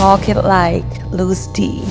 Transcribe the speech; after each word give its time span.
Talk 0.00 0.30
it 0.30 0.36
like 0.36 0.86
Loose 1.12 1.46
D. 1.48 1.82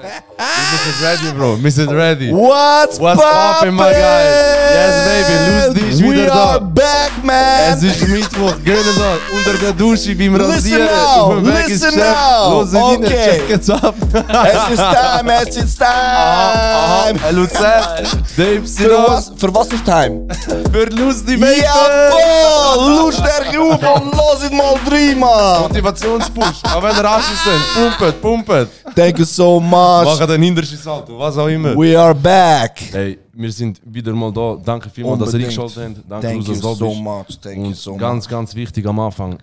Wir 0.00 0.78
sind 0.78 1.02
ready, 1.02 1.36
Bro. 1.36 1.62
Wir 1.62 1.70
sind 1.70 1.90
ready. 1.90 2.32
What's, 2.32 2.98
What's 2.98 3.20
poppin', 3.20 3.74
my 3.74 3.92
guy? 3.92 4.24
Yes, 4.72 4.94
baby. 5.04 5.34
Lose 5.50 5.74
D 5.74 5.90
ist 5.92 6.02
We 6.02 6.14
wieder 6.14 6.32
are 6.32 6.60
back, 6.62 6.81
man. 7.22 7.34
Es 7.76 7.82
ist 7.82 8.06
Mittwoch, 8.08 8.54
da 8.98 9.36
unter 9.36 9.58
der 9.58 9.72
Dusche 9.72 10.14
beim 10.14 10.34
Rasieren. 10.36 10.88
auf 10.88 11.34
dem 11.34 11.46
Weg 11.46 11.68
ins 11.68 11.80
Geschäft. 11.80 12.16
Los 12.50 12.74
rein, 12.74 13.04
Okay. 13.04 13.24
check 13.24 13.50
it's 13.50 13.70
ab. 13.70 13.94
es 14.02 14.72
ist 14.74 14.82
time, 14.82 15.32
es 15.48 15.56
ist 15.56 15.78
time. 15.78 17.18
Hey, 17.22 17.32
Luzern, 17.32 18.06
Dave 18.36 18.66
Für 18.66 19.04
was, 19.08 19.32
für 19.36 19.54
was 19.54 19.68
ist 19.68 19.84
time? 19.84 20.26
für 20.72 20.84
Lose 20.86 21.24
D, 21.24 21.36
baby. 21.36 21.62
Jawohl, 21.62 23.04
lust 23.04 23.20
er 23.20 23.60
auf 23.60 23.82
und 24.02 24.12
los 24.14 24.44
it 24.44 24.52
mal 24.52 24.74
rein, 24.90 25.18
man. 25.18 25.62
Motivationspush. 25.62 26.62
Auch 26.74 26.82
wenn 26.82 26.96
ihr 26.96 27.04
Asche 27.10 27.32
sind. 27.44 27.62
Pumpet, 27.98 28.20
pumpet. 28.22 28.68
Thank 28.96 29.18
you 29.18 29.24
so 29.24 29.60
much. 29.60 30.04
Machen 30.04 30.26
den 30.28 30.42
Hinterschiss 30.42 30.82
Salto, 30.82 31.18
was 31.18 31.36
auch 31.36 31.46
immer. 31.48 31.74
We 31.76 31.98
are 31.98 32.14
back. 32.14 32.80
Hey, 32.92 33.18
wir 33.34 33.52
sind 33.52 33.80
wieder 33.84 34.12
mal 34.14 34.32
da. 34.32 34.56
Danke 34.64 34.90
vielmals, 34.90 35.18
dass 35.20 35.34
ihr 35.34 35.40
Unbedingt. 35.40 35.58
eingeschaltet 35.60 35.96
habt. 35.98 36.10
Danke, 36.10 36.26
Thank 36.28 36.38
dass 36.40 36.48
you 36.48 36.54
du 36.54 36.60
da 36.68 36.74
so 36.74 36.88
bist. 36.90 37.00
much. 37.02 37.40
Thank 37.40 37.56
you 37.58 37.64
Und 37.66 37.76
so 37.76 37.96
ganz, 37.96 38.24
much. 38.24 38.30
ganz 38.30 38.54
wichtig 38.54 38.86
am 38.86 39.00
Anfang. 39.00 39.38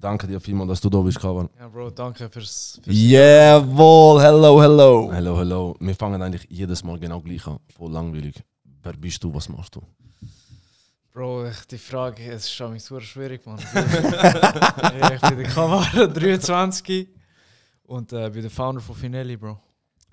Danke 0.00 0.26
dir 0.26 0.40
vielmals, 0.40 0.68
dass 0.70 0.80
du 0.80 0.88
da 0.88 1.00
bist, 1.00 1.20
Kavan. 1.20 1.48
Ja, 1.58 1.68
Bro, 1.68 1.90
danke 1.90 2.28
fürs. 2.30 2.80
fürs 2.82 2.96
Jawohl, 2.96 4.22
hello, 4.22 4.62
hello. 4.62 5.10
Hello, 5.12 5.38
hello. 5.38 5.76
Wir 5.78 5.94
fangen 5.94 6.22
eigentlich 6.22 6.46
jedes 6.48 6.82
Mal 6.82 6.98
genau 6.98 7.20
gleich 7.20 7.46
an. 7.46 7.58
Voll 7.76 7.92
langweilig. 7.92 8.34
Wer 8.82 8.92
bist 8.94 9.22
du, 9.22 9.34
was 9.34 9.48
machst 9.48 9.74
du? 9.76 9.82
Bro, 11.12 11.46
ich, 11.48 11.66
die 11.70 11.78
Frage 11.78 12.22
es 12.24 12.44
ist 12.44 12.52
schon 12.52 12.78
super 12.78 13.00
schwierig, 13.02 13.44
Mann. 13.46 13.58
ja, 13.74 15.12
ich 15.14 15.20
bin 15.20 15.38
der 15.38 15.48
Kamera 15.48 16.06
23 16.06 17.08
und 17.86 18.12
äh, 18.12 18.30
bin 18.30 18.42
der 18.42 18.50
Founder 18.50 18.80
von 18.80 18.96
Finelli, 18.96 19.36
Bro. 19.36 19.58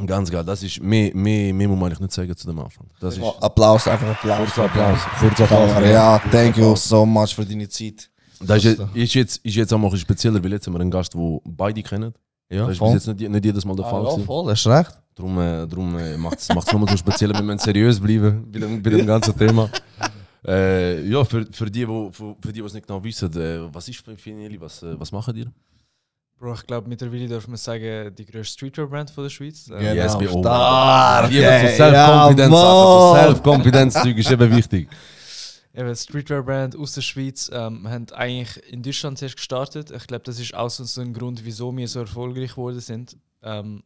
Ganz 0.06 0.30
geil. 0.32 0.44
Das 0.44 0.64
ist 0.64 0.82
mehr, 0.82 1.16
mehr, 1.16 1.54
mehr 1.54 1.68
muss 1.68 1.78
man 1.80 1.88
eigentlich 1.88 2.00
nicht 2.00 2.14
sagen 2.14 2.36
zu 2.36 2.48
dem 2.48 2.60
Anfang. 2.60 2.88
Das 3.00 3.18
ist 3.18 3.24
Applaus, 3.40 3.88
einfach 3.88 4.10
Applaus. 4.10 4.38
Kurzer 4.38 4.64
Applaus. 4.66 5.00
Kurzer 5.20 5.44
Applaus. 5.44 5.84
Ja, 5.90 6.20
thank 6.32 6.58
you 6.58 6.76
so 6.76 7.06
much 7.06 7.36
für 7.36 7.46
deine 7.46 7.68
Zeit. 7.70 8.10
Das 8.40 8.64
ist, 8.66 8.82
ist, 8.94 9.14
jetzt, 9.14 9.46
ist 9.46 9.56
jetzt 9.56 9.74
auch 9.74 9.78
mal 9.78 9.92
ein 9.92 9.98
spezieller, 9.98 10.44
weil 10.44 10.52
jetzt 10.54 10.66
haben 10.66 10.74
wir 10.74 10.80
einen 10.80 10.92
Gast, 10.92 11.14
den 11.14 11.40
beide 11.46 11.84
kennen. 11.84 12.14
Ja, 12.50 12.68
Das 12.68 12.74
ist 12.74 12.80
bis 12.80 12.94
jetzt 12.94 13.08
nicht, 13.08 13.30
nicht 13.30 13.46
jedes 13.46 13.64
Mal 13.64 13.76
der 13.76 13.86
Fall. 13.86 14.06
Ah, 14.06 14.18
ja, 14.18 14.26
voll, 14.26 14.50
hast 14.50 14.68
recht. 14.68 14.92
Darum, 15.16 15.38
äh, 15.40 15.68
darum 15.68 15.98
äh, 15.98 16.18
macht 16.18 16.40
es 16.40 16.50
nochmal 16.50 16.90
so 16.90 16.98
speziell, 16.98 17.32
wir 17.34 17.42
müssen 17.42 17.60
seriös 17.60 18.00
bleiben 18.00 18.50
bei 18.52 18.60
dem, 18.60 18.82
bei 18.82 18.90
dem 18.90 19.06
ganzen 19.06 19.38
Thema. 19.38 19.70
Äh, 20.46 21.08
ja, 21.08 21.24
für, 21.24 21.46
für 21.52 21.70
die, 21.70 21.88
wo, 21.88 22.10
für, 22.12 22.36
für 22.42 22.52
die, 22.52 22.60
die 22.62 22.66
es 22.66 22.74
nicht 22.74 22.88
genau 22.88 23.04
wissen, 23.04 23.32
äh, 23.40 23.60
was 23.74 23.88
ist 23.88 24.04
Finelli, 24.18 24.60
was, 24.60 24.82
äh, 24.82 25.00
was 25.00 25.12
machen 25.12 25.36
ihr? 25.36 25.52
Bro, 26.42 26.56
ich 26.56 26.66
glaube, 26.66 26.90
mittlerweile 26.90 27.28
darf 27.28 27.48
man 27.48 27.58
sagen, 27.58 28.16
die 28.16 28.26
grösste 28.26 28.54
Streetwear-Brand 28.54 29.16
der 29.16 29.30
Schweiz. 29.30 29.68
Äh, 29.70 29.78
Genau. 29.78 29.94
Yes, 29.94 30.20
wir 30.20 30.32
auch. 30.32 30.40
Stark, 30.42 31.30
Liebe 31.30 31.46
ey, 31.46 31.70
so 31.70 31.76
Self-Confidence, 31.76 32.56
also 32.56 33.16
Self-Confidence-Zeug 33.16 34.18
ist 34.18 34.32
eben 34.32 34.56
wichtig. 34.56 34.90
Eben, 35.74 35.96
Streetwear-Brand 35.96 36.76
aus 36.76 36.96
der 36.96 37.02
Schweiz. 37.02 37.50
Ähm, 37.54 37.84
wir 37.84 37.92
haben 37.92 38.08
eigentlich 38.12 38.62
in 38.74 38.82
Deutschland 38.82 39.20
zuerst 39.20 39.38
gestartet. 39.38 39.92
Ich 39.92 40.06
glaube, 40.08 40.24
das 40.26 40.38
ist 40.38 40.54
auch 40.54 40.70
so 40.70 41.00
ein 41.00 41.14
Grund, 41.14 41.46
wieso 41.46 41.72
wir 41.78 41.88
so 41.88 42.02
erfolgreich 42.02 42.50
geworden 42.52 42.82
sind. 42.82 43.16
Ähm, 43.42 43.84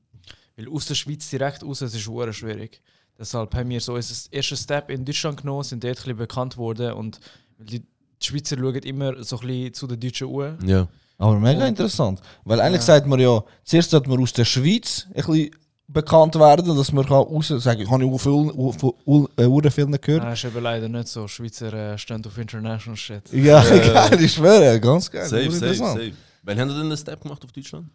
weil 0.55 0.67
aus 0.69 0.85
der 0.85 0.95
Schweiz 0.95 1.29
direkt 1.29 1.61
raus, 1.63 1.81
es 1.81 1.93
ist 1.93 2.07
hure 2.07 2.33
schwierig. 2.33 2.81
Deshalb 3.19 3.53
haben 3.53 3.69
wir 3.69 3.81
so 3.81 3.93
unseren 3.93 4.31
ersten 4.31 4.55
Step 4.57 4.89
in 4.89 5.05
Deutschland 5.05 5.41
genommen, 5.41 5.63
sind 5.63 5.83
dort 5.83 5.91
ein 5.91 5.95
bisschen 5.95 6.17
bekannt 6.17 6.57
worden 6.57 6.93
und 6.93 7.19
die, 7.59 7.81
die 7.81 8.25
Schweizer 8.25 8.57
schauen 8.57 8.75
immer 8.77 9.23
so 9.23 9.39
ein 9.39 9.47
bisschen 9.47 9.73
zu 9.73 9.87
den 9.87 9.99
Deutschen 9.99 10.41
an. 10.41 10.57
Ja. 10.67 10.87
Aber 11.17 11.39
mega 11.39 11.65
interessant. 11.65 12.19
Weil 12.43 12.59
eigentlich 12.61 12.81
sagt 12.81 13.07
man 13.07 13.19
ja, 13.19 13.43
zuerst 13.63 13.91
sollte 13.91 14.09
man 14.09 14.21
aus 14.21 14.33
der 14.33 14.45
Schweiz 14.45 15.07
ein 15.09 15.13
bisschen 15.13 15.51
bekannt 15.87 16.35
werden, 16.35 16.75
dass 16.75 16.91
man 16.91 17.05
kann 17.05 17.17
raus 17.17 17.47
sagen 17.47 17.85
kann, 17.85 18.01
ich 18.01 18.07
habe 18.07 18.19
viel, 18.19 19.67
äh, 19.67 19.71
viel 19.71 19.85
nicht 19.85 20.03
gehört. 20.03 20.23
Ah, 20.23 20.33
ist 20.33 20.43
eben 20.43 20.61
leider 20.61 20.89
nicht 20.89 21.07
so. 21.07 21.27
Schweizer 21.27 21.71
äh, 21.73 21.97
stehen 21.97 22.25
auf 22.25 22.37
International 22.37 22.97
Shit. 22.97 23.31
Ja, 23.31 23.61
geil, 23.63 24.21
ich 24.21 24.33
schwöre, 24.33 24.79
ganz 24.79 25.09
geil. 25.09 25.25
Safe, 25.27 25.51
safe, 25.51 25.75
safe. 25.75 26.13
Wann 26.43 26.59
haben 26.59 26.69
Sie 26.69 26.77
denn 26.77 26.89
den 26.89 26.97
Step 26.97 27.21
gemacht 27.21 27.43
auf 27.43 27.51
Deutschland? 27.51 27.89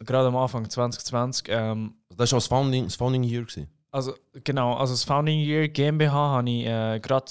Gerade 0.00 0.28
am 0.28 0.36
Anfang 0.36 0.68
2020. 0.68 1.46
Ähm, 1.48 1.94
Das 2.16 2.32
war 2.32 2.38
das 2.38 2.46
Founding, 2.46 2.84
das 2.84 2.96
Founding 2.96 3.22
Year. 3.24 3.42
Gewesen. 3.42 3.68
Also 3.90 4.14
genau, 4.42 4.74
also 4.74 4.92
das 4.92 5.04
Founding 5.04 5.38
Year 5.38 5.68
GmbH 5.68 6.12
habe 6.12 6.50
ich 6.50 6.66
äh, 6.66 6.98
gerade 7.00 7.30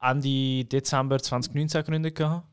Ende 0.00 0.64
Dezember 0.64 1.18
2019 1.18 1.82
gegründet 1.82 2.14
gehabt. 2.14 2.46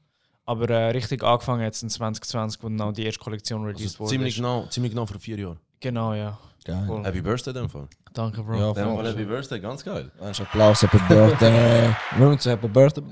Aber 0.48 0.68
äh, 0.70 0.90
richtig 0.92 1.24
angefangen 1.24 1.62
jetzt 1.62 1.84
in 1.84 1.90
2020, 1.90 2.64
wo 2.64 2.70
dann 2.70 2.82
auch 2.82 2.94
die 2.94 3.06
erste 3.06 3.20
Kollektion 3.24 3.64
released 3.66 3.84
Also 3.96 4.00
wurde. 4.00 4.10
ziemlich, 4.12 4.36
genau, 4.38 4.66
ziemlich 4.68 4.94
genau 4.94 5.06
vor 5.06 5.20
vier 5.20 5.38
Jahren. 5.38 5.60
Genau, 5.80 6.14
ja. 6.14 6.40
Voll. 6.86 7.04
Happy 7.06 7.22
Birthday 7.22 7.52
in 7.54 7.60
dem 7.62 7.70
Fall. 7.70 7.88
Danke, 8.14 8.44
Bro. 8.44 8.56
Ja, 8.60 8.74
dem. 8.74 8.96
Fall 8.98 9.08
Happy 9.08 9.24
Birthday, 9.26 9.60
ganz 9.60 9.84
geil. 9.86 10.12
Du, 10.20 10.26
Applaus, 10.26 10.82
Happy 10.82 10.98
Birthday. 11.08 11.96
Wir 12.18 12.28
müssen 12.28 12.50
Happy 12.50 12.68
Birthday. 12.68 13.04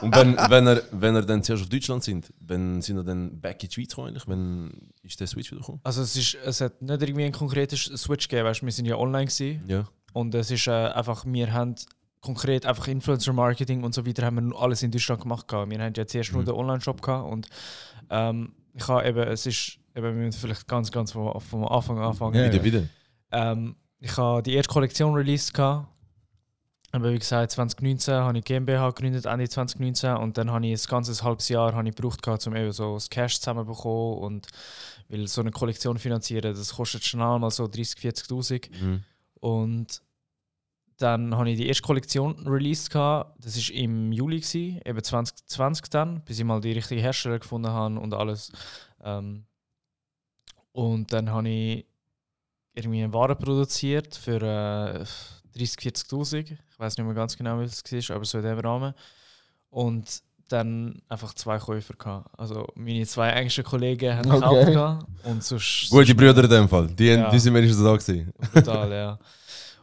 Und 0.00 0.16
wenn, 0.16 0.36
wenn, 0.36 0.66
er, 0.66 0.82
wenn 0.90 1.14
er 1.16 1.22
dann 1.22 1.42
zuerst 1.42 1.62
auf 1.62 1.68
Deutschland 1.68 2.02
sind, 2.02 2.32
wenn 2.40 2.80
sind 2.82 2.96
er 2.96 3.04
dann 3.04 3.40
back 3.40 3.62
in 3.62 3.68
die 3.68 3.74
Schweiz 3.74 3.88
gekommen? 3.90 4.08
eigentlich? 4.08 4.26
Wenn 4.26 4.72
ist 5.02 5.20
der 5.20 5.26
Switch 5.26 5.50
wieder 5.52 5.60
gekommen? 5.60 5.80
Also 5.84 6.02
es, 6.02 6.16
ist, 6.16 6.36
es 6.44 6.60
hat 6.60 6.80
nicht 6.82 7.02
irgendwie 7.02 7.24
einen 7.24 7.32
konkreten 7.32 7.76
Switch 7.76 8.26
gegeben, 8.28 8.46
weißt, 8.48 8.62
du, 8.62 8.66
wir 8.66 8.72
sind 8.72 8.86
ja 8.86 8.96
online 8.96 9.26
gewesen, 9.26 9.62
Ja. 9.68 9.84
und 10.12 10.34
es 10.34 10.50
ist 10.50 10.66
äh, 10.66 10.70
einfach, 10.70 11.24
wir 11.26 11.52
haben 11.52 11.74
konkret 12.22 12.64
einfach 12.64 12.86
Influencer 12.88 13.32
Marketing 13.34 13.82
und 13.84 13.92
so 13.94 14.06
weiter 14.06 14.24
haben 14.24 14.36
wir 14.36 14.40
nur 14.42 14.62
alles 14.62 14.82
in 14.82 14.90
Deutschland 14.90 15.20
gemacht 15.22 15.46
gehabt. 15.48 15.70
Wir 15.70 15.78
haben 15.78 15.92
ja 15.94 16.06
zuerst 16.06 16.32
nur 16.32 16.42
Mhm. 16.42 16.46
den 16.46 16.54
Online-Shop 16.54 17.02
gehabt 17.02 17.30
und 17.30 17.48
ähm, 18.10 18.54
ich 18.74 18.88
habe 18.88 19.06
eben, 19.06 19.20
es 19.28 19.44
ist, 19.44 19.78
eben, 19.94 20.04
wir 20.04 20.12
müssen 20.12 20.40
vielleicht 20.40 20.66
ganz, 20.66 20.90
ganz 20.90 21.12
vom, 21.12 21.38
vom 21.40 21.66
Anfang 21.66 21.98
anfangen. 21.98 22.34
Ja, 22.36 22.50
Wieder, 22.50 22.64
wieder. 22.64 22.82
Ähm, 23.32 23.76
ich 24.00 24.16
habe 24.16 24.42
die 24.42 24.54
erste 24.54 24.72
Kollektion 24.72 25.14
released. 25.14 25.52
gehabt. 25.52 25.88
Aber 26.94 27.10
wie 27.10 27.18
gesagt, 27.18 27.52
2019 27.52 28.14
habe 28.14 28.36
ich 28.38 28.44
GmbH 28.44 28.88
gegründet, 28.90 29.24
Ende 29.24 29.48
2019. 29.48 30.14
Und 30.16 30.36
dann 30.36 30.50
habe 30.50 30.66
ich 30.66 30.78
ein 30.84 30.90
ganzes 30.90 31.22
halbes 31.22 31.48
Jahr 31.48 31.74
habe 31.74 31.88
ich 31.88 31.94
gebraucht, 31.94 32.22
gehabt, 32.22 32.46
um 32.46 32.54
eben 32.54 32.70
so 32.72 32.94
das 32.94 33.08
Cash 33.08 33.38
zusammenzubekommen. 33.40 34.18
Und 34.18 34.48
weil 35.08 35.26
so 35.26 35.40
eine 35.40 35.50
Kollektion 35.52 35.96
finanzieren, 35.98 36.54
das 36.54 36.74
kostet 36.74 37.02
schnell 37.04 37.38
mal 37.38 37.50
so 37.50 37.64
30.000, 37.64 38.28
40.000. 38.28 38.70
Mhm. 38.84 39.02
Und 39.40 40.02
dann 41.02 41.34
habe 41.36 41.50
ich 41.50 41.56
die 41.56 41.66
erste 41.66 41.82
Kollektion 41.82 42.46
released. 42.46 42.90
Gehabt. 42.90 43.44
Das 43.44 43.56
war 43.56 43.74
im 43.74 44.12
Juli, 44.12 44.40
gewesen, 44.40 44.80
eben 44.84 45.02
2020 45.02 45.90
dann, 45.90 46.20
bis 46.24 46.38
ich 46.38 46.44
mal 46.44 46.60
die 46.60 46.72
richtigen 46.72 47.00
Hersteller 47.00 47.38
gefunden 47.38 47.68
habe 47.70 47.98
und 47.98 48.14
alles. 48.14 48.52
Ähm, 49.02 49.44
und 50.72 51.12
dann 51.12 51.30
habe 51.30 51.48
ich 51.48 51.86
irgendwie 52.74 53.02
eine 53.02 53.12
Ware 53.12 53.36
produziert 53.36 54.14
für 54.14 54.40
äh, 54.40 55.04
30.000, 55.58 56.08
40.000. 56.08 56.52
Ich 56.70 56.78
weiß 56.78 56.96
nicht 56.96 57.04
mehr 57.06 57.14
ganz 57.14 57.36
genau, 57.36 57.60
wie 57.60 57.64
es 57.64 58.08
war, 58.08 58.16
aber 58.16 58.24
so 58.24 58.38
in 58.38 58.44
dem 58.44 58.58
Rahmen. 58.58 58.94
Und 59.68 60.22
dann 60.48 61.00
einfach 61.08 61.32
zwei 61.34 61.58
Käufer 61.58 61.94
gehabt. 61.94 62.28
Also 62.38 62.66
meine 62.74 63.06
zwei 63.06 63.30
engsten 63.30 63.64
Kollegen 63.64 64.14
haben 64.16 64.30
Okay. 64.30 64.40
gekauft 64.40 64.66
gehabt 64.72 65.06
und 65.24 65.42
sonst 65.44 65.88
Gute 65.90 66.14
Brüder 66.14 66.44
in 66.44 66.50
dem 66.50 66.68
Fall. 66.68 66.86
Die, 66.88 67.06
Ja. 67.06 67.30
die 67.30 67.38
sind 67.38 67.54
wenigstens 67.54 67.82
da 67.82 67.96
gewesen. 67.96 68.32
Brutal, 68.52 68.92
ja. 68.92 69.18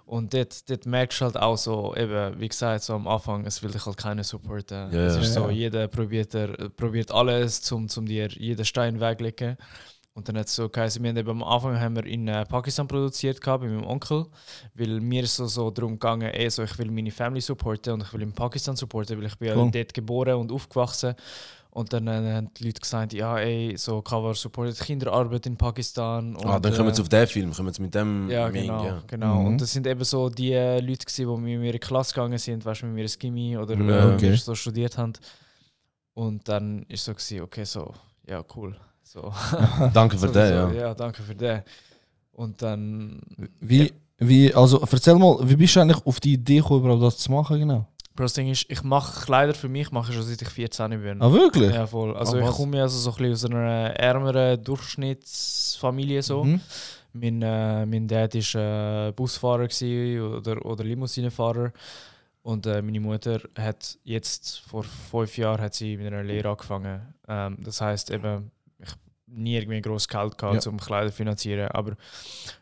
Und 0.09 0.33
dort, 0.33 0.67
dort 0.67 0.87
merkst 0.87 1.21
du 1.21 1.25
halt 1.25 1.37
auch 1.37 1.55
so, 1.55 1.95
eben, 1.95 2.39
wie 2.39 2.47
gesagt, 2.47 2.83
so 2.83 2.95
am 2.95 3.07
Anfang, 3.07 3.45
es 3.45 3.61
will 3.61 3.69
dich 3.69 3.85
halt 3.85 3.95
keiner 3.95 4.23
supporten. 4.23 4.91
Ja, 4.91 5.05
es 5.05 5.15
ist 5.17 5.35
so, 5.35 5.51
jeder 5.51 5.87
probiert, 5.87 6.33
er, 6.33 6.47
probiert 6.69 7.11
alles, 7.11 7.61
zum, 7.61 7.87
zum 7.87 8.07
dir 8.07 8.27
jeden 8.29 8.65
Stein 8.65 8.99
weglegen. 8.99 9.55
Und 10.13 10.27
dann 10.27 10.39
hat 10.39 10.47
es 10.47 10.55
so 10.55 10.67
geheißen, 10.67 11.03
wir 11.03 11.09
haben 11.11 11.17
eben 11.17 11.29
am 11.29 11.43
Anfang 11.43 11.79
haben 11.79 11.95
wir 11.95 12.07
in 12.07 12.27
äh, 12.27 12.43
Pakistan 12.43 12.87
produziert 12.87 13.39
gehabt, 13.39 13.61
bei 13.61 13.69
meinem 13.69 13.85
Onkel, 13.85 14.25
weil 14.73 14.99
mir 14.99 15.27
so, 15.27 15.45
so 15.45 15.69
darum 15.69 15.91
gegangen, 15.93 16.31
eh, 16.33 16.49
so, 16.49 16.63
ich 16.63 16.75
will 16.79 16.89
meine 16.89 17.11
Family 17.11 17.39
supporten 17.39 17.93
und 17.93 18.01
ich 18.01 18.11
will 18.11 18.23
in 18.23 18.33
Pakistan 18.33 18.75
supporten, 18.75 19.15
weil 19.15 19.27
ich 19.27 19.37
bin 19.37 19.55
Cool. 19.55 19.65
ja 19.65 19.71
dort 19.71 19.93
geboren 19.93 20.33
und 20.39 20.51
aufgewachsen. 20.51 21.13
Und 21.71 21.93
dann 21.93 22.07
äh, 22.07 22.33
haben 22.33 22.49
die 22.55 22.65
Leute 22.65 22.81
gesagt, 22.81 23.13
ja, 23.13 23.37
ey, 23.37 23.75
so 23.77 24.01
Cover 24.01 24.33
supportet 24.33 24.79
Kinderarbeit 24.79 25.45
in 25.45 25.55
Pakistan. 25.55 26.35
Und, 26.35 26.45
ah, 26.45 26.59
dann 26.59 26.73
kommen 26.73 26.89
äh, 26.89 26.95
sie 26.95 27.01
auf 27.01 27.09
den 27.09 27.27
Film, 27.27 27.53
kommen 27.53 27.71
sie 27.71 27.81
mit 27.81 27.93
dem 27.93 28.29
ja, 28.29 28.49
Ming, 28.49 28.63
genau. 28.63 28.85
ja. 28.85 29.03
genau. 29.05 29.35
Mhm. 29.35 29.45
Und 29.47 29.61
das 29.61 29.71
sind 29.71 29.85
eben 29.85 30.03
so 30.03 30.29
die 30.29 30.51
äh, 30.53 30.79
Leute, 30.79 31.05
gewesen, 31.05 31.27
die 31.27 31.41
mit 31.41 31.59
mir 31.59 31.67
in 31.67 31.71
die 31.73 31.79
Klasse 31.79 32.13
gegangen 32.13 32.39
sind, 32.39 32.65
weißt 32.65 32.81
du, 32.81 32.85
mit 32.87 32.95
mir 32.95 33.01
ins 33.03 33.19
Gimmi 33.19 33.55
oder 33.55 33.75
Ja, 33.75 34.09
äh, 34.09 34.13
okay. 34.15 34.31
wir 34.31 34.37
so 34.37 34.55
studiert 34.55 34.97
haben. 34.97 35.13
Und 36.15 36.47
dann 36.47 36.83
ist 36.89 37.05
so, 37.05 37.13
gewesen, 37.13 37.41
okay, 37.41 37.63
so, 37.65 37.93
ja, 38.27 38.43
cool. 38.55 38.75
So, 39.03 39.31
Danke 39.93 40.17
für 40.17 40.27
so, 40.27 40.33
den, 40.33 40.47
so, 40.47 40.53
ja. 40.53 40.71
ja, 40.71 40.93
danke 40.95 41.21
für 41.21 41.35
den. 41.35 41.61
Und 42.31 42.61
dann, 42.61 43.21
Wie, 43.59 43.93
wie, 44.17 44.53
also 44.53 44.81
erzähl 44.81 45.15
mal, 45.15 45.37
wie 45.43 45.55
bist 45.55 45.75
du 45.75 45.81
eigentlich 45.81 46.03
auf 46.05 46.19
die 46.19 46.33
Idee 46.33 46.57
gekommen, 46.57 46.81
überhaupt 46.83 47.03
das 47.03 47.17
zu 47.17 47.31
machen, 47.31 47.59
genau? 47.59 47.85
Bro, 48.19 48.25
das 48.25 48.33
Ding 48.33 48.49
ist, 48.49 48.65
ich 48.67 48.83
mache 48.83 49.23
Kleider 49.23 49.53
für 49.53 49.69
mich, 49.69 49.93
mache 49.93 50.09
ich 50.11 50.17
schon 50.17 50.25
seit 50.25 50.41
ich 50.41 50.49
14 50.49 50.89
bin. 51.01 51.21
Ah, 51.21 51.31
wirklich? 51.31 51.73
Ja, 51.73 51.87
voll. 51.87 52.17
Also 52.17 52.35
Ah, 52.35 52.49
ich 52.49 52.53
komme 52.53 52.75
ja 52.75 52.83
also 52.83 52.97
so 52.97 53.11
ein 53.11 53.29
bisschen 53.31 53.53
aus 53.53 53.57
einer 53.57 53.95
ärmeren 53.95 54.61
Durchschnittsfamilie 54.61 56.21
so. 56.21 56.43
Mhm. 56.43 56.59
Mein, 57.13 57.41
äh, 57.41 57.85
mein 57.85 58.09
Dad 58.09 58.35
war 58.35 59.07
äh, 59.07 59.11
Busfahrer 59.13 59.69
oder, 60.35 60.65
oder 60.65 60.83
Limousinenfahrer. 60.83 61.71
Und 62.41 62.65
äh, 62.65 62.81
meine 62.81 62.99
Mutter 62.99 63.39
hat 63.57 63.97
jetzt 64.03 64.59
vor 64.67 64.83
fünf 64.83 65.37
Jahren 65.37 65.61
hat 65.61 65.73
sie 65.75 65.95
mit 65.95 66.07
einer 66.07 66.21
Lehre 66.21 66.49
angefangen. 66.49 67.13
Ähm, 67.25 67.55
das 67.63 67.79
heißt 67.79 68.11
eben, 68.11 68.51
ich 68.79 68.89
nie 69.27 69.55
irgendwie 69.55 69.79
groß 69.79 70.09
Geld 70.09 70.37
gehabt, 70.37 70.65
Ja. 70.65 70.69
um 70.69 70.77
Kleider 70.77 71.07
zu 71.09 71.15
finanzieren. 71.15 71.69
Aber 71.71 71.95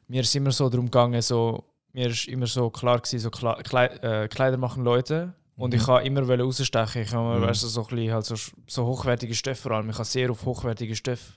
mir 0.07 0.21
ist 0.21 0.35
immer 0.35 0.51
so 0.51 0.69
darum 0.69 0.85
gegangen, 0.85 1.19
so, 1.23 1.63
mir 1.93 2.09
ist 2.09 2.27
immer 2.27 2.45
so 2.45 2.69
klar 2.69 2.99
gewesen, 2.99 3.19
so 3.21 3.29
äh, 3.31 4.27
Kleider 4.27 4.57
machen 4.57 4.83
Leute. 4.83 5.33
Und 5.57 5.73
ich 5.73 5.83
kann 5.85 6.05
immer 6.05 6.27
wollen 6.27 6.41
rausstechen. 6.41 7.01
Ich 7.01 7.13
habe 7.13 7.39
Mhm. 7.39 7.41
weißt 7.47 7.63
du, 7.63 7.67
so, 7.67 7.83
bisschen, 7.83 8.13
halt 8.13 8.25
so, 8.25 8.35
so 8.67 8.85
hochwertige 8.85 9.33
Stoffe 9.33 9.55
vor 9.55 9.71
allem. 9.71 9.89
Ich 9.89 9.95
habe 9.95 10.05
sehr 10.05 10.29
auf 10.31 10.45
hochwertige 10.45 10.95
Stoffe 10.95 11.33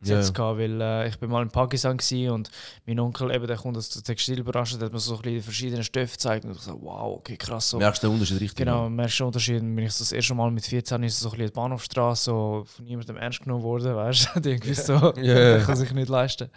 gesetzt, 0.00 0.34
gehabt, 0.34 0.58
weil 0.58 0.78
äh, 0.82 1.08
ich 1.08 1.18
bin 1.18 1.30
mal 1.30 1.42
in 1.42 1.48
Pakistan 1.48 1.96
gsi 1.96 2.28
und 2.28 2.50
mein 2.86 3.00
Onkel, 3.00 3.30
eben, 3.34 3.46
der 3.46 3.56
kommt 3.56 3.78
aus 3.78 3.88
der 3.88 4.02
Textilbranche, 4.02 4.76
der 4.76 4.86
hat 4.86 4.92
mir 4.92 4.98
so 4.98 5.16
ein 5.16 5.22
bisschen 5.22 5.42
verschiedene 5.42 5.82
Stoffe 5.82 6.12
gezeigt 6.12 6.44
und 6.44 6.50
ich 6.52 6.58
so, 6.58 6.78
wow, 6.82 7.16
okay, 7.16 7.38
krass. 7.38 7.70
So. 7.70 7.78
Merkst 7.78 8.02
du 8.02 8.08
den 8.08 8.12
Unterschied 8.14 8.38
richtig? 8.40 8.56
Genau, 8.58 8.82
man 8.82 8.96
merkt 8.96 9.12
schon 9.12 9.28
Unterschied. 9.28 9.60
Bin 9.60 9.78
ich 9.78 9.92
so 9.92 10.04
das 10.04 10.12
erste 10.12 10.34
Mal 10.34 10.50
mit 10.50 10.66
14 10.66 11.02
ist 11.02 11.20
so 11.20 11.28
ein 11.28 11.30
bisschen 11.30 11.46
die 11.46 11.52
Bahnhofstraße 11.54 12.24
so 12.24 12.64
von 12.66 12.84
niemandem 12.84 13.16
ernst 13.16 13.40
genommen 13.40 13.62
worden, 13.62 13.96
weißt 13.96 14.28
du? 14.34 14.40
Gewusst, 14.60 14.84
so, 14.86 15.12
der 15.12 15.60
kann 15.60 15.76
sich 15.76 15.90
nicht 15.92 16.10
leisten. 16.10 16.50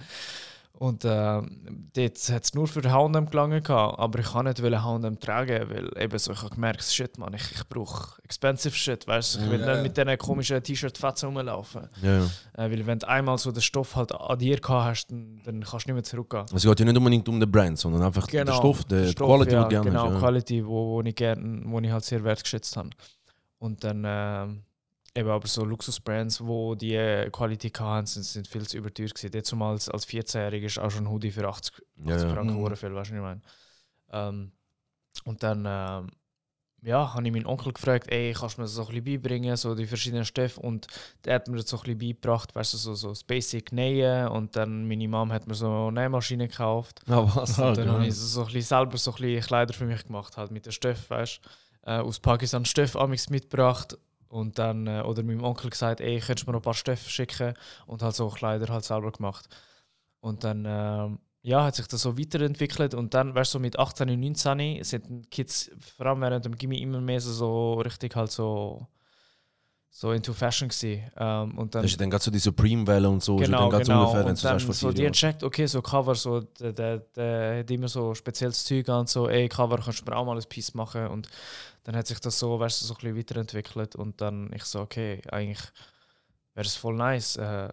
Und 0.79 1.06
äh, 1.06 1.09
dort 1.09 2.29
hat 2.29 2.44
es 2.44 2.53
nur 2.53 2.68
für 2.68 2.83
H&M 2.83 3.29
gelangen, 3.31 3.63
gehabt, 3.63 3.97
aber 3.97 4.19
ich 4.19 4.31
kann 4.31 4.45
nicht 4.45 4.62
H&M 4.62 5.19
tragen, 5.19 5.69
weil 5.71 5.91
eben 6.00 6.19
so, 6.19 6.31
ich 6.31 6.41
habe 6.44 6.53
gemerkt, 6.53 6.83
shit 6.83 7.18
man, 7.18 7.33
ich, 7.33 7.51
ich 7.51 7.68
brauche 7.68 8.21
expensive 8.24 8.75
shit, 8.75 9.07
weißt? 9.07 9.39
Ich 9.41 9.50
will 9.50 9.59
Ja. 9.59 9.74
nicht 9.74 9.83
mit 9.83 9.97
diesen 9.97 10.18
komischen 10.19 10.62
T-Shirt-Fetzen 10.62 11.29
rumlaufen. 11.29 11.89
Ja. 12.03 12.25
Äh, 12.53 12.69
weil 12.71 12.85
wenn 12.85 13.00
du 13.00 13.07
einmal 13.07 13.39
so 13.39 13.51
den 13.51 13.63
Stoff 13.63 13.95
halt 13.95 14.12
an 14.13 14.38
dir 14.38 14.59
gehabt 14.59 14.85
hast, 14.85 15.07
dann, 15.07 15.41
dann 15.44 15.62
kannst 15.62 15.88
du 15.88 15.89
nicht 15.89 15.95
mehr 15.95 16.03
zurückgehen. 16.03 16.45
Es 16.53 16.62
geht 16.63 16.80
ja 16.80 16.85
nicht 16.85 16.97
unbedingt 16.97 17.27
um 17.27 17.39
den 17.39 17.51
Brand, 17.51 17.80
sondern 17.80 18.03
einfach 18.03 18.27
den 18.27 18.47
Stoff, 18.47 18.83
die, 18.83 19.01
die 19.01 19.12
Stoff, 19.13 19.27
Quality, 19.30 19.53
ja, 19.53 19.63
die 19.63 19.75
du 19.75 19.81
gerne 19.81 19.89
genau, 19.89 20.06
hast. 20.06 20.13
Ja. 20.13 20.19
Quality, 20.19 20.65
wo, 20.68 20.91
wo 20.91 21.01
ich 21.01 21.19
wo 21.19 21.80
ich 21.80 21.91
halt 21.91 22.03
sehr 22.03 22.23
wertgeschätzt 22.23 22.77
habe. 22.77 22.91
Und 23.57 23.83
dann 23.83 24.03
ähm, 24.06 24.62
eben 25.17 25.29
aber 25.29 25.47
so 25.47 25.65
Luxusbrands, 25.65 26.45
wo 26.45 26.75
die 26.75 26.95
äh, 26.95 27.29
Quality 27.31 27.69
hatten, 27.69 28.05
sind, 28.05 28.23
sind 28.23 28.47
viel 28.47 28.67
zu 28.67 28.77
überteuert 28.77 29.15
gewesen. 29.15 29.33
Jetzt 29.33 29.49
zumal 29.49 29.73
als, 29.73 29.89
als 29.89 30.05
14-Jähriger 30.05 30.65
ist 30.65 30.79
auch 30.79 30.91
schon 30.91 31.05
ein 31.05 31.09
Hoodie 31.11 31.31
für 31.31 31.47
80, 31.47 31.73
80 32.05 32.05
Ja, 32.05 32.17
ja. 32.17 32.33
Franken 32.33 32.55
Mhm. 32.61 32.75
viel, 32.75 32.93
weißt 32.93 32.93
du, 32.93 32.95
was 32.95 33.09
ich 33.09 33.13
meine? 33.13 33.41
Ähm, 34.11 34.51
und 35.25 35.43
dann 35.43 35.65
ähm, 35.67 36.09
ja, 36.83 37.13
habe 37.13 37.25
ich 37.25 37.33
meinen 37.33 37.47
Onkel 37.47 37.73
gefragt, 37.73 38.07
ey, 38.11 38.33
kannst 38.33 38.57
du 38.57 38.61
mir 38.61 38.65
das 38.65 38.75
so 38.75 38.83
ein 38.83 38.87
bisschen 38.89 39.03
beibringen, 39.21 39.57
so 39.57 39.73
die 39.75 39.87
verschiedenen 39.87 40.25
Stoffe 40.25 40.61
und 40.61 40.87
der 41.25 41.35
hat 41.35 41.47
mir 41.47 41.57
das 41.57 41.69
so 41.69 41.77
ein 41.77 41.83
bisschen 41.83 41.97
beigebracht, 41.99 42.55
weißt 42.55 42.73
du, 42.73 42.77
so, 42.77 42.93
so 42.93 43.09
das 43.09 43.23
Basic 43.23 43.71
Nähen 43.71 44.27
und 44.29 44.55
dann 44.55 44.87
meine 44.87 45.07
Mom 45.07 45.33
hat 45.33 45.47
mir 45.47 45.55
so 45.55 45.87
eine 45.87 46.01
Nähmaschine 46.01 46.47
gekauft 46.47 47.01
Ah, 47.07 47.23
was? 47.35 47.59
Ah, 47.59 47.69
und 47.69 47.77
dann 47.77 47.87
geil. 47.87 47.95
habe 47.95 48.07
ich 48.07 48.15
so, 48.15 48.25
so 48.27 48.41
ein 48.41 48.45
bisschen 48.47 48.61
selber 48.63 48.97
so 48.97 49.11
ein 49.11 49.17
bisschen 49.17 49.41
Kleider 49.41 49.73
für 49.73 49.85
mich 49.85 50.05
gemacht, 50.05 50.37
halt 50.37 50.51
mit 50.51 50.65
den 50.65 50.71
Stoff, 50.71 51.09
weißt 51.09 51.41
du. 51.83 51.91
Äh, 51.91 51.99
aus 51.99 52.19
Pakistan 52.19 52.65
Stoff 52.65 52.95
amigs 52.95 53.29
mitgebracht 53.29 53.97
und 54.29 54.59
dann, 54.59 54.88
äh, 54.88 55.01
oder 55.01 55.24
meinem 55.24 55.44
Onkel 55.44 55.69
gesagt, 55.69 56.01
ey, 56.01 56.19
könntest 56.19 56.47
du 56.47 56.51
mir 56.51 56.53
noch 56.53 56.62
ein 56.62 56.63
paar 56.63 56.74
Stoffe 56.74 57.09
schicken 57.09 57.53
und 57.85 58.01
halt 58.01 58.15
so 58.15 58.27
Kleider 58.29 58.71
halt 58.71 58.83
selber 58.83 59.12
gemacht. 59.12 59.47
Und 60.19 60.44
dann, 60.44 60.65
ähm, 60.68 61.19
ja, 61.41 61.63
hat 61.63 61.75
sich 61.75 61.88
das 61.88 62.01
so 62.01 62.18
weiterentwickelt 62.18 62.94
und 62.94 63.13
dann, 63.13 63.33
weißt 63.33 63.53
du, 63.53 63.57
so 63.57 63.59
mit 63.59 63.79
18 63.79 64.09
und 64.09 64.19
19 64.19 64.83
sind 64.83 65.07
die 65.09 65.29
Kids, 65.29 65.71
vor 65.95 66.07
allem 66.07 66.21
während 66.21 66.45
dem 66.45 66.56
Gimmi, 66.56 66.81
immer 66.81 67.00
mehr 67.00 67.21
so, 67.21 67.31
so 67.31 67.74
richtig 67.75 68.15
halt 68.15 68.31
so, 68.31 68.85
so 69.89 70.12
into 70.12 70.33
Fashion 70.33 70.68
gewesen. 70.68 71.09
Ähm, 71.18 71.57
und 71.57 71.73
dann, 71.73 71.83
Das 71.83 71.91
ist 71.91 72.01
dann 72.01 72.09
gerade 72.09 72.23
so 72.23 72.31
die 72.31 72.39
Supreme-Welle 72.39 73.09
und 73.09 73.23
so. 73.23 73.38
Genau, 73.38 73.71
dann 73.71 73.81
genau. 73.81 74.01
ungefähr, 74.01 74.25
und 74.25 74.44
dann 74.44 74.59
so 74.59 74.91
die 74.91 75.03
Jahren. 75.03 75.13
checkt, 75.13 75.44
okay, 75.44 75.65
so 75.65 75.81
Cover, 75.81 76.15
so, 76.15 76.41
der, 76.41 76.73
der, 76.73 76.97
der 76.97 77.59
hat 77.59 77.71
immer 77.71 77.88
so 77.88 78.13
spezielles 78.13 78.65
Zeug 78.65 78.89
an, 78.89 79.07
so, 79.07 79.30
ey, 79.30 79.47
Cover, 79.47 79.77
kannst 79.77 80.01
du 80.01 80.06
mir 80.12 80.18
auch 80.18 80.25
mal 80.25 80.38
ein 80.38 80.44
Piece 80.50 80.73
machen 80.73 81.07
und 81.07 81.30
dann 81.87 81.95
hat 81.95 82.05
sich 82.05 82.19
das 82.19 82.37
so, 82.37 82.59
weißt 82.59 82.81
du, 82.81 82.85
so 82.85 82.93
ein 82.95 82.97
bisschen 82.97 83.17
weiterentwickelt 83.17 83.95
und 83.95 84.19
dann 84.19 84.51
ich 84.53 84.65
so, 84.65 84.81
okay, 84.81 85.21
eigentlich 85.31 85.61
wäre 86.53 86.65
es 86.67 86.75
voll 86.75 86.95
nice, 86.95 87.37
äh, 87.37 87.69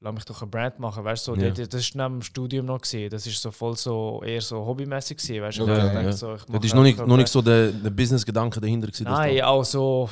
lass 0.00 0.12
mich 0.12 0.24
doch 0.24 0.42
eine 0.42 0.50
Brand 0.50 0.80
machen, 0.80 1.04
weißt 1.04 1.28
du, 1.28 1.36
so, 1.36 1.40
Ja. 1.40 1.50
das, 1.50 1.68
das 1.68 1.82
ist 1.82 1.94
neben 1.94 2.14
dem 2.14 2.22
Studium 2.22 2.66
noch 2.66 2.80
gewesen, 2.80 3.08
das 3.10 3.24
ist 3.28 3.40
so 3.40 3.52
voll 3.52 3.76
so, 3.76 4.24
eher 4.24 4.40
so 4.40 4.66
hobbymäßig 4.66 5.18
gewesen, 5.18 5.40
weißt 5.40 5.58
du, 5.58 5.62
Okay, 5.62 5.76
ja. 5.78 6.02
denk 6.02 6.12
so, 6.14 6.34
Das 6.34 6.64
ist 6.64 6.74
noch 6.74 6.82
nicht, 6.82 6.98
noch 6.98 7.16
nicht 7.16 7.28
so 7.28 7.40
der, 7.40 7.70
der 7.70 7.90
Business-Gedanke 7.90 8.60
dahinter 8.60 8.88
gewesen. 8.88 9.04
Nein, 9.04 9.40
auch 9.42 9.62
so, 9.64 10.10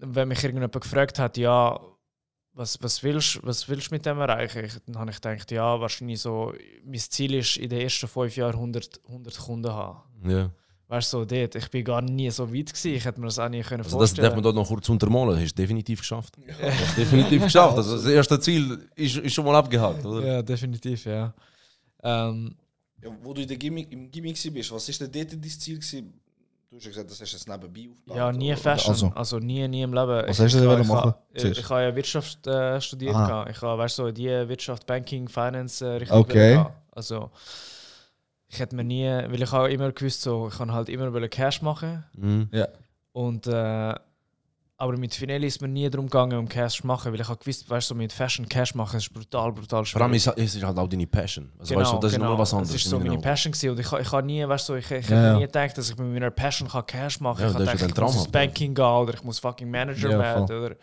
wenn 0.00 0.26
mich 0.26 0.42
irgendjemand 0.42 0.72
gefragt 0.72 1.20
hat, 1.20 1.36
ja, 1.36 1.78
was, 2.52 2.82
was 2.82 3.00
willst 3.04 3.36
du 3.36 3.46
was 3.46 3.68
willst 3.68 3.92
du 3.92 3.94
mit 3.94 4.04
dem 4.06 4.18
erreichen? 4.18 4.64
Ich, 4.64 4.74
dann 4.86 4.98
habe 4.98 5.10
ich 5.12 5.20
gedacht, 5.20 5.52
ja, 5.52 5.80
wahrscheinlich 5.80 6.20
so, 6.20 6.52
mein 6.84 6.98
Ziel 6.98 7.34
ist, 7.34 7.58
in 7.58 7.68
den 7.68 7.80
ersten 7.80 8.08
fünf 8.08 8.34
Jahren 8.36 8.54
100, 8.54 9.00
100 9.06 9.38
Kunden 9.38 9.72
haben. 9.72 10.02
Ja. 10.28 10.50
Weißt 10.86 11.12
du, 11.12 11.18
so 11.18 11.24
dort, 11.24 11.54
ich 11.54 11.70
bin 11.70 11.82
gar 11.84 12.02
nie 12.02 12.30
so 12.30 12.46
weit 12.46 12.66
gewesen, 12.66 12.94
ich 12.94 13.04
hätte 13.04 13.18
mir 13.18 13.26
das 13.26 13.38
auch 13.38 13.48
nie 13.48 13.62
können 13.62 13.82
Also 13.82 13.98
das 13.98 14.10
vorstellen 14.10 14.24
darf 14.26 14.34
man 14.34 14.42
dort 14.42 14.54
noch 14.56 14.68
kurz 14.68 14.88
untermalen. 14.88 15.40
Hast 15.40 15.52
du 15.52 15.62
definitiv 15.62 16.00
geschafft. 16.00 16.34
Hast 16.62 16.96
definitiv 16.98 17.42
geschafft. 17.44 17.76
Also 17.78 17.96
das 17.96 18.04
erste 18.06 18.38
Ziel 18.38 18.86
ist, 18.94 19.16
ist 19.16 19.32
schon 19.32 19.44
mal 19.46 19.56
abgehakt, 19.56 20.04
oder? 20.04 20.26
Ja, 20.26 20.42
definitiv, 20.42 21.06
ja. 21.06 21.32
Ähm, 22.02 22.54
Ja, 23.02 23.10
wo 23.22 23.32
du 23.32 23.40
in 23.42 23.48
der 23.48 23.56
Gimmick, 23.56 23.90
im 23.92 24.10
Gimmick 24.10 24.36
bist, 24.52 24.70
was 24.72 24.88
ist 24.88 25.00
denn 25.00 25.10
dort 25.10 25.32
dein 25.32 25.42
Ziel 25.42 25.76
gewesen? 25.78 26.12
Du 26.70 26.76
hast 26.76 26.84
ja 26.84 26.90
gesagt, 26.90 27.10
das 27.10 27.20
hast 27.20 27.32
du 27.32 27.36
jetzt 27.36 27.48
nebenbei 27.48 27.90
aufgebaut. 27.92 28.16
ja, 28.16 28.32
nie 28.32 28.48
oder? 28.52 28.56
Fashion, 28.58 28.90
also, 28.92 29.12
Also, 29.14 29.38
nie, 29.38 29.66
nie 29.68 29.82
im 29.82 29.94
Leben. 29.94 30.08
Was 30.26 30.38
Ich- 30.38 30.44
hast 30.44 30.54
du 30.54 30.58
ich 30.58 30.64
denn 30.68 30.80
ich 30.82 30.88
machen 30.88 31.14
Ich, 31.32 31.40
zuerst? 31.40 31.60
ich 31.60 31.70
habe 31.70 31.82
ja 31.82 31.96
Wirtschaft 31.96 32.46
äh, 32.46 32.80
studiert. 32.80 33.14
Aha. 33.14 33.26
gehabt. 33.26 33.50
Ich 33.56 33.62
habe, 33.62 33.78
weißt 33.78 33.98
du, 33.98 34.02
so 34.02 34.10
die 34.10 34.26
Wirtschaft, 34.26 34.84
Banking, 34.86 35.28
Finance 35.28 35.86
äh, 35.86 35.90
Richtung 35.98 36.18
Okay. 36.18 36.64
Also, 36.90 37.30
ich 38.54 38.60
hätte 38.60 38.76
mir 38.76 38.84
nie, 38.84 39.06
weil 39.06 39.42
ich 39.42 39.52
habe 39.52 39.72
immer 39.72 39.92
gewusst, 39.92 40.22
so, 40.22 40.48
ich 40.48 40.56
kann 40.58 40.72
halt 40.72 40.88
immer 40.88 41.28
Cash 41.28 41.62
machen. 41.62 42.04
Mhm. 42.16 42.48
Und, 43.12 43.46
äh, 43.46 43.94
aber 44.76 44.96
mit 44.96 45.14
Finelli 45.14 45.46
ist 45.46 45.62
mir 45.62 45.68
nie 45.68 45.88
darum 45.88 46.06
gegangen, 46.06 46.36
um 46.36 46.48
Cash 46.48 46.80
zu 46.80 46.86
machen, 46.86 47.12
weil 47.12 47.20
ich 47.20 47.28
habe 47.28 47.38
gewusst, 47.38 47.70
weißt 47.70 47.88
du, 47.90 47.94
so 47.94 47.96
mit 47.96 48.12
Fashion 48.12 48.48
Cash 48.48 48.74
machen 48.74 48.96
ist 48.96 49.12
brutal, 49.12 49.52
brutal 49.52 49.84
schwer. 49.84 50.00
Vor 50.00 50.06
allem 50.06 50.14
ist 50.14 50.26
es 50.26 50.62
halt 50.62 50.76
auch 50.76 50.88
deine 50.88 51.06
Passion. 51.06 51.52
Also 51.58 51.76
weißt 51.76 51.92
du, 51.92 51.98
das 51.98 52.12
ist 52.12 52.18
nochmal 52.18 52.38
was 52.38 52.52
anderes. 52.52 52.72
Das 52.72 52.84
war 52.84 52.90
so 52.90 52.98
meine 52.98 53.10
Genau. 53.10 53.20
Passion 53.22 53.52
gewesen. 53.52 53.70
und 53.70 53.78
ich, 53.80 53.90
ha- 53.92 54.00
ich 54.00 54.10
habe 54.12 54.26
nie, 54.26 54.46
weißt 54.48 54.68
du, 54.68 54.74
ich, 54.74 54.90
ich 54.90 55.08
Ja, 55.08 55.22
ja. 55.26 55.34
nie 55.36 55.42
gedacht, 55.42 55.78
dass 55.78 55.90
ich 55.90 55.96
mit 55.96 56.12
meiner 56.12 56.30
Passion 56.32 56.68
kann 56.68 56.84
Cash 56.86 57.20
machen 57.20 57.40
Ja, 57.42 57.52
kann. 57.52 57.62
ich 57.62 57.68
das 57.70 57.80
habe 57.80 57.88
gedacht, 57.92 57.98
ja 57.98 58.02
ich 58.02 58.06
muss 58.06 58.14
ins 58.16 58.22
halt, 58.24 58.32
Banking 58.32 58.74
gehen 58.74 58.84
oder 58.84 59.14
ich 59.14 59.22
muss 59.22 59.38
fucking 59.38 59.70
Manager 59.70 60.10
Ja, 60.10 60.18
werden 60.18 60.46
voll. 60.48 60.56
oder 60.66 60.76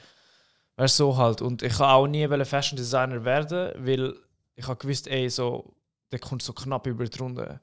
weißt 0.78 1.00
du, 1.00 1.04
so 1.04 1.18
halt. 1.18 1.42
Und 1.42 1.62
ich 1.62 1.78
habe 1.78 1.92
auch 1.92 2.08
nie 2.08 2.28
Fashion 2.46 2.78
Designer 2.78 3.24
werden, 3.26 3.72
weil 3.86 4.14
ich 4.56 4.68
habe 4.68 4.78
gewusst, 4.78 5.08
ey, 5.10 5.30
so, 5.30 5.74
der 6.12 6.20
kommt 6.20 6.42
so 6.42 6.54
knapp 6.54 6.88
über 6.88 7.06
die 7.06 7.18
Runde. 7.18 7.60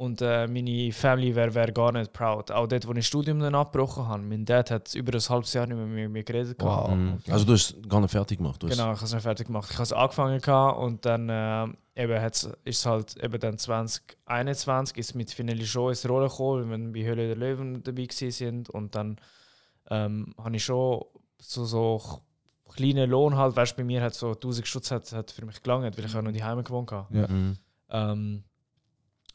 Und 0.00 0.22
äh, 0.22 0.46
meine 0.46 0.92
Family 0.92 1.34
wäre 1.34 1.54
wär 1.54 1.70
gar 1.72 1.92
nicht 1.92 2.14
proud. 2.14 2.50
Auch 2.50 2.66
dort, 2.66 2.86
wo 2.86 2.92
ich 2.92 2.98
das 3.00 3.06
Studium 3.06 3.38
dann 3.40 3.54
abgebrochen 3.54 4.08
habe. 4.08 4.22
Mein 4.22 4.46
Dad 4.46 4.70
hat 4.70 4.94
über 4.94 5.12
ein 5.12 5.20
halbes 5.20 5.52
Jahr 5.52 5.66
nicht 5.66 5.76
mehr 5.76 5.84
mit 5.84 6.10
mir 6.10 6.24
geredet. 6.24 6.58
gehabt. 6.58 6.88
Wow. 6.88 6.96
Mhm. 6.96 7.18
Also 7.28 7.44
du 7.44 7.52
hast 7.52 7.74
es 7.74 7.88
gar 7.88 8.00
nicht 8.00 8.10
fertig 8.10 8.38
gemacht. 8.38 8.60
Genau, 8.60 8.72
ich 8.72 8.78
habe 8.80 9.04
es 9.04 9.12
nicht 9.12 9.22
fertig 9.22 9.48
gemacht. 9.48 9.68
Ich 9.70 9.76
habe 9.76 9.82
es 9.82 9.92
angefangen 9.92 10.40
gehabt 10.40 10.78
und 10.78 11.04
dann 11.04 11.28
äh, 11.28 12.02
eben 12.02 12.18
hat's, 12.18 12.44
ist 12.64 12.78
es 12.78 12.86
halt 12.86 13.22
eben 13.22 13.38
dann 13.38 13.58
2021 13.58 14.96
ist 14.96 15.14
mit 15.14 15.32
Finelli 15.32 15.66
schon 15.66 15.90
ins 15.90 16.08
Rollen 16.08 16.30
gekommen, 16.30 16.70
wenn 16.70 16.94
wir 16.94 17.04
bei 17.04 17.10
Höhle 17.10 17.26
der 17.26 17.36
Löwen 17.36 17.82
dabei 17.82 18.06
sind 18.08 18.70
und 18.70 18.94
dann 18.94 19.20
ähm, 19.90 20.34
habe 20.42 20.56
ich 20.56 20.64
schon 20.64 21.04
so, 21.38 21.66
so 21.66 22.00
kleinen 22.74 23.10
Lohn 23.10 23.36
halt, 23.36 23.54
weißt 23.54 23.72
du, 23.72 23.76
bei 23.76 23.84
mir 23.84 24.00
hat 24.00 24.14
so 24.14 24.30
1000 24.30 24.66
Stutz 24.66 24.90
hat, 24.90 25.12
hat 25.12 25.30
für 25.30 25.44
mich 25.44 25.62
gelangt, 25.62 25.98
weil 25.98 26.04
ich 26.06 26.16
auch 26.16 26.22
noch 26.22 26.32
die 26.32 26.42
Heime 26.42 26.62
gewohnt 26.62 26.90
habe. 26.90 27.14
Ja. 27.14 27.28
Mhm. 27.28 27.58
Ähm, 27.90 28.44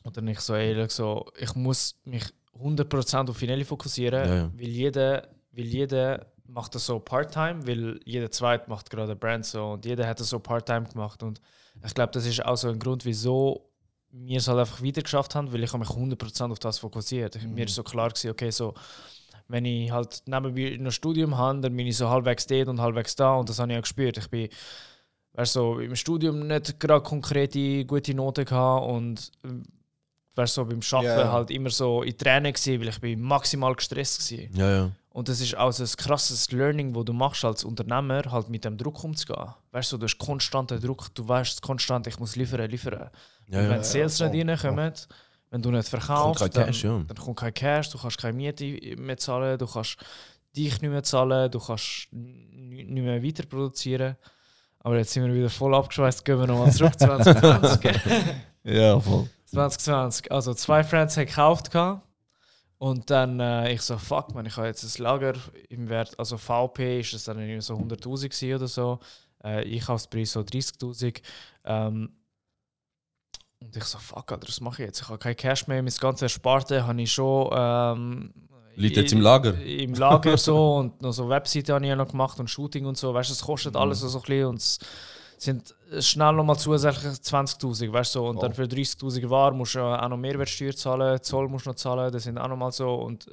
und 0.04 0.18
dann 0.18 0.28
ich 0.28 0.40
so 0.40 0.54
ehrlich 0.56 0.92
so, 0.92 1.26
ich 1.38 1.56
muss 1.56 2.00
mich 2.06 2.26
100% 2.60 3.30
auf 3.30 3.38
Finelli 3.38 3.66
fokussieren, 3.66 4.28
Ja, 4.28 4.36
ja. 4.36 4.52
weil 4.54 4.68
jeder, 4.68 5.28
weil 5.52 5.66
jeder 5.66 6.28
macht 6.48 6.76
das 6.76 6.86
so 6.86 7.00
Part-Time, 7.00 7.68
weil 7.68 8.00
jeder 8.06 8.30
Zweit 8.32 8.68
macht 8.68 8.90
gerade 8.90 9.16
Brand 9.16 9.46
so 9.46 9.72
und 9.72 9.86
jeder 9.86 10.08
hat 10.08 10.20
das 10.20 10.30
so 10.30 10.40
Part-Time 10.40 10.86
gemacht 10.86 11.24
und 11.24 11.42
ich 11.86 11.94
glaube, 11.94 12.12
das 12.14 12.26
ist 12.26 12.46
auch 12.46 12.56
so 12.56 12.70
ein 12.70 12.80
Grund, 12.80 13.04
wieso 13.04 13.70
wir 14.12 14.38
es 14.38 14.48
halt 14.48 14.60
einfach 14.60 14.82
wieder 14.82 15.02
geschafft 15.02 15.36
haben, 15.36 15.52
weil 15.52 15.64
ich 15.64 15.74
habe 15.74 15.80
mich 15.80 15.90
100% 15.90 16.52
auf 16.52 16.60
das 16.60 16.80
fokussiert. 16.80 17.36
Ich, 17.36 17.44
Mir 17.44 17.66
ist 17.66 17.76
so 17.76 17.84
klar 17.84 18.10
gewesen, 18.10 18.32
okay, 18.32 18.50
so 18.50 18.74
wenn 19.48 19.66
ich 19.66 19.92
halt 19.92 20.24
nebenbei 20.26 20.78
noch 20.80 20.92
Studium 20.92 21.38
habe, 21.38 21.60
dann 21.60 21.76
bin 21.76 21.86
ich 21.86 21.98
so 21.98 22.10
halbwegs 22.10 22.48
dort 22.48 22.68
und 22.70 22.80
halbwegs 22.80 23.16
da 23.16 23.36
und 23.36 23.50
das 23.50 23.60
habe 23.60 23.72
ich 23.72 23.78
auch 23.78 23.82
gespürt. 23.82 24.18
Ich 24.18 24.30
bin 24.30 24.50
weißt, 25.36 25.54
so, 25.54 25.80
im 25.80 25.96
Studium 25.96 26.48
nicht 26.48 26.80
gerade 26.80 27.04
konkrete 27.04 27.86
gute 27.86 28.14
Noten 28.14 28.46
gehabt 28.46 28.88
und 28.88 29.32
weißt, 30.36 30.54
so, 30.54 30.66
beim 30.66 30.80
Arbeiten 30.92 31.06
Ja. 31.20 31.32
halt 31.32 31.52
immer 31.52 31.70
so 31.70 32.04
in 32.04 32.18
Tränen 32.18 32.54
gewesen, 32.54 32.80
weil 32.82 32.88
ich 32.90 33.00
bin 33.00 33.22
maximal 33.22 33.76
gestresst 33.76 34.32
war. 34.32 34.40
Ja, 34.54 34.72
ja. 34.78 34.92
Und 35.10 35.30
das 35.30 35.40
ist 35.40 35.56
auch 35.56 35.72
so 35.72 35.84
ein 35.84 35.90
krasses 35.98 36.52
Learning, 36.52 36.94
wo 36.94 37.02
du 37.04 37.14
machst 37.14 37.46
als 37.46 37.64
Unternehmer, 37.64 38.22
halt 38.30 38.50
mit 38.50 38.66
dem 38.66 38.78
Druck 38.78 39.02
umzugehen. 39.02 39.48
Weißt 39.72 39.94
du, 39.94 39.98
du 39.98 40.04
hast 40.06 40.18
konstanten 40.18 40.80
Druck, 40.82 41.14
du 41.16 41.26
weißt 41.26 41.62
konstant, 41.62 42.06
ich 42.08 42.20
muss 42.20 42.36
liefern, 42.36 42.70
liefern. 42.70 43.10
ja, 43.48 43.62
ja. 43.62 43.70
wenn 43.70 43.80
die 43.80 43.86
Sales 43.88 44.18
voll, 44.18 44.30
nicht 44.32 44.46
reinkommen, 44.46 44.92
wenn 45.52 45.62
du 45.62 45.72
nicht 45.72 45.88
verkaufst, 45.88 46.42
Kommt 46.42 46.58
dann, 46.58 46.66
Cash, 46.66 46.84
ja. 46.84 47.02
dann 47.08 47.16
kommt 47.18 47.38
kein 47.40 47.54
Cash, 47.54 47.90
du 47.92 47.98
kannst 47.98 48.18
keine 48.18 48.34
Miete 48.36 48.66
mehr 48.98 49.16
zahlen, 49.16 49.58
du 49.58 49.66
kannst 49.68 49.96
dich 50.54 50.82
nicht 50.82 50.92
mehr 50.92 51.04
zahlen, 51.04 51.50
du 51.50 51.60
kannst 51.60 52.08
nicht 52.12 52.90
mehr 52.92 53.24
weiter 53.24 53.46
produzieren. 53.46 54.18
Aber 54.86 54.98
jetzt 54.98 55.14
sind 55.14 55.26
wir 55.26 55.34
wieder 55.34 55.50
voll 55.50 55.74
abgeschweißt, 55.74 56.24
gehen 56.24 56.40
wir 56.40 56.46
nochmal 56.46 56.72
zurück 56.72 56.94
2020. 57.00 57.90
Ja, 58.66 59.00
voll. 59.00 59.28
2020. 59.46 60.32
Also 60.32 60.54
zwei 60.54 60.84
Friends 60.84 61.18
haben 61.18 61.26
gekauft. 61.26 61.72
Und 62.78 63.10
dann 63.10 63.40
äh, 63.40 63.74
ich 63.74 63.82
so, 63.82 63.98
fuck 63.98 64.36
man, 64.36 64.46
ich 64.46 64.56
habe 64.58 64.68
jetzt 64.68 64.84
ein 64.84 65.02
Lager 65.02 65.34
im 65.70 65.90
Wert, 65.90 66.14
also 66.20 66.38
VP 66.38 67.00
ist 67.00 67.16
es 67.16 67.24
dann 67.24 67.40
irgendwie 67.40 67.62
so 67.62 67.74
100'000 67.74 68.30
gewesen 68.30 68.54
oder 68.54 68.68
so. 68.68 69.00
Äh, 69.44 69.74
Einkaufspreis 69.74 70.34
so 70.34 70.42
30'000. 70.42 71.20
Ähm, 71.64 72.12
und 73.58 73.76
ich 73.76 73.84
so, 73.86 73.98
fuck, 73.98 74.32
Alter, 74.32 74.48
was 74.48 74.62
mache 74.62 74.84
ich 74.84 74.88
jetzt? 74.88 75.02
Ich 75.02 75.08
habe 75.10 75.18
kein 75.18 75.36
Cash 75.36 75.66
mehr, 75.66 75.82
mein 75.82 75.94
ganzes 76.00 76.22
Ersparte 76.22 76.86
habe 76.86 77.02
ich 77.02 77.12
schon... 77.12 77.50
Ähm, 77.52 78.34
Liegt 78.76 78.98
jetzt 78.98 79.14
im 79.14 79.22
Lager? 79.22 79.60
Im 79.62 79.94
Lager 79.94 80.38
so 80.38 80.76
und 80.76 81.02
noch 81.02 81.12
so 81.12 81.30
Webseite 81.30 81.74
habe 81.74 81.86
ich 81.86 81.90
ja 81.90 81.96
noch 81.96 82.10
gemacht 82.10 82.40
und 82.40 82.50
Shooting 82.50 82.86
und 82.86 82.98
so. 82.98 83.14
Weißt 83.14 83.30
du, 83.30 83.34
es 83.34 83.42
kostet 83.42 83.76
alles 83.76 84.00
so 84.00 84.08
ein 84.18 84.22
bisschen 84.22 84.46
und 84.46 84.58
es 84.58 84.80
sind 85.38 85.76
schnell 86.00 86.34
nochmal 86.34 86.58
zusätzlich 86.58 87.12
20'000, 87.12 87.92
weißt 87.92 88.16
du, 88.16 88.20
so. 88.20 88.28
und 88.28 88.42
dann 88.42 88.54
für 88.54 88.64
30'000 88.64 89.30
Waren 89.30 89.58
musst 89.58 89.76
du 89.76 89.82
auch 89.82 90.10
noch 90.10 90.18
Mehrwertsteuer 90.18 90.76
zahlen, 90.76 91.22
Zoll 91.22 91.48
musst 91.50 91.66
du 91.66 91.72
noch 91.72 91.76
zahlen, 91.76 92.12
das 92.12 92.24
sind 92.24 92.38
auch 92.38 92.48
nochmal 92.48 92.72
so 92.72 92.94
und 92.96 93.30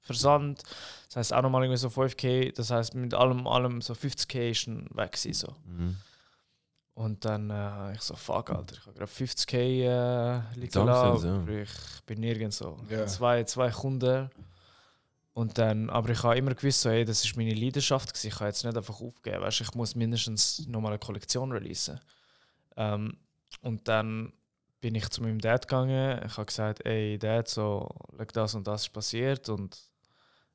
Versand, 0.00 0.62
das 1.08 1.16
heißt 1.16 1.34
auch 1.34 1.42
nochmal 1.42 1.62
irgendwie 1.62 1.78
so 1.78 1.88
5k, 1.88 2.54
das 2.54 2.70
heißt 2.70 2.94
mit 2.94 3.14
allem, 3.14 3.46
allem 3.46 3.80
so 3.80 3.92
50k 3.92 4.50
ist 4.50 4.66
dann 4.66 4.88
weg 4.94 5.12
gewesen, 5.12 5.46
so. 5.46 5.54
Mhm. 5.64 5.96
Und 6.94 7.24
dann 7.24 7.48
äh, 7.50 7.94
ich 7.94 8.02
so, 8.02 8.14
fuck, 8.14 8.50
Alter, 8.50 8.74
ich 8.74 8.86
habe 8.86 8.98
gerade 8.98 9.10
50k 9.10 9.54
äh, 9.54 10.58
liegen 10.58 10.86
lassen, 10.86 11.26
ja. 11.26 11.34
aber 11.36 11.50
ich 11.52 11.70
bin 12.04 12.20
nirgends 12.20 12.58
so. 12.58 12.76
Ja. 12.90 13.06
Zwei, 13.06 13.44
zwei 13.44 13.70
Kunden. 13.70 14.28
Und 15.34 15.56
dann, 15.56 15.88
aber 15.88 16.10
ich 16.10 16.22
habe 16.22 16.36
immer 16.36 16.54
gewusst, 16.54 16.82
so, 16.82 16.90
hey, 16.90 17.04
das 17.04 17.24
ist 17.24 17.36
meine 17.36 17.54
Leidenschaft, 17.54 18.10
gewesen. 18.12 18.28
ich 18.28 18.34
kann 18.34 18.48
jetzt 18.48 18.64
nicht 18.64 18.76
einfach 18.76 19.00
aufgeben, 19.00 19.40
weißt, 19.40 19.62
ich 19.62 19.74
muss 19.74 19.94
mindestens 19.94 20.66
nochmal 20.66 20.92
eine 20.92 20.98
Kollektion 20.98 21.52
releasen. 21.52 21.98
Ähm, 22.76 23.16
und 23.62 23.88
dann 23.88 24.32
bin 24.80 24.94
ich 24.94 25.08
zu 25.08 25.22
meinem 25.22 25.40
Dad 25.40 25.66
gegangen, 25.68 26.20
ich 26.26 26.36
habe 26.36 26.46
gesagt, 26.46 26.84
ey 26.84 27.18
Dad, 27.18 27.48
so, 27.48 27.88
das 28.34 28.54
und 28.54 28.66
das 28.66 28.82
ist 28.82 28.92
passiert 28.92 29.48
und 29.48 29.78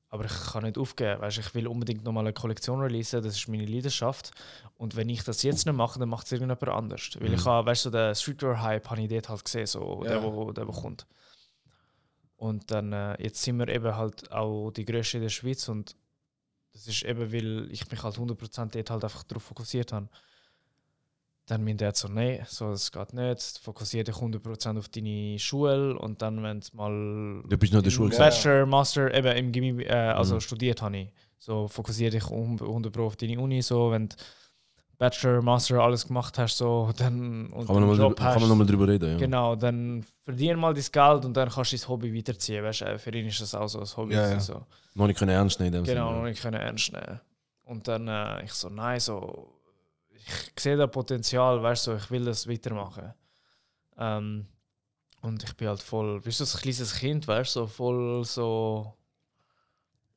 aber 0.10 0.24
ich 0.26 0.32
kann 0.52 0.64
nicht 0.64 0.78
aufgeben, 0.78 1.22
weißt, 1.22 1.40
ich 1.40 1.54
will 1.54 1.68
unbedingt 1.68 2.04
nochmal 2.04 2.24
eine 2.24 2.34
Kollektion 2.34 2.80
releasen, 2.80 3.22
das 3.22 3.36
ist 3.36 3.50
meine 3.50 3.66
Leidenschaft. 3.66 4.32
Und 4.78 4.96
wenn 4.96 5.10
ich 5.10 5.24
das 5.24 5.44
jetzt 5.44 5.66
nicht 5.66 5.76
mache, 5.76 6.00
dann 6.00 6.08
macht 6.08 6.28
es 6.28 6.32
irgendjemand 6.32 6.70
anders. 6.70 7.10
Weil 7.20 7.34
ich 7.34 7.46
habe, 7.46 7.68
weißt 7.68 7.86
du, 7.86 7.90
den 7.90 8.16
Streetwear-Hype 8.16 8.90
habe 8.90 9.02
ich 9.02 9.10
dort 9.10 9.28
halt 9.28 9.44
gesehen, 9.44 9.68
so, 9.68 10.02
Ja. 10.06 10.12
der, 10.12 10.24
wo, 10.24 10.52
der, 10.54 10.66
wo 10.66 10.72
kommt. 10.72 11.06
Und 12.38 12.70
dann, 12.72 12.94
äh, 12.94 13.22
jetzt 13.22 13.42
sind 13.44 13.58
wir 13.58 13.68
eben 13.68 13.96
halt 13.96 14.32
auch 14.32 14.72
die 14.72 14.86
Größte 14.86 15.18
in 15.18 15.24
der 15.24 15.30
Schweiz 15.30 15.68
und 15.70 15.96
das 16.74 16.88
ist 16.88 17.04
eben, 17.04 17.34
weil 17.34 17.68
ich 17.72 17.90
mich 17.90 18.04
halt 18.04 18.16
100% 18.18 18.76
dort 18.76 18.90
halt 18.92 19.04
einfach 19.04 19.24
darauf 19.24 19.44
fokussiert 19.44 19.92
habe. 19.92 20.08
Dann 21.48 21.64
mein 21.64 21.78
Dad 21.78 21.96
so, 21.96 22.08
nein, 22.10 22.46
so, 22.48 22.70
das 22.72 22.92
geht 22.92 23.14
nicht, 23.14 23.60
fokussiere 23.64 24.04
dich 24.04 24.16
100% 24.16 24.78
auf 24.78 24.90
deine 24.90 25.40
Schule 25.40 25.98
und 25.98 26.22
dann, 26.22 26.44
wenn 26.44 26.60
es 26.60 26.74
mal 26.74 27.42
Du 27.48 27.58
bist 27.58 27.72
noch 27.74 27.80
in 27.80 27.86
der 27.86 27.92
Schule. 27.92 28.12
Ja. 28.14 28.20
Bachelor, 28.20 28.66
Master, 28.66 29.14
eben 29.14 29.36
im 29.38 29.52
Gimmi, 29.54 29.84
äh, 29.84 29.92
also 29.94 30.36
Mhm. 30.36 30.42
studiert 30.42 30.82
habe 30.82 30.98
ich. 30.98 31.14
So 31.40 31.68
fokussiere 31.68 32.12
dich 32.12 32.30
um- 32.30 32.60
100 32.60 32.92
Pro 32.94 33.06
auf 33.08 33.16
deine 33.16 33.40
Uni, 33.40 33.62
so 33.62 33.92
wenn 33.92 34.10
du 34.10 34.16
Bachelor, 34.98 35.44
Master 35.44 35.80
alles 35.80 36.08
gemacht 36.08 36.40
hast, 36.40 36.58
so 36.58 36.92
dann 36.98 37.48
und 37.48 37.68
Kann 37.68 37.76
man 37.76 37.88
nochmal 37.88 37.98
drüber, 37.98 38.48
noch 38.56 38.66
drüber 38.66 38.88
reden, 38.88 39.12
ja. 39.12 39.18
Genau, 39.18 39.56
dann 39.56 40.04
verdien 40.24 40.60
mal 40.60 40.74
dein 40.74 40.84
Geld 40.92 41.26
und 41.26 41.38
dann 41.38 41.50
kannst 41.50 41.72
du 41.72 41.78
dein 41.78 41.88
Hobby 41.88 42.16
weiterziehen. 42.18 42.64
Weißt 42.64 42.82
du, 42.82 42.98
für 42.98 43.16
ihn 43.16 43.28
ist 43.28 43.40
das 43.40 43.54
auch 43.54 43.68
so 43.68 43.80
ein 43.80 43.86
Hobby. 43.98 44.16
Ja, 44.16 44.28
ja. 44.28 44.40
So. 44.40 44.66
Noch 44.96 45.06
nicht 45.06 45.20
können 45.20 45.32
ernst 45.32 45.60
nehmen 45.60 45.84
Genau, 45.84 46.08
Sinne, 46.08 46.18
noch 46.20 46.24
nicht 46.26 46.42
können 46.42 46.60
ernst 46.60 46.92
nehmen. 46.92 47.22
Und 47.66 47.88
dann 47.88 48.08
äh, 48.08 48.44
ich 48.44 48.54
so, 48.54 48.70
nein, 48.70 49.00
so, 49.00 49.54
ich 50.10 50.64
sehe 50.64 50.76
da 50.76 50.88
Potenzial, 50.88 51.62
weißt 51.62 51.88
du, 51.88 51.92
so, 51.92 51.98
ich 51.98 52.10
will 52.10 52.26
das 52.26 52.48
weitermachen. 52.50 53.14
Ähm, 54.00 54.48
und 55.22 55.44
ich 55.44 55.56
bin 55.56 55.68
halt 55.68 55.84
voll, 55.84 56.26
wie 56.26 56.32
so 56.32 56.44
ein 56.44 56.62
kleines 56.62 56.96
Kind, 56.96 57.28
weißt 57.28 57.56
du, 57.56 57.60
so 57.62 57.68
voll 57.68 58.26
so 58.26 58.97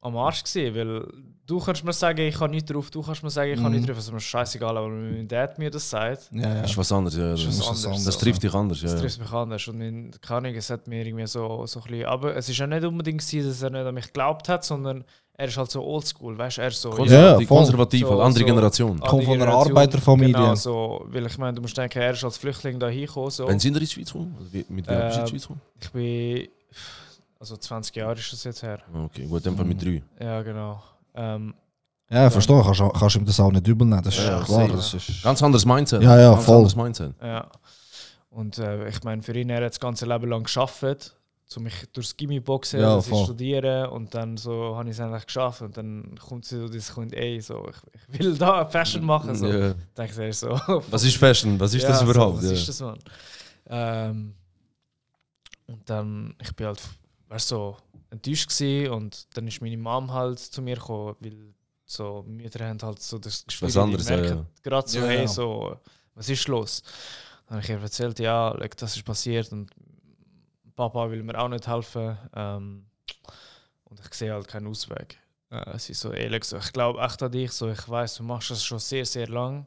am 0.02 0.16
Arsch 0.16 0.42
gewesen, 0.45 0.75
weil 0.75 1.07
du 1.47 1.59
kannst 1.61 1.85
mir 1.85 1.92
sagen, 1.92 2.21
ich 2.21 2.35
kann 2.38 2.50
nicht 2.52 2.64
drauf, 2.73 2.90
du 2.90 3.02
kannst 3.02 3.23
mir 3.23 3.28
sagen, 3.28 3.50
ich 3.52 3.61
kann 3.61 3.71
Mhm. 3.71 3.78
nicht 3.78 3.88
drauf, 3.88 3.99
es 3.99 4.04
ist 4.07 4.12
mir 4.12 4.21
scheißegal, 4.21 4.76
aber 4.78 4.87
wenn 4.87 5.12
mein 5.12 5.28
Dad 5.28 5.59
mir 5.59 5.71
das 5.71 5.90
sagt, 5.90 6.30
Ja, 6.33 6.54
ja. 6.54 6.62
Ist 6.62 6.76
was 6.78 6.90
anderes, 6.90 7.16
ja. 7.19 7.35
Ist 7.35 7.47
Das, 7.47 7.59
was 7.61 7.69
das, 7.69 7.85
anderes, 7.85 8.04
das 8.04 8.14
so. 8.14 8.21
trifft 8.21 8.42
dich 8.42 8.54
anders, 8.54 8.80
das 8.80 8.92
ja. 8.95 8.99
trifft 8.99 9.19
mich 9.21 9.30
anders. 9.33 9.69
Und 9.69 9.78
mein, 9.78 10.11
keine 10.23 10.38
Ahnung, 10.49 10.54
es 10.57 10.71
hat 10.71 10.87
mir 10.88 11.04
irgendwie 11.04 11.26
so, 11.26 11.66
so 11.66 11.80
ein 11.80 11.87
bisschen, 11.90 12.07
aber 12.07 12.35
es 12.35 12.49
ist 12.49 12.57
ja 12.59 12.66
nicht 12.66 12.83
unbedingt 12.85 13.21
gewesen, 13.21 13.47
dass 13.49 13.61
er 13.62 13.71
nicht 13.71 13.85
an 13.87 13.95
mich 13.95 14.07
geglaubt 14.07 14.49
hat, 14.49 14.64
sondern 14.64 15.04
er 15.35 15.49
ist 15.49 15.57
halt 15.59 15.71
so 15.71 15.83
oldschool, 15.83 16.37
weißt 16.38 16.57
du, 16.59 16.61
er 16.62 16.69
ist 16.69 16.80
so... 16.80 16.90
Konservativ, 16.90 17.50
Ja, 17.50 17.57
konservativ 17.57 18.00
So- 18.07 18.11
halt, 18.11 18.21
andere 18.21 18.40
so- 18.40 18.47
Generation. 18.47 19.00
Kommt 19.00 19.25
von 19.25 19.35
einer. 19.42 19.49
Arbeiterfamilie. 19.52 20.33
Genau, 20.35 20.54
so, 20.54 21.04
weil 21.09 21.26
ich 21.26 21.37
meine, 21.38 21.54
du 21.54 21.62
musst 21.62 21.76
denken, 21.76 21.99
er 21.99 22.12
ist 22.12 22.25
als 22.25 22.38
Flüchtling 22.38 22.78
da 22.78 22.88
hingekommen, 22.88 23.30
so. 23.30 23.47
Wann 23.49 23.59
sind 23.59 23.75
ihr 23.75 23.80
in 23.83 23.87
die 23.87 23.92
Schweiz 23.92 24.07
gekommen? 24.12 24.35
Also, 24.38 24.52
wie- 24.52 24.64
mit 24.69 24.87
wem 24.88 24.99
bist 25.00 25.16
du 25.16 25.21
in 25.21 25.25
die 25.26 25.30
Schweiz 25.30 25.42
gekommen? 25.42 25.61
Ich 25.83 25.90
bin, 25.90 26.49
also 27.40 27.56
20 27.56 27.97
Jahre 27.97 28.14
ist 28.18 28.32
das 28.32 28.44
jetzt 28.44 28.62
her. 28.62 28.78
Okay, 28.94 29.26
gut, 29.26 29.38
in 29.38 29.52
dem 29.52 29.56
Fall 29.56 29.64
mit 29.66 29.82
drei. 29.82 30.02
Ja, 30.20 30.42
genau. 30.42 30.82
Ähm, 31.14 31.54
Ja, 32.11 32.28
verstehe, 32.30 32.62
kannst, 32.62 32.80
kannst 32.99 33.16
ihm 33.16 33.25
das 33.25 33.40
auch 33.40 33.50
nicht 33.50 33.66
übel 33.66 33.87
nehmen, 33.87 34.02
das 34.02 34.16
ist 34.18 34.25
Ja, 34.26 34.42
klar. 34.42 34.68
Das 34.68 34.94
ist, 34.94 35.23
Ganz 35.23 35.42
anderes 35.42 35.64
Mindset. 35.64 36.02
Ja, 36.02 36.18
ja, 36.20 36.32
Ganz 36.32 36.44
voll. 36.44 36.56
anderes 36.56 36.76
Mindset. 36.76 37.14
ja. 37.23 37.49
Und 38.30 38.59
äh, 38.59 38.88
ich 38.88 39.02
meine, 39.02 39.23
für 39.23 39.37
ihn, 39.37 39.50
er 39.50 39.56
hat 39.64 39.73
das 39.73 39.80
ganze 39.80 40.06
Leben 40.06 40.28
lang 40.30 40.44
geschafft, 40.44 40.85
um 41.56 41.62
mich 41.64 41.75
durchs 41.92 42.16
Gimmi 42.16 42.38
boxen, 42.38 42.78
Ja, 42.80 42.94
dass 42.94 43.06
ich 43.06 43.11
voll. 43.11 43.25
studiere 43.25 43.90
und 43.90 44.14
dann 44.14 44.37
so 44.37 44.76
habe 44.76 44.88
ich 44.88 44.94
es 44.94 45.00
eigentlich 45.00 45.26
geschafft 45.26 45.62
und 45.62 45.76
dann 45.76 46.14
kommt 46.28 46.44
sie 46.44 46.59
so, 46.61 46.68
das 46.68 46.94
kommt, 46.94 47.12
ey, 47.12 47.40
so, 47.40 47.66
ich, 47.68 48.12
ich 48.12 48.18
will 48.20 48.38
da 48.38 48.64
Fashion 48.66 49.04
machen, 49.04 49.35
so. 49.35 49.49
Ja. 49.49 49.75
Denke 49.99 50.28
ich 50.28 50.37
so. 50.37 50.50
Was 50.90 51.02
ist 51.02 51.16
Fashion? 51.16 51.59
Was 51.59 51.75
ist 51.75 51.82
Ja, 51.82 51.88
das 51.88 51.99
so, 52.00 52.04
überhaupt? 52.11 52.37
was 52.38 52.44
ja. 52.44 52.52
ist 52.52 52.68
das, 52.68 52.80
Mann? 52.80 52.99
Ähm, 53.66 54.35
und 55.66 55.90
dann, 55.90 56.35
ich 56.40 56.54
bin 56.54 56.66
halt, 56.68 56.80
weißt 57.30 57.49
so 57.49 57.76
enttäuscht 58.10 58.49
gewesen 58.49 58.92
und 58.92 59.26
dann 59.37 59.46
ist 59.46 59.60
meine 59.62 59.76
Mom 59.76 60.12
halt 60.12 60.38
zu 60.40 60.60
mir 60.60 60.75
gekommen, 60.75 61.14
weil 61.20 61.54
so 61.87 62.25
Mütter 62.26 62.68
haben 62.68 62.78
halt 62.82 63.00
so 63.00 63.18
das 63.18 63.44
Gefühl, 63.46 63.68
Was 63.68 63.76
anderes, 63.76 64.08
ja, 64.08 64.16
merken 64.16 64.38
ja. 64.38 64.46
gerade 64.62 64.88
so, 64.88 64.99
Ja, 64.99 65.06
hey, 65.06 65.20
ja. 65.20 65.28
so, 65.28 65.76
was 66.14 66.28
ist 66.28 66.49
los? 66.49 66.82
Dann 67.46 67.56
habe 67.56 67.64
ich 67.64 67.70
ihr 67.70 67.80
erzählt, 67.80 68.18
ja, 68.18 68.50
like, 68.50 68.76
das 68.76 68.96
ist 68.96 69.04
passiert 69.04 69.50
und 69.52 69.70
Papa 70.75 71.10
will 71.10 71.22
mir 71.22 71.38
auch 71.40 71.49
nicht 71.49 71.66
helfen 71.66 72.18
ähm, 72.34 72.87
und 73.84 74.00
ich 74.00 74.14
sehe 74.14 74.32
halt 74.32 74.49
keinen 74.49 74.66
Ausweg. 74.66 75.18
Äh, 75.50 75.78
sie 75.78 75.92
ist 75.92 76.00
so 76.00 76.12
ehrlich, 76.12 76.44
so, 76.44 76.56
ich 76.56 76.72
glaube 76.72 77.00
echt 77.00 77.22
an 77.22 77.30
dich, 77.32 77.52
so, 77.52 77.70
ich 77.70 77.88
weiß, 77.88 78.16
du 78.16 78.22
machst 78.25 78.50
das 78.50 78.64
schon 78.64 78.78
sehr, 78.80 79.04
sehr 79.04 79.28
lang 79.28 79.66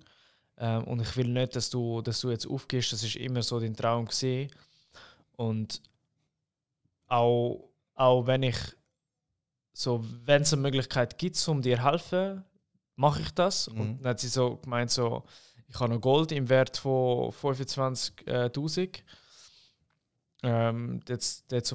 ähm, 0.58 0.84
und 0.86 1.01
ich 1.01 1.15
will 1.15 1.27
nicht, 1.27 1.55
dass 1.55 1.70
du, 1.70 2.01
dass 2.01 2.20
du 2.20 2.29
jetzt 2.29 2.48
aufgehst, 2.48 2.91
das 2.91 3.03
ist 3.03 3.15
immer 3.15 3.41
so 3.41 3.60
dein 3.60 3.75
Traum 3.75 4.05
gesehen 4.05 4.50
und 5.38 5.82
auch, 7.08 7.70
auch 7.96 8.28
wenn 8.28 8.44
ich 8.44 8.58
so, 9.74 10.04
wenn 10.26 10.44
es 10.44 10.54
eine 10.54 10.62
Möglichkeit 10.62 11.18
gibt, 11.18 11.48
um 11.48 11.62
dir 11.62 11.78
zu 11.78 11.84
helfen, 11.84 12.44
mache 12.96 13.22
ich 13.22 13.32
das. 13.32 13.70
Mhm. 13.70 13.82
Und 13.82 13.98
dann 14.02 14.12
hat 14.12 14.20
sie 14.20 14.28
so 14.28 14.58
gemeint, 14.58 14.92
so, 14.92 15.24
ich 15.68 15.80
habe 15.80 15.94
noch 15.94 16.02
Gold 16.02 16.32
im 16.32 16.50
Wert 16.50 16.78
von 16.78 17.32
25.000. 17.32 19.02
Ähm, 20.44 21.00
jetzt, 21.08 21.52
jetzt 21.52 21.74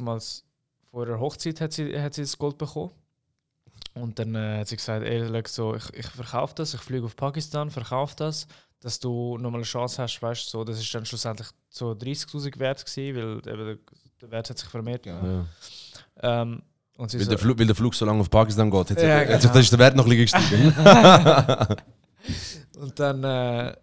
vor 0.90 1.06
der 1.06 1.18
Hochzeit 1.18 1.60
hat 1.60 1.72
sie, 1.72 2.00
hat 2.00 2.14
sie 2.14 2.22
das 2.22 2.38
Gold 2.38 2.58
bekommen. 2.58 2.92
Und 3.94 4.18
dann 4.18 4.34
äh, 4.34 4.60
hat 4.60 4.68
sie 4.68 4.76
gesagt, 4.76 5.04
ey, 5.04 5.42
so, 5.46 5.74
ich, 5.74 5.92
ich 5.94 6.06
verkaufe 6.06 6.54
das, 6.54 6.74
ich 6.74 6.80
fliege 6.80 7.06
auf 7.06 7.16
Pakistan, 7.16 7.70
verkaufe 7.70 8.14
das, 8.16 8.46
dass 8.80 9.00
du 9.00 9.36
nochmal 9.38 9.60
eine 9.60 9.64
Chance 9.64 10.02
hast, 10.02 10.22
weißt 10.22 10.48
so, 10.48 10.62
das 10.62 10.78
ist 10.78 10.94
dann 10.94 11.04
schlussendlich 11.04 11.48
so 11.68 11.92
30'000 11.92 12.58
wert 12.58 12.84
gewesen, 12.84 13.42
weil 13.44 13.52
eben 13.52 13.80
der, 14.20 14.30
Wert 14.30 14.50
hat 14.50 14.58
sich 14.58 14.68
vermehrt. 14.68 15.06
Ja. 15.06 15.44
Ähm, 16.20 16.62
und 16.96 17.10
sie 17.10 17.18
Weil, 17.18 17.24
so, 17.24 17.30
der 17.30 17.38
Flug, 17.38 17.58
weil 17.58 17.66
der 17.66 17.76
Flug 17.76 17.94
so 17.94 18.04
lange 18.04 18.20
auf 18.20 18.30
Pakistan 18.30 18.70
geht, 18.70 18.88
sich- 18.88 18.98
Ja, 18.98 19.18
hat 19.20 19.26
sich 19.26 19.40
genau. 19.42 19.52
das 19.54 19.62
ist 19.64 19.70
der 19.72 19.78
Wert 19.78 19.96
noch 19.96 20.06
ein 20.06 20.16
bisschen 20.16 20.40
gestiegen. 20.40 20.74
Und 22.78 22.98
dann 23.00 23.24
äh, 23.24 23.74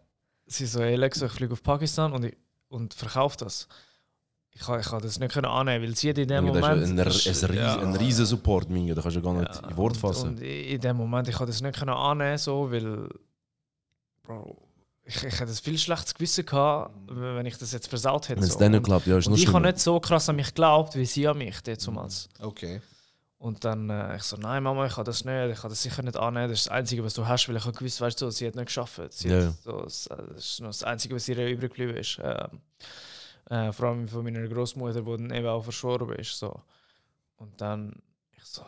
sie 0.46 0.66
so, 0.66 0.82
hey, 0.82 0.96
Lex, 0.96 1.22
ich 1.22 1.32
fliege 1.32 1.54
auf 1.54 1.64
Pakistan 1.64 2.14
und, 2.14 2.26
ich, 2.26 2.36
und 2.70 2.94
verkaufe 2.94 3.36
das. 3.38 3.68
Ich 4.52 4.62
kann, 4.62 4.80
ich 4.80 4.86
kann 4.86 5.02
das 5.02 5.20
nicht 5.20 5.34
können 5.34 5.48
annehmen, 5.48 5.84
weil 5.86 5.96
sie 5.96 6.10
in 6.10 6.16
dem 6.28 6.46
Junge, 6.48 6.62
das 6.62 6.70
Moment... 6.70 7.08
ist 7.10 7.44
ein, 7.44 7.50
ein, 7.52 7.58
ein, 7.58 7.64
Ja. 7.66 7.78
ein 7.80 7.96
riesen 7.96 8.26
Support, 8.26 8.70
Minge. 8.70 8.94
Da 8.96 9.02
kannst 9.02 9.18
du 9.18 9.22
gar 9.22 9.34
nicht 9.34 9.54
Ja, 9.54 9.68
in 9.70 9.76
Wort 9.76 9.94
und- 9.96 10.00
fassen. 10.00 10.30
Und 10.30 10.40
in 10.42 10.80
dem 10.80 10.96
Moment, 10.96 11.28
ich 11.28 11.36
kann 11.36 11.48
das 11.48 11.62
nicht 11.62 11.78
können 11.78 11.90
annehmen, 11.92 12.38
so, 12.38 12.72
weil... 12.72 13.10
Bro, 14.24 14.65
ich, 15.06 15.16
ich 15.24 15.40
hätte 15.40 15.52
ein 15.52 15.56
viel 15.56 15.78
schlechtes 15.78 16.14
Gewissen 16.14 16.46
gehabt, 16.46 16.94
wenn 17.08 17.46
ich 17.46 17.58
das 17.58 17.72
jetzt 17.72 17.88
versaut 17.88 18.28
hätte. 18.30 18.42
Wenn 18.42 18.48
es 18.48 18.54
so. 18.54 18.60
dann 18.60 18.72
nicht 18.72 18.80
Und- 18.80 18.86
klappt, 18.86 19.08
ja, 19.08 19.18
ist 19.18 19.28
Und 19.28 19.34
noch 19.34 19.40
ich 19.40 19.48
habe 19.48 19.62
nicht 19.66 19.80
so 19.80 20.00
krass 20.00 20.28
an 20.30 20.36
mich 20.36 20.48
geglaubt, 20.48 20.96
wie 20.96 21.06
sie 21.06 21.28
an 21.28 21.38
mich 21.38 21.62
damals. 21.62 22.28
Okay. 22.40 22.82
Und 23.38 23.64
dann 23.64 23.90
äh, 23.90 24.16
ich 24.16 24.24
so, 24.24 24.38
nein 24.38 24.64
Mama, 24.64 24.88
ich 24.88 24.94
kann 24.96 25.06
das 25.06 25.24
nicht, 25.24 25.52
ich 25.54 25.60
kann 25.60 25.70
das 25.70 25.84
sicher 25.84 26.02
nicht 26.02 26.18
annehmen, 26.18 26.50
das 26.50 26.60
ist 26.62 26.66
das 26.68 26.74
Einzige, 26.74 27.04
was 27.04 27.14
du 27.14 27.28
hast, 27.28 27.48
weil 27.48 27.56
ich 27.58 27.66
habe 27.66 27.78
gewusst, 27.78 28.02
weißt 28.02 28.20
du, 28.22 28.32
sie 28.32 28.48
hat 28.48 28.56
nicht 28.56 28.66
geschafft. 28.68 29.00
Sie 29.14 29.28
Ja, 29.30 29.48
hat 29.48 29.54
so, 29.64 29.82
das 29.84 30.10
das 30.10 30.38
ist 30.46 30.62
noch 30.62 30.70
das 30.70 30.84
Einzige, 30.84 31.14
was 31.16 31.28
ihr 31.28 31.38
übrig 31.50 31.74
geblieben 31.74 31.96
ist. 31.98 32.20
Ähm, 32.24 32.62
äh, 33.50 33.72
vor 33.72 33.90
allem 33.90 34.08
von 34.08 34.24
meiner 34.24 34.48
Großmutter, 34.48 35.02
die 35.02 35.12
dann 35.12 35.32
eben 35.32 35.48
auch 35.48 35.62
verstorben 35.64 36.16
ist. 36.16 36.40
So. 36.40 36.60
Und 37.36 37.60
dann, 37.62 37.94
ich 38.36 38.44
so, 38.46 38.64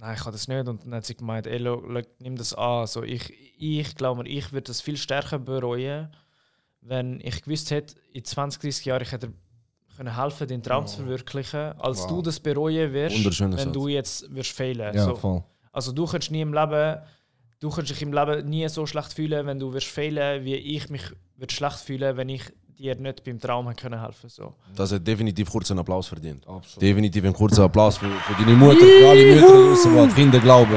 nein, 0.00 0.14
ich 0.16 0.22
kann 0.22 0.32
das 0.32 0.48
nicht. 0.48 0.66
Und 0.68 0.84
dann 0.84 0.94
hat 0.94 1.04
sie 1.06 1.16
gemeint, 1.16 1.46
ey, 1.46 1.58
lo, 1.58 1.76
lo, 1.80 2.00
nimm 2.18 2.36
das 2.36 2.54
an. 2.54 2.86
So, 2.86 3.02
ich 3.02 3.32
ich 3.60 3.94
glaube 3.96 4.26
ich 4.28 4.52
würde 4.52 4.64
das 4.68 4.80
viel 4.80 4.96
stärker 4.96 5.38
bereuen, 5.38 6.08
wenn 6.80 7.20
ich 7.20 7.42
gewusst 7.42 7.70
hätte, 7.70 7.96
in 8.12 8.24
20, 8.24 8.60
30 8.60 8.84
Jahren, 8.84 9.02
ich 9.02 9.12
hätte 9.12 9.32
können 9.96 10.16
helfen, 10.16 10.46
den 10.46 10.62
Traum 10.62 10.86
zu 10.86 10.98
verwirklichen, 10.98 11.72
als 11.80 12.02
Wow. 12.02 12.06
du 12.08 12.22
das 12.22 12.38
bereuen 12.38 12.92
wirst, 12.92 13.40
wenn 13.40 13.52
Satz. 13.52 13.72
du 13.72 13.88
jetzt 13.88 14.32
wirst 14.32 14.52
fehlen. 14.52 14.94
Ja, 14.94 15.04
so. 15.04 15.16
voll. 15.16 15.42
Also 15.72 15.90
du 15.90 16.06
kannst 16.06 16.30
nie 16.30 16.40
im 16.40 16.54
Leben, 16.54 17.00
du 17.58 17.68
kannst 17.68 17.90
dich 17.90 18.00
im 18.02 18.12
Leben 18.12 18.48
nie 18.48 18.68
so 18.68 18.86
schlecht 18.86 19.12
fühlen, 19.12 19.44
wenn 19.46 19.58
du 19.58 19.72
wirst 19.72 19.88
fehlen, 19.88 20.44
wie 20.44 20.54
ich 20.54 20.88
mich 20.88 21.02
würde 21.36 21.52
schlecht 21.52 21.78
fühlen, 21.80 22.16
wenn 22.16 22.28
ich 22.28 22.44
dir 22.78 22.94
nicht 22.96 23.24
beim 23.24 23.38
Traum 23.40 23.74
können 23.76 24.00
helfen. 24.00 24.28
So. 24.28 24.54
Das 24.76 24.92
hat 24.92 25.06
definitiv 25.06 25.50
kurz 25.50 25.70
einen 25.70 25.80
Applaus 25.80 26.06
verdient. 26.08 26.46
Absolut. 26.46 26.82
Definitiv 26.82 27.24
einen 27.24 27.34
kurzen 27.34 27.62
Applaus 27.62 27.96
für, 27.98 28.08
für 28.08 28.34
deine 28.42 28.56
Mutter, 28.56 28.78
für 28.80 29.08
alle 29.08 29.34
Mütter 29.34 29.46
draußen, 29.68 29.92
die 29.92 29.98
an 29.98 30.14
Kinder 30.14 30.38
glauben. 30.38 30.72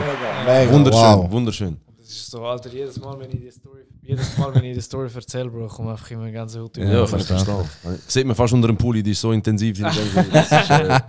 Mega, 0.46 0.72
Wunderschön, 0.72 1.01
wow. 1.01 1.31
wunderschön. 1.31 1.77
Das 1.98 2.10
ist 2.10 2.31
so, 2.31 2.43
Alter, 2.46 2.70
jedes 2.74 3.00
Mal, 3.00 3.17
wenn 3.20 3.29
ich 3.31 3.39
die 3.39 3.51
Story, 3.51 3.81
jedes 4.01 4.38
Mal, 4.38 4.53
wenn 4.53 4.63
ich 4.65 4.74
die 4.75 4.81
Story 4.81 5.10
erzähle, 5.13 5.50
Bro, 5.50 5.67
kommt 5.67 5.89
einfach 5.89 6.12
immer 6.12 6.24
eine 6.24 6.34
ganze 6.34 6.62
Hut 6.62 6.75
Ja, 6.75 6.84
Ja, 6.84 7.05
kann 7.05 7.20
ich 7.20 7.25
verstehen. 7.25 7.65
Sieht 8.08 8.25
man 8.27 8.36
fast 8.36 8.53
unter 8.53 8.67
dem 8.67 8.75
Pulli, 8.77 9.01
die 9.01 9.12
ist 9.12 9.22
so 9.22 9.31
intensiv. 9.31 9.79
Ist, 9.79 10.70
äh, 10.70 11.00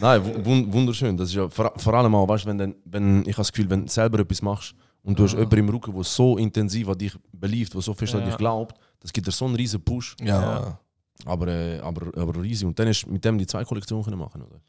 nein, 0.00 0.22
wu- 0.24 0.44
wun- 0.44 0.72
wunderschön. 0.72 1.16
Das 1.16 1.28
ist 1.30 1.34
ja 1.34 1.48
vor, 1.48 1.72
vor 1.76 1.94
allem 1.94 2.14
auch, 2.14 2.28
weißt, 2.28 2.44
wenn, 2.46 2.58
dann, 2.58 2.74
wenn 2.84 3.20
ich 3.22 3.28
habe 3.28 3.36
das 3.38 3.52
Gefühl, 3.52 3.70
wenn 3.70 3.86
du 3.86 3.90
selber 3.90 4.18
etwas 4.18 4.42
machst 4.42 4.74
und 5.02 5.18
du 5.18 5.24
hast 5.24 5.32
jemanden 5.32 5.56
im 5.58 5.68
Rücken, 5.70 5.94
der 5.94 6.04
so 6.04 6.36
intensiv 6.36 6.88
an 6.88 6.98
dich 6.98 7.16
beliebt, 7.32 7.72
der 7.72 7.80
so 7.80 7.94
fest 7.94 8.14
an 8.14 8.20
Ja. 8.20 8.26
dich 8.26 8.36
glaubt, 8.36 8.76
das 9.04 9.12
gibt 9.12 9.26
dir 9.26 9.32
so 9.32 9.44
einen 9.44 9.54
riesen 9.54 9.82
Push. 9.82 10.16
Ja. 10.20 10.26
Ja. 10.40 10.80
Aber, 11.26 11.46
äh, 11.48 11.78
aber, 11.80 12.06
aber 12.20 12.42
riesig. 12.42 12.66
Und 12.66 12.78
dann 12.78 12.88
hast 12.88 13.02
du 13.02 13.10
mit 13.10 13.22
dem 13.24 13.36
die 13.38 13.46
zwei 13.46 13.64
Kollektionen 13.64 14.02
können 14.02 14.18
machen, 14.18 14.40
oder? 14.42 14.60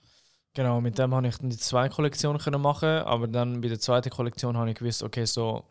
Genau, 0.53 0.79
mit 0.81 0.97
dem 0.99 1.13
habe 1.15 1.27
ich 1.27 1.37
dann 1.37 1.49
die 1.49 1.57
zwei 1.57 1.87
Kollektionen 1.89 2.41
können 2.41 2.61
machen, 2.61 2.89
aber 2.89 3.27
dann 3.27 3.61
bei 3.61 3.69
der 3.69 3.79
zweiten 3.79 4.09
Kollektion 4.09 4.55
habe 4.57 4.69
ich 4.69 4.75
gewusst, 4.75 5.03
okay, 5.03 5.25
so 5.25 5.63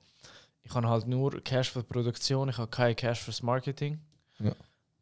ich 0.62 0.74
habe 0.74 0.88
halt 0.88 1.06
nur 1.06 1.42
Cash 1.42 1.70
für 1.72 1.80
die 1.80 1.86
Produktion, 1.86 2.48
ich 2.48 2.56
habe 2.56 2.70
keinen 2.70 2.96
Cash 2.96 3.20
fürs 3.20 3.42
Marketing. 3.42 4.00
Ja. 4.40 4.52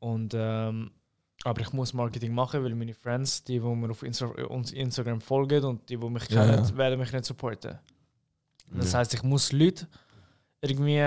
Und 0.00 0.34
ähm, 0.36 0.90
aber 1.44 1.60
ich 1.60 1.72
muss 1.72 1.92
Marketing 1.94 2.34
machen, 2.34 2.62
weil 2.64 2.74
meine 2.74 2.94
Friends, 2.94 3.42
die, 3.44 3.58
die 3.60 3.66
mir 3.66 3.90
auf 3.90 4.02
Insta 4.02 4.26
uns 4.26 4.72
Instagram 4.72 5.20
folgen 5.20 5.64
und 5.64 5.88
die, 5.88 5.96
die 5.96 6.08
mich 6.08 6.28
Ja, 6.30 6.44
kennen, 6.46 6.64
ja. 6.64 6.76
werden 6.76 6.98
mich 6.98 7.12
nicht 7.12 7.24
supporten. 7.24 7.78
Das 8.72 8.92
Ja. 8.92 8.98
heißt, 9.00 9.14
ich 9.14 9.22
muss 9.22 9.50
Leute 9.52 9.86
irgendwie 10.60 11.00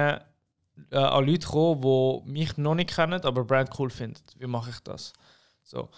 äh, 0.92 0.98
an 0.98 1.26
Leute 1.26 1.48
kommen, 1.48 1.82
die 1.82 2.32
mich 2.32 2.58
noch 2.58 2.76
nicht 2.76 2.96
kennen, 2.96 3.22
aber 3.22 3.44
Brand 3.44 3.70
cool 3.80 3.90
finden. 3.90 4.22
Wie 4.38 4.48
mache 4.48 4.72
ich 4.72 4.80
das? 4.80 5.14
So. 5.64 5.90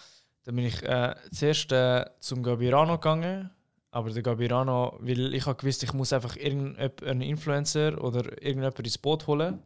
Dann 0.44 0.56
bin 0.56 0.64
ich 0.64 0.82
äh, 0.82 1.14
zuerst 1.30 1.70
äh, 1.72 2.06
zum 2.20 2.42
Gabirano 2.42 2.94
gegangen, 2.94 3.50
aber 3.90 4.10
der 4.10 4.22
Gabirano, 4.22 4.96
weil 5.00 5.34
ich 5.34 5.44
habe 5.44 5.56
gewusst, 5.56 5.82
ich 5.82 5.92
muss 5.92 6.12
einfach 6.12 6.36
irgendeinen 6.36 7.20
Influencer 7.20 8.02
oder 8.02 8.20
irgendjemand 8.42 8.78
ins 8.80 8.96
Boot 8.96 9.26
holen, 9.26 9.62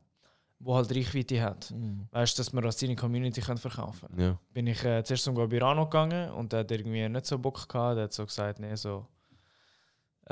wo 0.59 0.75
halt 0.75 0.95
Reichweite 0.95 1.41
hat. 1.41 1.71
Mhm. 1.71 2.09
Weißt 2.11 2.37
du, 2.37 2.41
dass 2.43 2.53
wir 2.53 2.61
das 2.63 2.81
seine 2.81 2.97
Community 2.97 3.41
können 3.41 3.59
verkaufen 3.59 4.09
Ja. 4.17 4.39
Bin 4.53 4.67
ich 4.67 4.85
äh, 4.85 5.05
zuerst 5.05 5.25
zum 5.25 5.35
Gabirano 5.35 5.85
gegangen 5.85 6.31
und 6.33 6.53
der 6.53 6.61
hat 6.61 6.71
irgendwie 6.71 7.09
nicht 7.09 7.27
so 7.27 7.39
Bock 7.39 7.69
gehabt. 7.69 7.97
Der 7.97 8.05
hat 8.05 8.13
so 8.13 8.25
gesagt, 8.25 8.59
nee, 8.59 8.75
so. 8.75 9.07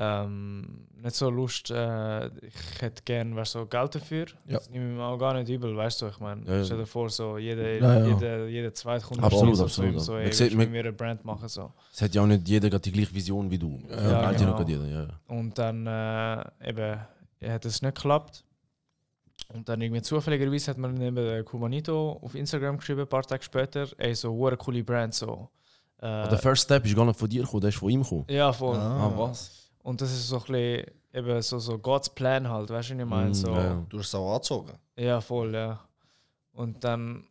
Ähm, 0.02 0.86
nicht 1.02 1.14
so 1.14 1.28
Lust, 1.28 1.70
äh, 1.70 2.26
ich 2.28 2.54
hätte 2.80 3.02
gern 3.04 3.36
weißt, 3.36 3.52
so 3.52 3.66
Geld 3.66 3.94
dafür. 3.94 4.26
Ja. 4.46 4.54
Das 4.58 4.70
nehme 4.70 4.90
ich 4.90 4.96
mir 4.96 5.04
auch 5.04 5.18
gar 5.18 5.34
nicht 5.34 5.48
übel, 5.50 5.76
weißt 5.76 6.00
du, 6.00 6.06
ich 6.08 6.18
meine, 6.20 6.42
Ja, 6.46 6.56
ja. 6.56 6.64
stell 6.64 6.78
dir 6.78 6.86
vor, 6.86 7.10
so 7.10 7.36
jeder, 7.36 7.70
Ja, 7.74 7.98
ja. 7.98 8.06
jeder, 8.06 8.46
jeder 8.46 8.72
zweite 8.72 9.04
Kunde 9.04 9.22
Absolut, 9.22 9.56
so, 9.56 9.64
absolut, 9.64 9.94
So, 9.94 10.00
so, 10.00 10.16
ey, 10.16 10.32
sieht- 10.32 10.54
mit 10.56 10.70
mir 10.70 10.80
eine 10.80 10.92
Brand 10.94 11.22
machen, 11.24 11.48
so. 11.48 11.70
Es 11.92 12.00
hat 12.00 12.14
ja 12.14 12.22
auch 12.22 12.26
nicht 12.26 12.48
jeder 12.48 12.70
die 12.78 12.92
gleiche 12.92 13.14
Vision 13.14 13.50
wie 13.50 13.58
du. 13.58 13.78
Ja, 13.90 14.32
genau. 14.32 14.62
jeder, 14.62 14.86
ja. 14.86 15.06
Und 15.28 15.58
dann 15.58 15.86
äh, 15.86 16.68
eben, 16.70 16.98
hat 17.44 17.64
es 17.66 17.82
nicht 17.82 17.94
geklappt. 17.94 18.42
Und 19.52 19.68
dann 19.68 19.80
irgendwie 19.82 20.00
zufälligerweise 20.02 20.70
hat 20.70 20.78
man 20.78 20.94
neben 20.94 21.44
Kumanito 21.44 22.20
auf 22.22 22.34
Instagram 22.34 22.78
geschrieben, 22.78 23.00
ein 23.02 23.06
paar 23.08 23.22
Tage 23.22 23.42
später, 23.42 23.86
ey, 23.98 24.14
so 24.14 24.46
eine 24.46 24.56
coole 24.56 24.82
Brand, 24.82 25.12
so. 25.14 25.48
Äh, 26.00 26.06
Aber 26.06 26.28
der 26.30 26.38
First 26.38 26.62
Step 26.64 26.86
ist 26.86 26.96
gar 26.96 27.04
nicht 27.04 27.18
von 27.18 27.28
dir 27.28 27.42
gekommen, 27.42 27.60
der 27.60 27.68
ist 27.68 27.76
von 27.78 27.90
ihm 27.90 28.02
gekommen. 28.02 28.24
ja, 28.30 28.50
voll. 28.52 28.76
Ah. 28.76 29.06
Ah, 29.06 29.12
was? 29.18 29.59
Und 29.82 30.00
das 30.00 30.12
ist 30.12 30.28
so 30.28 30.36
ein 30.36 30.42
bisschen 30.42 30.84
eben 31.12 31.42
so, 31.42 31.58
so 31.58 31.78
God's 31.78 32.10
Plan 32.10 32.48
halt, 32.48 32.70
weißt 32.70 32.90
du, 32.90 32.94
was 32.94 33.00
ich 33.00 33.06
meine? 33.08 33.30
Mm, 33.30 33.34
So, 33.34 33.50
ja, 33.52 33.64
ja. 33.64 33.86
Du 33.88 33.98
hast 33.98 34.06
es 34.08 34.14
auch 34.14 34.32
angezogen. 34.34 34.72
ja, 34.96 35.20
voll, 35.20 35.54
ja. 35.54 35.80
Und 36.52 36.84
dann, 36.84 37.24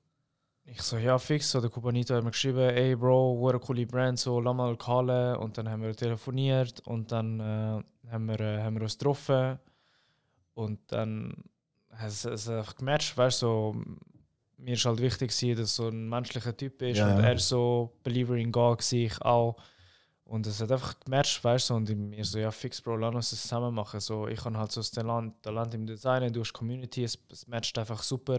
ich 0.65 0.81
so, 0.81 0.97
ja, 0.97 1.17
fix, 1.17 1.51
so 1.51 1.61
der 1.61 1.69
Kubanito 1.69 2.15
hat 2.15 2.23
mir 2.23 2.31
geschrieben, 2.31 2.59
ey 2.59 2.95
Bro, 2.95 3.47
eine 3.49 3.59
coole 3.59 3.85
Brand, 3.85 4.19
so, 4.19 4.39
lass 4.39 4.55
mal 4.55 4.75
callen. 4.77 5.35
Und 5.37 5.57
dann 5.57 5.69
haben 5.69 5.81
wir 5.83 5.95
telefoniert 5.95 6.79
und 6.87 7.11
dann 7.11 7.39
äh, 7.39 8.11
haben, 8.11 8.25
wir, 8.27 8.39
äh, 8.39 8.61
haben 8.63 8.75
wir 8.75 8.81
uns 8.83 8.97
getroffen. 8.97 9.59
Und 10.53 10.79
dann 10.91 11.35
hat 11.91 12.07
es, 12.09 12.25
es 12.25 12.49
einfach 12.49 12.75
gematcht, 12.75 13.15
weißt 13.17 13.41
du, 13.41 13.45
so, 13.45 13.75
mir 14.57 14.73
ist 14.73 14.85
halt 14.85 14.99
wichtig, 14.99 15.31
gewesen, 15.31 15.57
dass 15.61 15.75
so 15.75 15.87
ein 15.87 16.09
menschlicher 16.09 16.55
Typ 16.55 16.81
ist 16.81 16.97
Ja, 16.97 17.15
und 17.15 17.21
ja. 17.23 17.29
er 17.29 17.39
so 17.39 17.93
Believer 18.03 18.35
in 18.35 18.51
God, 18.51 18.79
war 18.79 18.99
ich 18.99 19.21
auch. 19.21 19.55
Und 20.29 20.45
es 20.45 20.61
hat 20.61 20.71
einfach 20.71 20.99
gematcht, 20.99 21.43
weißt 21.43 21.71
du, 21.71 21.73
und 21.73 21.89
ich 21.89 21.97
mir 21.97 22.23
so, 22.23 22.37
ja, 22.37 22.51
fix, 22.51 22.79
Bro, 22.79 22.97
lass 22.97 23.15
uns 23.15 23.31
das 23.31 23.41
zusammen 23.41 23.73
machen. 23.73 23.99
So, 23.99 24.27
ich 24.27 24.45
habe 24.45 24.55
halt 24.55 24.71
so 24.71 24.79
das 24.79 24.91
Talent, 24.91 25.41
Talent 25.41 25.73
im 25.73 25.87
Design, 25.87 26.31
du 26.31 26.41
hast 26.41 26.53
Community, 26.53 27.03
es, 27.03 27.17
es 27.31 27.47
matcht 27.47 27.75
einfach 27.79 28.03
super. 28.03 28.37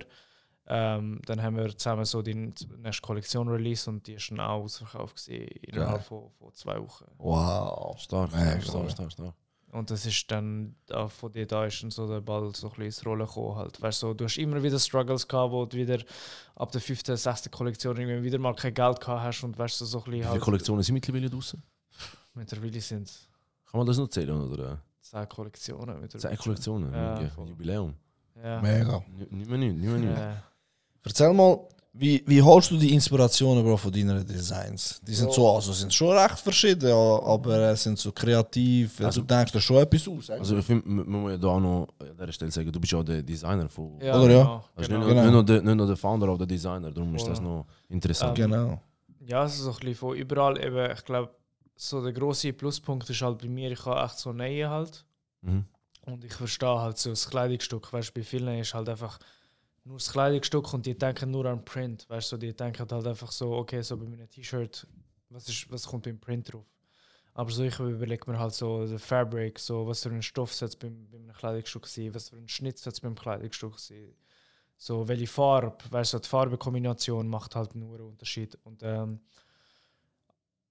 Ähm, 0.68 1.20
dann 1.26 1.42
haben 1.42 1.56
wir 1.56 1.76
zusammen 1.76 2.04
so 2.04 2.22
die 2.22 2.34
nächste 2.34 3.02
Kollektion 3.02 3.48
released 3.48 3.88
und 3.88 4.06
die 4.06 4.12
ist 4.12 4.30
dann 4.30 4.38
auch 4.38 4.62
ausverkauft 4.62 5.16
gewesen, 5.16 5.48
innerhalb 5.62 6.04
von, 6.04 6.30
von 6.38 6.54
zwei 6.54 6.80
Wochen. 6.80 7.06
Wow. 7.18 7.98
Stark, 7.98 8.32
Mega. 8.34 8.60
stark, 8.60 8.90
stark, 8.92 9.10
stark. 9.10 9.34
Und 9.72 9.90
das 9.90 10.06
ist 10.06 10.30
dann, 10.30 10.76
da, 10.86 11.08
von 11.08 11.32
dir 11.32 11.46
da 11.46 11.64
ist 11.64 11.82
dann 11.82 11.90
so 11.90 12.08
der 12.08 12.20
Ball 12.20 12.54
so 12.54 12.68
ein 12.68 12.70
bisschen 12.70 12.84
ins 12.84 13.06
Rollen 13.06 13.26
gekommen. 13.26 13.56
Halt. 13.56 13.82
Weißt, 13.82 13.98
so, 13.98 14.14
du 14.14 14.26
hast 14.26 14.38
immer 14.38 14.62
wieder 14.62 14.78
Struggles 14.78 15.26
gehabt, 15.26 15.52
wo 15.52 15.64
du 15.64 15.76
wieder 15.76 15.98
ab 16.54 16.70
der 16.70 16.80
fünften, 16.80 17.16
sechsten 17.16 17.50
Kollektion 17.50 17.96
irgendwie 17.96 18.22
wieder 18.22 18.38
mal 18.38 18.54
kein 18.54 18.74
Geld 18.74 19.00
gehabt 19.00 19.22
hast 19.22 19.42
und 19.42 19.58
weißt 19.58 19.80
du, 19.80 19.84
so 19.86 19.98
ein 19.98 20.06
Wie 20.06 20.10
bisschen 20.10 20.22
viele 20.22 20.30
halt, 20.30 20.42
Kollektionen 20.42 20.82
sind 20.84 20.94
mittlerweile 20.94 21.28
draußen? 21.28 21.60
Mittlerweile 22.40 22.80
sind 22.80 23.06
es 23.08 23.28
Kann 23.70 23.78
man 23.78 23.86
das 23.86 23.98
noch 23.98 24.08
zählen, 24.08 24.40
oder? 24.40 24.80
zehn 25.00 25.28
Kollektionen. 25.28 26.08
Zehn 26.08 26.36
Kollektionen, 26.36 26.92
Ja, 26.92 27.20
ja, 27.20 27.28
voll. 27.28 27.48
Jubiläum. 27.48 27.94
Ja. 28.42 28.60
Mega. 28.60 29.02
Nicht 29.30 29.48
mehr 29.48 29.58
nicht, 29.58 29.76
nicht 29.76 29.88
mehr 29.90 29.98
nicht. 29.98 30.18
Äh, 30.18 30.32
Erzähl 31.04 31.32
mal, 31.32 31.58
wie, 31.92 32.22
wie 32.26 32.40
holst 32.40 32.70
du 32.70 32.76
die 32.76 32.92
Inspirationen 32.94 33.64
Bro, 33.64 33.76
von 33.76 33.90
deinen 33.92 34.24
Designs? 34.24 35.00
Die 35.06 35.14
sind 35.14 35.32
so, 35.32 35.50
also 35.54 35.72
sind 35.72 35.92
schon 35.92 36.16
recht 36.16 36.38
verschieden, 36.38 36.88
ja, 36.88 36.94
aber 37.34 37.70
äh, 37.70 37.76
sind 37.76 37.98
so 37.98 38.12
kreativ. 38.12 39.00
Also, 39.00 39.20
du 39.22 39.26
denkst 39.26 39.52
dir 39.52 39.60
schon 39.60 39.78
etwas 39.78 40.06
aus. 40.08 40.30
Also 40.30 40.58
ich 40.58 40.64
finde, 40.64 40.88
man 40.88 41.08
man 41.10 41.20
muss 41.22 41.30
ja 41.32 41.38
da 41.38 41.48
auch 41.48 41.60
noch 41.60 41.88
an 41.98 42.16
dieser 42.16 42.32
Stelle 42.32 42.50
sagen, 42.52 42.70
du 42.70 42.78
bist 42.80 42.92
ja 42.92 43.02
der 43.02 43.22
Designer 43.22 43.68
von... 43.68 43.98
ja, 44.00 44.16
Oder 44.20 44.30
ja? 44.32 44.42
genau, 44.42 44.64
Also 44.76 44.92
nicht, 44.92 45.08
Genau. 45.08 45.14
nur, 45.14 45.22
nicht, 45.22 45.32
nur 45.32 45.44
der, 45.44 45.62
nicht 45.62 45.74
nur 45.76 45.86
der 45.86 45.96
Founder, 45.96 46.28
aber 46.28 46.38
der 46.38 46.46
Designer, 46.46 46.90
darum 46.92 47.14
ist 47.16 47.22
Voll. 47.22 47.30
das 47.30 47.40
noch 47.40 47.66
interessant. 47.88 48.34
genau. 48.36 48.80
Ja, 49.26 49.44
es 49.44 49.54
ist 49.54 49.60
so 49.62 49.70
ein 49.70 49.76
bisschen 49.80 49.94
von 49.96 50.16
überall. 50.16 50.58
Eben, 50.64 50.92
ich 50.96 51.04
glaube, 51.04 51.30
so 51.80 52.02
der 52.02 52.12
grosse 52.12 52.52
Pluspunkt 52.52 53.08
ist 53.08 53.22
halt 53.22 53.38
bei 53.38 53.48
mir, 53.48 53.70
ich 53.70 53.84
habe 53.86 54.04
echt 54.04 54.18
so 54.18 54.32
Nähe 54.32 54.68
halt. 54.68 55.04
Mhm. 55.40 55.64
Und 56.02 56.24
ich 56.24 56.34
verstehe 56.34 56.78
halt 56.78 56.98
so 56.98 57.10
das 57.10 57.28
Kleidungsstück. 57.28 57.92
Weißt 57.92 58.10
du, 58.10 58.20
bei 58.20 58.22
vielen 58.22 58.58
ist 58.58 58.74
halt 58.74 58.88
einfach 58.88 59.18
nur 59.84 59.96
das 59.96 60.12
Kleidungsstück 60.12 60.74
und 60.74 60.84
die 60.84 60.96
denken 60.96 61.30
nur 61.30 61.46
an 61.46 61.64
Print. 61.64 62.08
Weißt 62.08 62.32
du, 62.32 62.36
die 62.36 62.54
denken 62.54 62.86
halt 62.90 63.06
einfach 63.06 63.32
so, 63.32 63.52
okay, 63.52 63.80
so 63.80 63.96
bei 63.96 64.04
meinem 64.06 64.28
T-Shirt, 64.28 64.86
was, 65.30 65.48
ist, 65.48 65.70
was 65.70 65.86
kommt 65.86 66.04
beim 66.04 66.18
Print 66.18 66.52
drauf? 66.52 66.66
Aber 67.32 67.50
so, 67.50 67.62
ich 67.62 67.78
überlege 67.78 68.30
mir 68.30 68.38
halt 68.38 68.52
so 68.52 68.86
den 68.86 68.98
Fabric, 68.98 69.58
so 69.58 69.86
was 69.86 70.02
für 70.02 70.10
ein 70.10 70.22
Stoff 70.22 70.52
soll 70.52 70.68
es 70.68 70.76
beim, 70.76 71.08
beim 71.10 71.32
Kleidungsstück 71.32 71.86
sein, 71.86 72.14
was 72.14 72.28
für 72.28 72.36
ein 72.36 72.48
Schnitt 72.48 72.78
soll 72.78 72.92
es 72.92 73.00
beim 73.00 73.14
Kleidungsstück 73.14 73.78
sein. 73.78 74.14
So, 74.76 75.08
welche 75.08 75.26
Farbe, 75.26 75.78
weißt 75.90 76.14
du, 76.14 76.18
die 76.18 76.28
Farbenkombination 76.28 77.28
macht 77.28 77.54
halt 77.54 77.74
nur 77.74 77.94
einen 77.94 78.08
Unterschied. 78.08 78.58
Und, 78.64 78.82
ähm, 78.82 79.20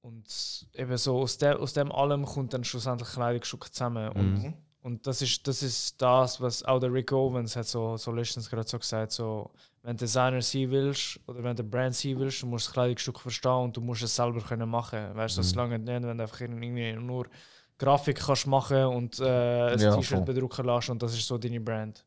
und 0.01 0.67
eben 0.73 0.97
so 0.97 1.19
aus, 1.19 1.38
der, 1.38 1.59
aus 1.59 1.73
dem 1.73 1.91
allem 1.91 2.25
kommt 2.25 2.53
dann 2.53 2.63
schlussendlich 2.63 3.09
Kleidungsstück 3.09 3.73
zusammen. 3.73 4.09
Und 4.09 4.43
Mhm. 4.43 4.53
und 4.81 5.05
das 5.05 5.21
ist, 5.21 5.45
das 5.47 5.62
ist 5.62 6.01
das, 6.01 6.39
was 6.39 6.63
auch 6.63 6.79
der 6.79 6.91
Rick 6.93 7.12
Owens 7.12 7.55
hat 7.55 7.67
so, 7.67 7.97
so 7.97 8.12
letztens 8.12 8.49
gerade 8.49 8.67
so 8.67 8.79
gesagt, 8.79 9.12
so, 9.12 9.51
wenn 9.83 9.97
du 9.97 10.05
Designer 10.05 10.41
sein 10.41 10.71
willst 10.71 11.19
oder 11.27 11.43
wenn 11.43 11.55
du 11.55 11.63
Brand 11.63 11.95
sein 11.95 12.17
willst, 12.17 12.41
du 12.41 12.47
musst 12.47 12.67
das 12.67 12.73
Kleidungsstück 12.73 13.19
verstehen 13.19 13.51
und 13.65 13.75
du 13.75 13.81
musst 13.81 14.03
es 14.03 14.15
selber 14.15 14.39
können 14.41 14.69
machen. 14.69 15.15
Weißt 15.15 15.35
du, 15.35 15.41
Mhm. 15.41 15.43
das 15.43 15.55
lange 15.55 15.79
nicht, 15.79 15.88
wenn 16.03 16.17
du 16.17 16.23
einfach 16.23 16.39
irgendwie 16.41 16.93
nur 16.93 17.27
Grafik 17.77 18.19
kannst 18.19 18.47
machen 18.47 18.85
und 18.85 19.19
äh, 19.19 19.73
ein 19.73 19.79
Ja, 19.79 19.95
T-Shirt 19.95 20.25
bedrucken 20.25 20.65
lässt 20.65 20.89
und 20.89 21.01
das 21.03 21.13
ist 21.13 21.27
so 21.27 21.38
deine 21.38 21.59
Brand. 21.62 22.05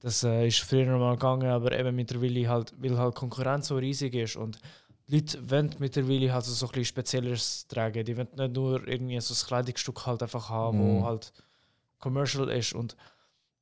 Das 0.00 0.24
äh, 0.24 0.46
ist 0.46 0.60
früher 0.60 0.96
mal 0.98 1.14
gegangen, 1.16 1.48
aber 1.50 1.78
eben 1.78 1.94
mittlerweile 1.94 2.48
halt, 2.48 2.72
weil 2.78 2.96
halt 2.98 3.14
Konkurrenz 3.14 3.68
so 3.68 3.76
riesig 3.76 4.14
ist 4.14 4.36
und 4.36 4.58
die 5.10 5.16
Leute 5.16 5.50
wollen 5.50 5.74
mittlerweile 5.78 6.32
halt 6.32 6.44
so, 6.44 6.52
so 6.52 6.66
ein 6.66 6.72
bisschen 6.72 6.84
Spezielles 6.86 7.66
tragen. 7.66 8.04
Die 8.04 8.16
wollen 8.16 8.28
nicht 8.36 8.52
nur 8.54 8.86
irgendwie 8.86 9.20
so 9.20 9.34
ein 9.34 9.46
Kleidungsstück 9.46 10.06
halt 10.06 10.22
einfach 10.22 10.48
haben, 10.48 10.78
Mhm. 10.78 11.00
wo 11.00 11.04
halt 11.04 11.32
commercial 11.98 12.48
ist. 12.50 12.72
Und 12.74 12.96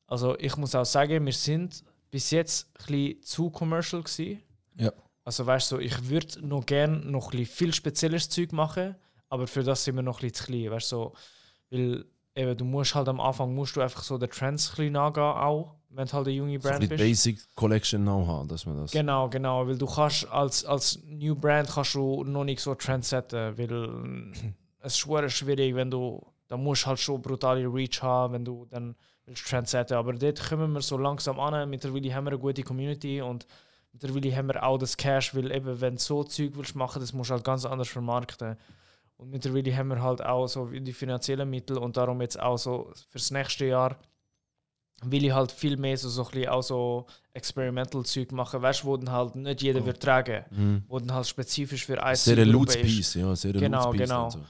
also 0.07 0.39
ich 0.39 0.57
muss 0.57 0.75
auch 0.75 0.85
sagen, 0.85 1.25
wir 1.25 1.33
sind 1.33 1.83
bis 2.11 2.31
jetzt 2.31 2.69
ein 2.79 2.87
bisschen 2.87 3.23
zu 3.23 3.51
commercial 3.51 4.03
gewesen. 4.03 4.43
Ja. 4.77 4.93
Also 5.25 5.45
weißt 5.47 5.73
du, 5.73 5.79
ich 5.79 6.09
würde 6.09 6.47
noch 6.47 6.65
gerne 6.65 6.99
noch 6.99 7.33
ein 7.33 7.45
viel 7.47 7.75
spezielles 7.75 8.29
Zeug 8.29 8.53
machen, 8.53 8.95
aber 9.29 9.47
für 9.47 9.63
das 9.63 9.85
sind 9.85 9.97
wir 9.97 10.03
noch 10.03 10.19
ein 10.23 10.29
bisschen 10.31 10.47
zu 10.47 10.53
klein. 10.53 10.71
Weißt 10.71 10.93
du, 10.93 10.97
so, 10.97 11.13
weil 11.71 12.05
eben, 12.35 12.57
du 12.57 12.65
musst 12.65 12.95
halt 12.95 13.09
am 13.09 13.21
Anfang 13.21 13.55
musst 13.55 13.77
du 13.77 13.81
einfach 13.81 14.03
so 14.03 14.17
den 14.17 14.31
Trends 14.31 14.71
ein 14.71 14.77
bisschen 14.77 14.93
nachgehen 14.93 15.25
auch. 15.25 15.75
Wenn 15.91 16.07
du 16.07 16.13
halt 16.13 16.27
eine 16.27 16.37
junge 16.37 16.61
So 16.61 16.69
Brand 16.69 16.81
bisschen 16.81 16.97
bist. 16.97 17.03
Basic 17.03 17.55
Collection 17.55 18.03
Know-how, 18.03 18.47
dass 18.47 18.67
man 18.67 18.79
das. 18.79 18.91
Genau, 18.91 19.29
genau, 19.29 19.67
weil 19.67 19.79
du 19.79 19.87
kannst 19.87 20.31
als, 20.31 20.65
als 20.65 21.01
New 21.05 21.35
Brand 21.35 21.69
kannst 21.69 21.95
du 21.95 22.25
noch 22.25 22.45
nicht 22.45 22.61
so 22.61 22.75
Trend 22.75 23.05
setzen, 23.05 23.57
weil 23.57 23.89
mm, 23.89 24.33
es 24.81 25.05
ist 25.05 25.33
schwierig, 25.33 25.75
wenn 25.75 25.91
du, 25.91 26.21
da 26.47 26.57
musst 26.57 26.87
halt 26.87 26.99
schon 26.99 27.23
brutale 27.23 27.67
Reach 27.67 28.03
haben, 28.03 28.35
wenn 28.35 28.45
du 28.45 28.67
dann 28.67 28.95
willst 29.25 29.47
Trend 29.47 29.69
setzen, 29.69 29.95
aber 29.95 30.13
dort 30.13 30.49
kommen 30.49 30.73
wir 30.73 30.83
so 30.83 30.97
langsam 30.99 31.41
an, 31.41 31.69
mittlerweile 31.69 32.15
haben 32.15 32.25
wir 32.25 32.33
eine 32.33 32.39
gute 32.39 32.63
Community 32.63 33.21
und 33.21 33.47
mittlerweile 33.93 34.35
haben 34.35 34.49
wir 34.49 34.63
auch 34.63 34.79
das 34.79 34.97
Cash, 34.97 35.35
weil 35.35 35.51
eben, 35.53 35.81
wenn 35.81 35.97
du 35.97 36.01
so 36.01 36.25
Zeug 36.25 36.53
willst 36.55 36.75
machen, 36.75 37.01
das 37.01 37.13
musst 37.13 37.31
du 37.31 37.35
halt 37.35 37.45
ganz 37.45 37.65
anders 37.65 37.89
vermarkten. 37.89 38.57
Und 39.17 39.31
mittlerweile 39.31 39.77
haben 39.77 39.89
wir 39.89 40.01
halt 40.01 40.25
auch 40.25 40.47
so 40.47 40.67
die 40.67 40.93
finanziellen 40.93 41.51
Mittel 41.51 41.77
und 41.77 41.97
darum 41.97 42.21
jetzt 42.21 42.39
auch 42.39 42.57
so 42.57 42.93
fürs 43.11 43.33
nächste 43.33 43.67
Jahr 43.67 43.97
will 45.05 45.25
ich 45.25 45.33
halt 45.33 45.53
viel 45.53 45.77
mehr 45.77 45.97
so, 45.97 46.09
so 46.09 46.25
ein 46.25 46.31
bisschen 46.33 46.49
auch 46.49 46.63
so 46.63 47.07
Experimental 47.33 48.05
Zeug 48.05 48.33
machen, 48.33 48.61
weißt 48.61 48.83
du, 48.83 48.87
wo 48.89 48.97
dann 48.97 49.13
halt 49.13 49.37
nicht 49.37 49.63
jeder 49.63 49.85
wird 49.87 50.03
tragen, 50.03 50.45
Mhm. 50.51 50.83
wo 50.89 50.99
dann 50.99 51.13
halt 51.15 51.27
spezifisch 51.27 51.87
für 51.87 52.03
ein 52.03 52.17
Sehr 52.17 52.39
ein 52.39 52.49
Lutz 52.49 52.75
ist. 52.75 52.83
Piece, 52.83 53.15
ja, 53.15 53.37
sehr 53.37 53.53
Genau, 53.53 53.91
genau. 53.93 54.31
So. 54.31 54.41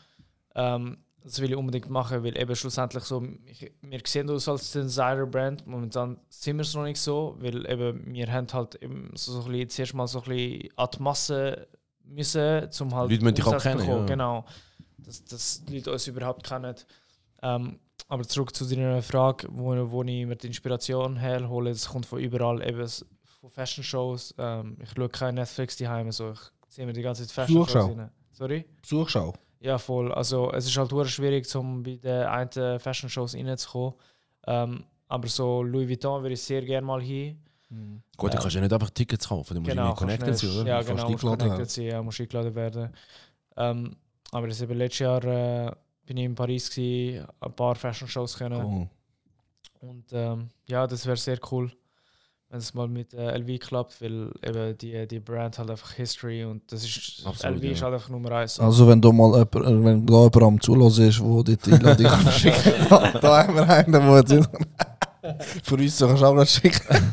Ähm, 0.54 0.98
das 1.22 1.40
will 1.40 1.50
ich 1.50 1.56
unbedingt 1.56 1.90
machen, 1.90 2.24
weil 2.24 2.38
eben 2.38 2.56
schlussendlich 2.56 3.04
so, 3.04 3.22
ich, 3.44 3.70
wir 3.82 4.00
sehen 4.06 4.30
uns 4.30 4.48
als 4.48 4.72
Designer-Brand, 4.72 5.66
momentan 5.66 6.18
sind 6.30 6.56
wir 6.56 6.62
es 6.62 6.72
noch 6.74 6.84
nicht 6.84 6.98
so, 7.00 7.36
weil 7.40 7.70
eben 7.70 8.14
wir 8.14 8.32
haben 8.32 8.46
halt 8.52 8.76
eben 8.76 9.10
so, 9.14 9.32
so 9.32 9.42
ein 9.42 9.52
bisschen, 9.52 9.68
zuerst 9.68 9.94
mal 9.94 10.06
so 10.06 10.22
ein 10.22 10.28
bisschen 10.30 10.68
an 10.76 10.88
die 10.94 11.02
Masse 11.02 11.68
müssen, 12.04 12.70
zum 12.70 12.94
halt 12.94 13.10
Leute 13.10 13.22
müssen 13.24 13.34
dich 13.34 13.44
auch 13.46 13.58
kennen, 13.60 13.86
ja. 13.86 14.04
Genau, 14.06 14.44
dass, 14.96 15.22
dass 15.24 15.64
die 15.64 15.76
Leute 15.76 15.92
uns 15.92 16.06
überhaupt 16.06 16.46
kennen. 16.46 16.74
Ähm, 17.42 17.78
aber 18.08 18.24
zurück 18.24 18.54
zu 18.54 18.64
deiner 18.64 19.02
Frage, 19.02 19.46
wo, 19.50 19.74
wo 19.90 20.02
ich 20.02 20.26
mir 20.26 20.36
die 20.36 20.46
Inspiration 20.48 21.16
herhole, 21.16 21.70
das 21.70 21.88
kommt 21.88 22.06
von 22.06 22.18
überall, 22.20 22.66
eben 22.66 22.86
von 23.40 23.50
Fashion-Shows. 23.50 24.34
Ähm, 24.38 24.76
ich 24.82 24.90
schaue 24.90 25.08
kein 25.08 25.34
Netflix 25.36 25.76
daheim, 25.76 26.10
so 26.10 26.32
ich 26.32 26.38
ziehe 26.68 26.86
mir 26.86 26.92
die 26.92 27.02
ganze 27.02 27.26
Zeit 27.26 27.32
Fashion-Shows 27.46 27.96
rein. 27.96 28.10
Sorry? 28.32 28.64
Besuchschau. 28.82 29.34
Ja, 29.60 29.76
voll. 29.78 30.12
Also 30.12 30.52
es 30.52 30.66
ist 30.66 30.76
halt 30.76 30.92
hure 30.92 31.06
schwierig, 31.08 31.52
um 31.56 31.82
bei 31.82 31.96
den 31.96 32.22
einen 32.26 32.78
Fashion-Shows 32.80 33.34
reinzukommen. 33.34 33.94
Ähm, 34.46 34.84
aber 35.08 35.28
so 35.28 35.62
Louis 35.62 35.88
Vuitton 35.88 36.22
würde 36.22 36.34
ich 36.34 36.42
sehr 36.42 36.62
gerne 36.62 36.86
mal 36.86 37.02
hin. 37.02 37.42
Gut, 38.16 38.32
du 38.32 38.38
kannst 38.38 38.54
ja 38.54 38.62
nicht 38.62 38.72
einfach 38.72 38.88
Tickets 38.90 39.28
kaufen, 39.28 39.54
du 39.54 39.60
musst 39.60 39.70
Genau, 39.70 39.88
irgendwie 39.88 39.98
connected 39.98 40.38
sein, 40.38 40.48
nicht- 40.50 40.58
oder? 40.60 40.68
Ja, 40.70 40.80
Du 40.80 40.86
genau, 40.86 41.02
musst 41.10 41.24
eingeladen 41.24 41.48
connected 41.50 41.70
sein, 41.70 41.84
ja, 41.84 42.02
musst 42.02 42.20
eingeladen 42.20 42.54
werden. 42.54 42.92
Ähm, 43.56 43.96
aber 44.30 44.46
das 44.48 44.60
eben 44.62 44.78
letztes 44.78 44.98
Jahr 45.00 45.24
äh, 45.24 45.72
bin 46.08 46.16
ich 46.16 46.24
in 46.24 46.34
Paris 46.34 46.70
gewesen, 46.70 47.26
ein 47.38 47.52
paar 47.52 47.74
Fashion-Shows 47.74 48.38
können. 48.38 48.64
Cool. 48.64 48.88
Und 49.80 50.06
ähm, 50.12 50.48
ja, 50.66 50.86
das 50.86 51.04
wäre 51.04 51.18
sehr 51.18 51.38
cool, 51.52 51.70
wenn 52.48 52.58
es 52.60 52.72
mal 52.72 52.88
mit 52.88 53.12
äh, 53.12 53.36
LV 53.36 53.60
klappt, 53.60 54.00
weil 54.00 54.32
eben 54.42 54.78
die, 54.78 55.06
die 55.06 55.20
Brand 55.20 55.58
halt 55.58 55.70
einfach 55.70 55.92
History 55.92 56.44
und 56.44 56.62
das 56.72 56.82
ist 56.82 57.22
Absolut, 57.26 57.58
LV 57.62 57.72
ist 57.72 57.80
ja. 57.80 57.84
halt 57.84 57.94
einfach 57.96 58.08
Nummer 58.08 58.32
eins. 58.32 58.58
Also 58.58 58.88
wenn 58.88 59.02
du 59.02 59.12
mal 59.12 59.32
jemand, 59.32 59.54
äh, 59.54 59.84
wenn 59.84 60.06
da 60.06 60.14
jemand 60.14 60.42
am 60.42 60.60
Zulassen 60.62 61.08
ist, 61.08 61.20
wo 61.22 61.42
die 61.42 61.58
Einladung 61.70 62.06
verschickt, 62.22 62.66
da 62.88 63.44
haben 63.46 63.54
wir 63.54 63.68
einen, 63.68 63.92
der 63.92 64.38
jetzt 64.38 64.48
für 65.62 65.74
uns 65.74 65.98
so 65.98 66.06
kannst 66.06 66.22
du 66.22 66.26
auch 66.26 66.34
nicht 66.34 66.50
schicken. 66.50 67.12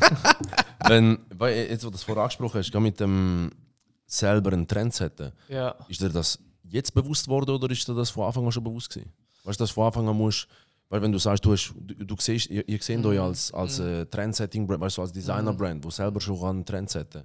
Wenn, 0.88 1.18
weil, 1.36 1.68
jetzt, 1.68 1.84
wo 1.84 1.88
du 1.88 1.92
das 1.92 2.04
vorher 2.04 2.22
angesprochen 2.22 2.60
hast, 2.60 2.72
mit 2.74 2.98
dem 3.00 3.50
selber 4.06 4.52
einen 4.52 4.66
Trend 4.68 4.94
setzen, 4.94 5.32
Ja. 5.48 5.74
ist 5.88 6.00
dir 6.00 6.08
das 6.08 6.38
jetzt 6.70 6.94
bewusst 6.94 7.28
worden 7.28 7.50
oder 7.50 7.70
ist 7.70 7.86
dir 7.86 7.94
das 7.94 8.10
von 8.10 8.24
Anfang 8.26 8.44
an 8.44 8.52
schon 8.52 8.64
bewusst 8.64 8.90
gewesen? 8.90 9.12
Weißt 9.44 9.60
du, 9.60 9.64
dass 9.64 9.70
von 9.70 9.86
Anfang 9.86 10.08
an 10.08 10.16
musst, 10.16 10.48
weil 10.88 11.02
wenn 11.02 11.12
du 11.12 11.18
sagst, 11.18 11.44
du, 11.44 11.52
hast, 11.52 11.74
du, 11.76 12.04
du 12.04 12.16
siehst, 12.18 12.48
ihr, 12.50 12.68
ihr 12.68 12.80
seht 12.80 13.04
euch 13.04 13.20
als, 13.20 13.52
als 13.52 13.78
äh, 13.78 14.06
Trendsetting-Brand, 14.06 14.80
weißt 14.80 14.98
du, 14.98 15.02
als 15.02 15.12
Designer-Brand, 15.12 15.84
wo 15.84 15.90
selber 15.90 16.20
schon 16.20 16.42
einen 16.44 16.64
Trend 16.64 16.90
setzen 16.90 17.24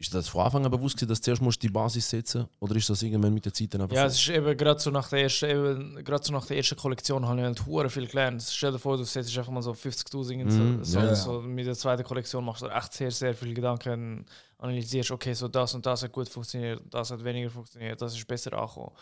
Ist 0.00 0.14
das 0.14 0.28
von 0.28 0.40
Anfang 0.46 0.64
an 0.64 0.70
bewusst 0.70 0.96
gewesen, 0.96 1.10
dass 1.10 1.20
du 1.20 1.24
zuerst 1.26 1.42
musst 1.42 1.62
die 1.62 1.68
Basis 1.68 2.08
setzen 2.08 2.48
oder 2.58 2.74
ist 2.74 2.88
das 2.88 3.02
irgendwann 3.02 3.34
mit 3.34 3.44
der 3.44 3.52
Zeit 3.52 3.74
dann 3.74 3.82
einfach 3.82 3.94
Ja, 3.94 4.08
so? 4.08 4.14
es 4.14 4.20
ist 4.22 4.28
eben 4.30 4.56
gerade 4.56 4.80
so 4.80 4.90
nach 4.90 5.10
der 5.10 5.22
ersten, 5.24 5.44
eben, 5.50 6.02
gerade 6.04 6.24
so 6.24 6.32
nach 6.32 6.46
der 6.46 6.56
ersten 6.56 6.76
Kollektion 6.76 7.26
habe 7.28 7.38
ich 7.38 7.44
halt 7.44 7.66
hure 7.66 7.90
viel 7.90 8.06
gelernt. 8.06 8.42
Stell 8.42 8.72
dir 8.72 8.78
vor, 8.78 8.96
du 8.96 9.04
setzt 9.04 9.36
einfach 9.36 9.52
mal 9.52 9.60
so 9.60 9.72
50.000 9.72 10.30
in 10.40 10.50
so, 10.50 10.58
Mhm, 10.62 10.84
so, 10.84 10.98
ja, 11.00 11.12
ja. 11.12 11.40
mit 11.46 11.66
der 11.66 11.74
zweiten 11.74 12.02
Kollektion 12.02 12.42
machst 12.44 12.62
du 12.62 12.68
echt 12.68 12.94
sehr, 12.94 13.10
sehr 13.10 13.34
viele 13.34 13.52
Gedanken, 13.52 14.24
analysierst, 14.56 15.10
okay, 15.10 15.34
so 15.34 15.48
das 15.48 15.74
und 15.74 15.84
das 15.84 16.02
hat 16.02 16.12
gut 16.12 16.30
funktioniert, 16.30 16.80
das 16.90 17.10
hat 17.10 17.22
weniger 17.22 17.50
funktioniert, 17.50 18.00
das 18.00 18.14
ist 18.16 18.26
besser 18.26 18.54
angekommen. 18.54 18.92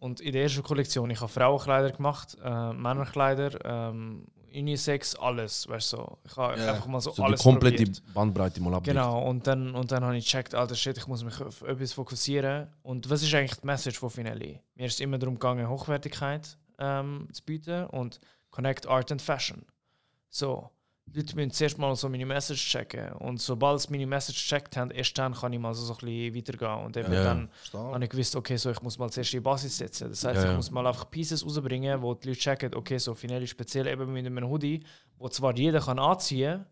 Und 0.00 0.20
in 0.20 0.32
der 0.32 0.44
ersten 0.44 0.62
Kollektion, 0.62 1.10
ich 1.10 1.20
habe 1.20 1.30
Frauenkleider 1.30 1.90
gemacht, 1.90 2.36
äh, 2.42 2.72
Männerkleider, 2.72 3.58
ähm, 3.64 4.24
Unisex, 4.52 5.14
alles, 5.14 5.68
weißt 5.68 5.92
du, 5.92 5.96
so. 5.96 6.18
Ich 6.24 6.36
habe 6.36 6.58
Ja. 6.60 6.72
einfach 6.74 6.86
mal 6.86 7.00
so, 7.00 7.10
so 7.10 7.16
die 7.16 7.22
alles 7.22 7.42
komplette 7.42 7.84
probiert. 7.84 8.02
Bandbreite 8.14 8.60
mal 8.62 8.74
abdeckt. 8.74 8.96
Genau, 8.96 9.28
und 9.28 9.46
dann, 9.46 9.74
und 9.74 9.90
dann 9.92 10.04
habe 10.04 10.16
ich 10.16 10.24
gecheckt, 10.24 10.54
alter 10.54 10.74
Shit, 10.74 10.96
ich 10.98 11.06
muss 11.06 11.24
mich 11.24 11.40
auf 11.40 11.62
etwas 11.62 11.92
fokussieren. 11.92 12.68
Und 12.82 13.08
was 13.10 13.22
ist 13.22 13.34
eigentlich 13.34 13.60
die 13.60 13.66
Message 13.66 13.98
von 13.98 14.10
Finelli? 14.10 14.60
Mir 14.74 14.86
ist 14.86 15.00
immer 15.00 15.18
darum 15.18 15.34
gegangen, 15.34 15.68
Hochwertigkeit 15.68 16.56
ähm, 16.78 17.28
zu 17.32 17.42
bieten 17.44 17.86
und 17.86 18.20
Connect 18.50 18.86
Art 18.86 19.12
and 19.12 19.20
Fashion. 19.22 19.64
So, 20.30 20.70
die 20.70 20.77
Leute 21.14 21.34
müssen 21.36 21.50
zuerst 21.50 21.78
mal 21.78 21.94
so 21.96 22.08
meine 22.08 22.26
Message 22.26 22.68
checken. 22.70 23.12
Und 23.14 23.40
sobald 23.40 23.80
sie 23.80 23.90
meine 23.90 24.06
Message 24.06 24.42
gecheckt 24.48 24.76
haben, 24.76 24.90
erst 24.90 25.16
dann 25.18 25.34
kann 25.34 25.52
ich 25.52 25.58
mal 25.58 25.74
so, 25.74 25.84
so 25.84 25.94
ein 25.94 25.98
bisschen 25.98 26.34
weitergehen. 26.36 26.84
Und 26.86 26.96
eben 26.96 27.12
Ja, 27.12 27.22
ja. 27.22 27.24
dann 27.34 27.50
habe 27.72 28.04
ich 28.04 28.10
gewusst, 28.10 28.36
okay, 28.36 28.56
so 28.56 28.70
ich 28.70 28.82
muss 28.82 28.98
mal 28.98 29.10
zuerst 29.10 29.32
die 29.32 29.40
Basis 29.40 29.78
setzen. 29.78 30.10
Das 30.10 30.24
heißt, 30.24 30.36
Ja, 30.36 30.42
ich 30.44 30.50
ja. 30.50 30.56
muss 30.56 30.70
mal 30.70 30.86
einfach 30.86 31.10
Pieces 31.10 31.44
rausbringen, 31.44 32.00
wo 32.02 32.14
die 32.14 32.28
Leute 32.28 32.40
checken, 32.40 32.74
okay, 32.74 32.98
so 32.98 33.14
Finelli 33.14 33.46
speziell 33.46 33.86
eben 33.86 34.12
mit 34.12 34.26
einem 34.26 34.48
Hoodie, 34.48 34.82
wo 35.18 35.28
zwar 35.28 35.56
jeder 35.56 35.80
kann 35.80 35.98
anziehen 35.98 36.64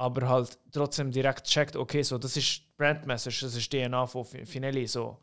aber 0.00 0.28
halt 0.28 0.56
trotzdem 0.70 1.10
direkt 1.10 1.42
checkt, 1.48 1.74
okay, 1.74 2.02
so 2.02 2.18
das 2.18 2.36
ist 2.36 2.62
Brand 2.76 3.04
Message, 3.04 3.40
das 3.40 3.56
ist 3.56 3.72
DNA 3.72 4.06
von 4.06 4.24
Fi- 4.24 4.46
Finelli, 4.46 4.86
so. 4.86 5.18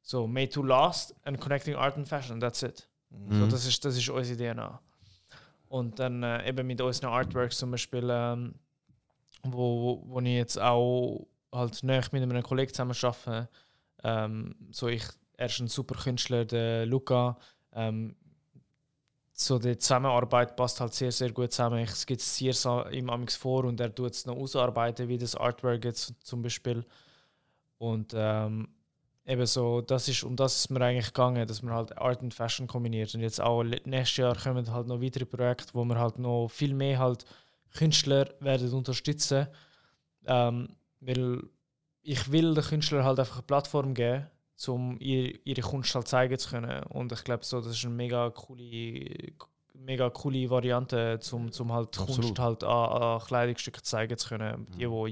So, 0.00 0.28
made 0.28 0.50
to 0.50 0.62
last 0.62 1.12
and 1.24 1.40
connecting 1.40 1.74
art 1.74 1.96
and 1.96 2.06
fashion, 2.06 2.38
that's 2.38 2.62
it. 2.62 2.88
So, 3.10 3.16
Mhm. 3.16 3.48
das, 3.50 3.66
ist, 3.66 3.84
das 3.84 3.96
ist 3.96 4.08
unsere 4.08 4.36
DNA. 4.54 4.80
Und 5.68 5.98
dann 5.98 6.22
äh, 6.22 6.48
eben 6.48 6.66
mit 6.66 6.80
unseren 6.80 7.10
Artworks 7.10 7.58
zum 7.58 7.70
Beispiel, 7.70 8.08
ähm, 8.10 8.54
wo, 9.42 10.02
wo 10.06 10.20
ich 10.20 10.28
jetzt 10.28 10.60
auch 10.60 11.26
halt 11.52 11.82
näher 11.82 12.04
mit 12.12 12.22
einem 12.22 12.42
Kollegen 12.42 12.72
zusammen 12.72 12.94
arbeite. 13.02 13.48
Ähm, 14.04 14.54
so 14.70 14.88
ich, 14.88 15.04
er 15.36 15.46
ist 15.46 15.60
ein 15.60 15.68
super 15.68 15.96
Künstler, 15.96 16.44
der 16.44 16.86
Luca. 16.86 17.36
Ähm, 17.72 18.16
so 19.32 19.58
die 19.58 19.76
Zusammenarbeit 19.76 20.56
passt 20.56 20.80
halt 20.80 20.94
sehr, 20.94 21.12
sehr 21.12 21.30
gut 21.30 21.52
zusammen. 21.52 21.80
Ich 21.80 21.90
skizziere 21.90 22.52
es 22.52 22.66
ihm 22.94 23.10
amigs 23.10 23.36
vor 23.36 23.64
und 23.64 23.80
er 23.80 23.94
tut 23.94 24.12
es 24.12 24.24
noch 24.24 24.36
ausarbeiten, 24.36 25.08
wie 25.08 25.18
das 25.18 25.34
Artwork 25.34 25.84
jetzt 25.84 26.14
zum 26.24 26.42
Beispiel. 26.42 26.84
Und 27.78 28.14
ähm, 28.16 28.68
eben 29.26 29.46
so, 29.46 29.80
das 29.80 30.08
ist, 30.08 30.22
um 30.22 30.36
das 30.36 30.56
ist 30.56 30.70
mir 30.70 30.80
eigentlich 30.80 31.06
gegangen, 31.06 31.46
dass 31.46 31.62
man 31.62 31.74
halt 31.74 31.98
Art 31.98 32.22
und 32.22 32.32
Fashion 32.32 32.66
kombiniert. 32.66 33.14
Und 33.14 33.20
jetzt 33.20 33.40
auch 33.40 33.64
nächstes 33.64 34.18
Jahr 34.18 34.36
kommen 34.36 34.72
halt 34.72 34.86
noch 34.86 35.02
weitere 35.02 35.26
Projekte, 35.26 35.74
wo 35.74 35.84
wir 35.84 35.98
halt 35.98 36.18
noch 36.18 36.48
viel 36.48 36.74
mehr 36.74 36.98
halt 36.98 37.24
Künstler 37.74 38.28
werden 38.40 38.72
unterstützen. 38.72 39.48
Ähm, 40.26 40.76
weil 41.00 41.42
ich 42.02 42.30
will 42.30 42.54
den 42.54 42.64
Künstlern 42.64 43.04
halt 43.04 43.18
einfach 43.18 43.36
eine 43.36 43.42
Plattform 43.42 43.94
geben, 43.94 44.26
um 44.68 44.96
ihr, 45.00 45.38
ihre 45.44 45.60
Kunst 45.60 45.94
halt 45.94 46.08
zeigen 46.08 46.38
zu 46.38 46.50
können. 46.50 46.84
Und 46.84 47.12
ich 47.12 47.24
glaube, 47.24 47.44
so, 47.44 47.60
das 47.60 47.72
ist 47.72 47.84
eine 47.84 47.94
mega 47.94 48.30
coole, 48.30 49.32
mega 49.74 50.08
coole 50.10 50.48
Variante, 50.48 51.18
um 51.32 51.50
zum 51.50 51.72
halt 51.72 51.88
Absolut. 51.88 52.14
Kunst 52.14 52.38
halt 52.38 52.64
an, 52.64 53.02
an 53.02 53.20
Kleidungsstücke 53.20 53.82
zeigen 53.82 54.16
zu 54.16 54.28
können, 54.28 54.66
die, 54.78 54.88
wo 54.88 55.06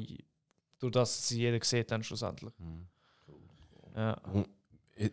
durch 0.79 0.93
das 0.93 1.29
sie 1.29 1.41
jeder 1.41 1.63
sieht 1.65 1.91
dann 1.91 2.03
schlussendlich. 2.03 2.53
Mhm. 2.59 2.87
Ja. 3.95 4.17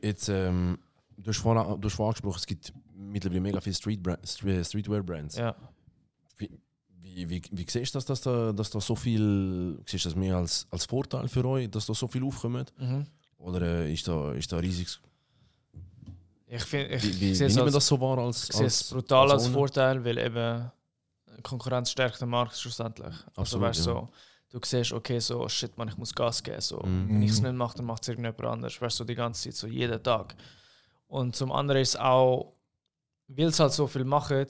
Jetzt, 0.01 0.29
ähm, 0.29 0.77
du 1.17 1.29
hast 1.29 1.37
vorhin 1.39 1.79
du 1.81 1.87
hast 1.87 1.95
vorhin 1.95 2.09
angesprochen, 2.11 2.37
es 2.37 2.45
gibt 2.45 2.73
mittlerweile 2.95 3.41
mega 3.41 3.61
viele 3.61 3.75
Street 3.75 3.99
Stre- 4.01 4.63
Streetwear-Brands. 4.63 5.35
ja. 5.37 5.55
Wie, 7.03 7.29
wie, 7.29 7.41
wie 7.51 7.65
siehst 7.69 7.93
du 7.93 7.97
das, 7.97 8.05
dass 8.05 8.21
da, 8.21 8.53
dass 8.53 8.69
da 8.69 8.79
so 8.79 8.95
viel, 8.95 9.77
siehst 9.85 10.05
du 10.05 10.09
das 10.09 10.15
mehr 10.15 10.37
als, 10.37 10.65
als 10.69 10.85
Vorteil 10.85 11.27
für 11.27 11.43
euch, 11.43 11.69
dass 11.69 11.85
da 11.87 11.93
so 11.93 12.07
viel 12.07 12.23
aufkommt? 12.23 12.71
Mhm. 12.77 13.05
Oder 13.37 13.61
äh, 13.61 13.91
ist 13.93 14.07
da, 14.07 14.31
ist 14.31 14.49
da 14.51 14.57
riesig? 14.57 14.87
Ich, 16.47 16.63
find, 16.63 16.89
ich 16.91 17.03
Wie, 17.03 17.15
wie, 17.15 17.19
wie 17.31 17.35
sehe 17.35 17.47
es 17.47 17.57
als, 17.57 17.73
das 17.73 17.87
so 17.87 17.99
wahr 17.99 18.17
als, 18.19 18.49
ich 18.49 18.55
sehe 18.55 18.65
es 18.67 18.89
brutal 18.91 19.29
als, 19.31 19.43
Owner? 19.45 19.53
Vorteil, 19.53 20.05
weil 20.05 20.17
eben 20.19 20.71
Konkurrenz 21.43 21.91
stärkt 21.91 22.21
den 22.21 22.29
Markt 22.29 22.55
schlussendlich. 22.55 23.07
Also 23.35 23.41
Absolut, 23.57 23.65
weißt, 23.67 23.79
ja. 23.79 23.83
so, 23.83 24.09
du 24.51 24.59
siehst, 24.63 24.91
okay, 24.93 25.19
so 25.19 25.47
shit, 25.49 25.77
man, 25.77 25.87
ich 25.87 25.97
muss 25.97 26.13
Gas 26.13 26.43
geben. 26.43 26.61
So. 26.61 26.77
Mhm. 26.83 27.09
Wenn 27.09 27.23
ich 27.23 27.31
es 27.31 27.41
nicht 27.41 27.53
mache, 27.55 27.77
dann 27.77 27.85
macht 27.85 28.03
es 28.03 28.09
irgendjemand 28.09 28.43
anders. 28.45 28.81
Weißt 28.81 28.99
du, 28.99 29.03
so 29.03 29.05
die 29.05 29.15
ganze 29.15 29.43
Zeit, 29.43 29.55
so 29.55 29.67
jeden 29.67 30.01
Tag. 30.03 30.35
Und 31.07 31.35
zum 31.35 31.51
anderen 31.51 31.81
ist 31.81 31.99
auch, 31.99 32.53
weil 33.27 33.47
es 33.47 33.59
halt 33.59 33.71
so 33.73 33.87
viel 33.87 34.03
machen 34.03 34.45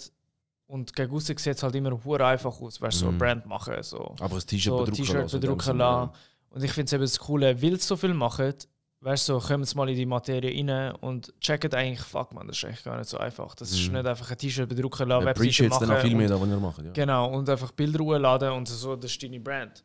und 0.67 0.95
gegen 0.95 1.11
aussen 1.13 1.37
sieht 1.37 1.55
es 1.57 1.63
halt 1.63 1.75
immer 1.75 1.91
hure 2.03 2.25
einfach 2.25 2.59
aus, 2.61 2.79
weißt 2.81 3.01
du, 3.01 3.05
so 3.05 3.11
Mhm. 3.11 3.17
Brand 3.17 3.45
machen. 3.45 3.75
So. 3.81 4.15
Aber 4.19 4.35
ein 4.35 4.41
T-Shirt 4.41 4.63
so 4.73 4.85
bedrucken 4.85 5.27
bedrucken 5.39 5.77
lassen. 5.77 6.11
Und 6.49 6.63
ich 6.63 6.71
finde 6.71 6.85
es 6.87 6.93
eben 6.93 7.03
das 7.03 7.19
Coole, 7.19 7.61
weil 7.61 7.73
es 7.73 7.87
so 7.87 7.95
viel 7.95 8.13
machen, 8.13 8.53
weißt 9.01 9.29
du, 9.29 9.39
so, 9.39 9.47
kommen 9.47 9.63
jetzt 9.63 9.75
mal 9.75 9.89
in 9.89 9.95
die 9.95 10.05
Materie 10.05 10.53
rein 10.55 10.93
und 10.95 11.33
checken 11.41 11.73
eigentlich, 11.73 12.01
fuck 12.01 12.33
man, 12.33 12.47
das 12.47 12.57
ist 12.57 12.65
eigentlich 12.65 12.83
gar 12.83 12.97
nicht 12.97 13.09
so 13.09 13.17
einfach. 13.17 13.55
Das 13.55 13.71
ist 13.71 13.87
Mhm. 13.87 13.95
nicht 13.97 14.05
einfach 14.07 14.29
ein 14.31 14.37
T-Shirt 14.37 14.69
bedrucken 14.69 15.07
lassen, 15.09 15.25
Webseite 15.25 15.39
Appreciates 15.41 15.79
dann 15.79 15.89
auch 15.89 15.93
machen 15.95 16.07
viel 16.07 16.17
mehr, 16.17 16.29
was 16.41 16.47
ihr 16.47 16.57
macht. 16.57 16.77
Ja. 16.83 16.91
Genau, 16.91 17.33
und 17.33 17.49
einfach 17.49 17.71
Bilder 17.71 17.99
hochladen 18.03 18.51
und 18.53 18.67
so, 18.67 18.95
das 18.95 19.11
ist 19.11 19.21
deine 19.23 19.39
Brand. 19.39 19.83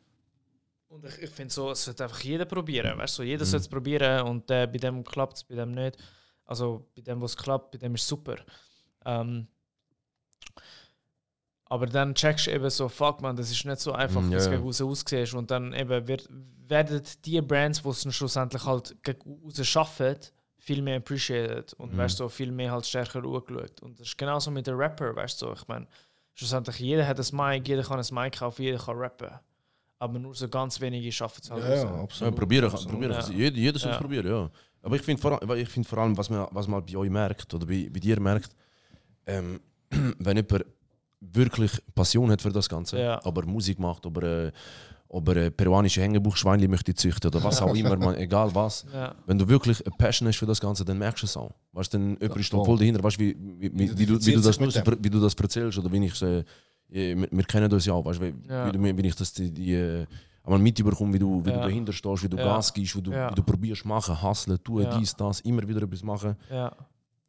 Und 0.89 1.05
ich, 1.05 1.17
ich 1.21 1.29
finde 1.29 1.53
so, 1.53 1.71
es 1.71 1.83
sollte 1.83 2.03
einfach 2.03 2.21
jeder 2.21 2.45
probieren, 2.45 2.97
weißt 2.97 3.19
du, 3.19 3.23
jeder 3.23 3.43
Mhm. 3.43 3.49
sollte 3.49 3.63
es 3.63 3.69
probieren 3.69 4.21
und 4.27 4.49
äh, 4.49 4.67
bei 4.67 4.77
dem 4.77 5.03
klappt 5.03 5.37
es, 5.37 5.43
bei 5.43 5.55
dem 5.55 5.71
nicht. 5.71 5.97
Also 6.45 6.87
bei 6.95 7.01
dem, 7.01 7.21
was 7.21 7.35
klappt, 7.35 7.71
bei 7.71 7.77
dem 7.77 7.95
ist 7.95 8.03
es 8.03 8.07
super. 8.07 8.37
Ähm, 9.05 9.47
aber 11.65 11.85
dann 11.87 12.15
checkst 12.15 12.47
du 12.47 12.51
eben 12.51 12.69
so, 12.69 12.87
fuck 12.87 13.21
man, 13.21 13.35
das 13.35 13.51
ist 13.51 13.65
nicht 13.65 13.81
so 13.81 13.91
einfach, 13.91 14.21
Mm, 14.21 14.29
wie 14.31 14.31
ja, 14.31 14.37
es 14.37 14.49
gegen 14.49 14.63
raus 14.63 14.81
aussieht. 14.81 15.33
Und 15.33 15.51
dann 15.51 15.73
eben 15.73 16.07
wird, 16.07 16.27
werden 16.29 17.01
die 17.25 17.41
Brands, 17.41 17.81
die 17.83 17.89
es 17.89 18.03
dann 18.03 18.13
schlussendlich 18.13 18.63
halt 18.65 18.95
gegen 19.03 19.41
raus 19.43 19.65
schaffen, 19.67 20.15
viel 20.57 20.81
mehr 20.81 20.97
appreciated 20.97 21.73
und 21.73 21.93
Mhm. 21.93 21.97
weißt 21.97 22.17
so 22.17 22.29
viel 22.29 22.51
mehr 22.53 22.71
halt 22.71 22.85
stärker 22.85 23.19
angeschaut. 23.23 23.81
Und 23.81 23.99
das 23.99 24.07
ist 24.07 24.17
genauso 24.17 24.49
mit 24.51 24.65
den 24.67 24.75
Rapper, 24.75 25.13
weißt 25.15 25.41
du, 25.41 25.47
so. 25.47 25.53
ich 25.53 25.67
meine, 25.67 25.87
schlussendlich 26.33 26.79
jeder 26.79 27.05
hat 27.05 27.19
ein 27.19 27.35
Mic, 27.35 27.67
jeder 27.67 27.83
kann 27.83 27.99
ein 27.99 28.15
Mic 28.15 28.37
kaufen, 28.39 28.61
jeder 28.63 28.77
kann 28.79 28.95
rappen. 28.97 29.31
Aber 29.99 30.19
nur 30.19 30.35
so 30.35 30.47
ganz 30.47 30.79
wenige 30.79 31.11
schaffen 31.11 31.41
es 31.43 31.49
halt 31.49 31.63
Ja, 31.63 31.69
ja, 31.75 31.83
raus. 31.83 31.91
Ja, 31.97 32.03
absolut. 32.03 32.35
probieren, 32.35 32.65
Absolut. 32.65 32.91
probieren. 32.91 33.11
Ja. 33.13 33.29
Jeder, 33.29 33.57
jeder 33.57 33.79
soll 33.79 33.89
es 33.91 33.95
Ja. 33.95 34.01
probieren, 34.01 34.27
ja. 34.27 34.49
Aber 34.83 34.95
ich 34.95 35.01
finde 35.01 35.21
vor, 35.21 35.55
ich 35.55 35.69
find 35.69 35.87
vor 35.87 35.97
allem, 35.99 36.15
was 36.17 36.29
man, 36.29 36.47
was 36.51 36.67
man 36.67 36.85
bei 36.85 36.95
euch 36.95 37.09
merkt, 37.09 37.51
oder 37.53 37.65
bei, 37.65 37.89
bei 37.91 37.99
dir 37.99 38.19
merkt, 38.19 38.51
ähm, 39.25 39.59
wenn 40.19 40.37
jemand 40.37 40.65
wirklich 41.19 41.71
Passion 41.95 42.29
hat 42.31 42.41
für 42.41 42.51
das 42.51 42.69
Ganze, 42.69 42.99
Ja. 42.99 43.19
aber 43.25 43.43
Musik 43.45 43.79
macht, 43.79 44.05
ob 44.05 44.17
er, 44.21 44.47
äh, 44.47 44.51
ob 45.09 45.27
er 45.29 45.37
äh, 45.37 45.51
peruanische 45.51 46.01
Hängebuchschweinchen 46.01 46.69
möchte 46.69 46.93
züchten 46.93 47.29
oder 47.31 47.43
was 47.43 47.59
auch 47.61 47.73
immer, 47.75 47.95
man, 47.97 48.15
egal 48.17 48.53
was. 48.53 48.85
Ja, 48.93 49.15
Wenn 49.25 49.39
du 49.39 49.47
wirklich 49.47 49.83
eine 49.85 49.95
Passion 49.97 50.27
hast 50.27 50.37
für 50.37 50.45
das 50.45 50.59
Ganze, 50.61 50.85
dann 50.85 50.99
merkst 50.99 51.23
du 51.23 51.25
es 51.25 51.35
auch. 51.35 51.51
Weißt 51.71 51.91
du, 51.93 51.97
dann 51.97 52.17
jemand 52.21 52.39
ist 52.39 52.49
voll. 52.51 52.77
dahinter, 52.77 53.03
weißt 53.03 53.17
du, 53.17 53.21
wie, 53.23 53.35
wie, 53.39 53.71
wie, 53.73 53.97
wie, 53.97 54.05
du, 54.05 54.25
wie, 54.25 54.33
du 54.33 54.41
das, 54.41 54.59
wie 54.59 55.09
du 55.09 55.19
das 55.19 55.33
erzählst 55.33 55.77
oder 55.79 55.91
wie 55.91 56.05
ich 56.05 56.21
äh, 56.21 56.43
wir, 56.89 57.27
wir 57.31 57.43
kennen 57.43 57.69
das 57.69 57.85
ja 57.85 57.93
auch, 57.93 58.05
weißt 58.05 58.19
du, 58.21 58.25
wie, 58.25 58.33
Ja. 58.49 58.67
wie, 58.67 58.71
du- 58.71 58.97
wie 58.97 59.07
ich 59.07 59.15
das 59.15 59.33
die, 59.33 59.51
die 59.51 59.73
äh, 59.73 60.05
einmal 60.43 60.59
mitbekomme, 60.59 61.13
wie 61.13 61.19
du, 61.19 61.43
wie 61.45 61.49
Ja. 61.49 61.55
du 61.57 61.61
dahinter 61.63 61.91
stehst, 61.93 62.23
wie 62.23 62.29
du 62.29 62.37
Ja. 62.37 62.43
Gas 62.45 62.73
gibst, 62.73 62.95
wie 62.95 63.01
du, 63.01 63.11
Ja. 63.11 63.29
wie 63.31 63.35
du 63.35 63.43
probierst 63.43 63.85
machen, 63.85 64.21
hustlen, 64.21 64.57
tun, 64.63 64.83
Ja. 64.83 64.97
dies, 64.97 65.15
das, 65.15 65.41
immer 65.41 65.67
wieder 65.67 65.81
etwas 65.83 66.03
machen, 66.03 66.35
ja, 66.49 66.71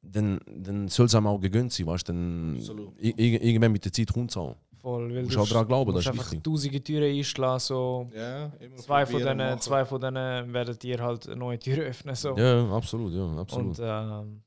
dann, 0.02 0.38
dann 0.56 0.88
soll 0.88 1.06
es 1.06 1.14
einem 1.14 1.26
auch 1.26 1.40
gegönnt 1.40 1.72
sein, 1.72 1.86
weißt 1.86 2.08
du, 2.08 2.12
dann 2.12 2.56
irgendwann 2.98 3.72
mit 3.72 3.84
der 3.84 3.92
Zeit 3.92 4.12
kommt 4.12 4.30
es 4.30 4.36
auch. 4.36 4.56
voll. 4.80 5.08
Weil 5.12 5.22
Du 5.22 5.24
musst 5.24 5.38
auch 5.38 5.48
daran 5.48 5.66
glauben, 5.66 5.92
das 5.92 5.96
musst 5.96 6.06
ist 6.06 6.12
einfach 6.12 6.30
wichtig. 6.32 6.44
tausende 6.44 6.80
Türen 6.80 7.16
einschlagen, 7.18 7.58
so. 7.58 8.08
Ja, 8.14 8.44
immer 8.60 8.76
Zwei 8.76 9.04
von, 9.06 9.20
denen, 9.20 9.58
zwei 9.60 9.84
von 9.84 10.00
denen 10.00 10.52
werden 10.54 10.78
dir 10.78 10.98
halt 11.02 11.26
eine 11.26 11.36
neue 11.36 11.58
Tür 11.58 11.78
öffnen. 11.84 12.14
So. 12.14 12.36
Ja, 12.38 12.70
absolut, 12.70 13.12
ja, 13.12 13.26
absolut. 13.40 13.76
Und 13.76 13.80
ähm, 13.82 14.40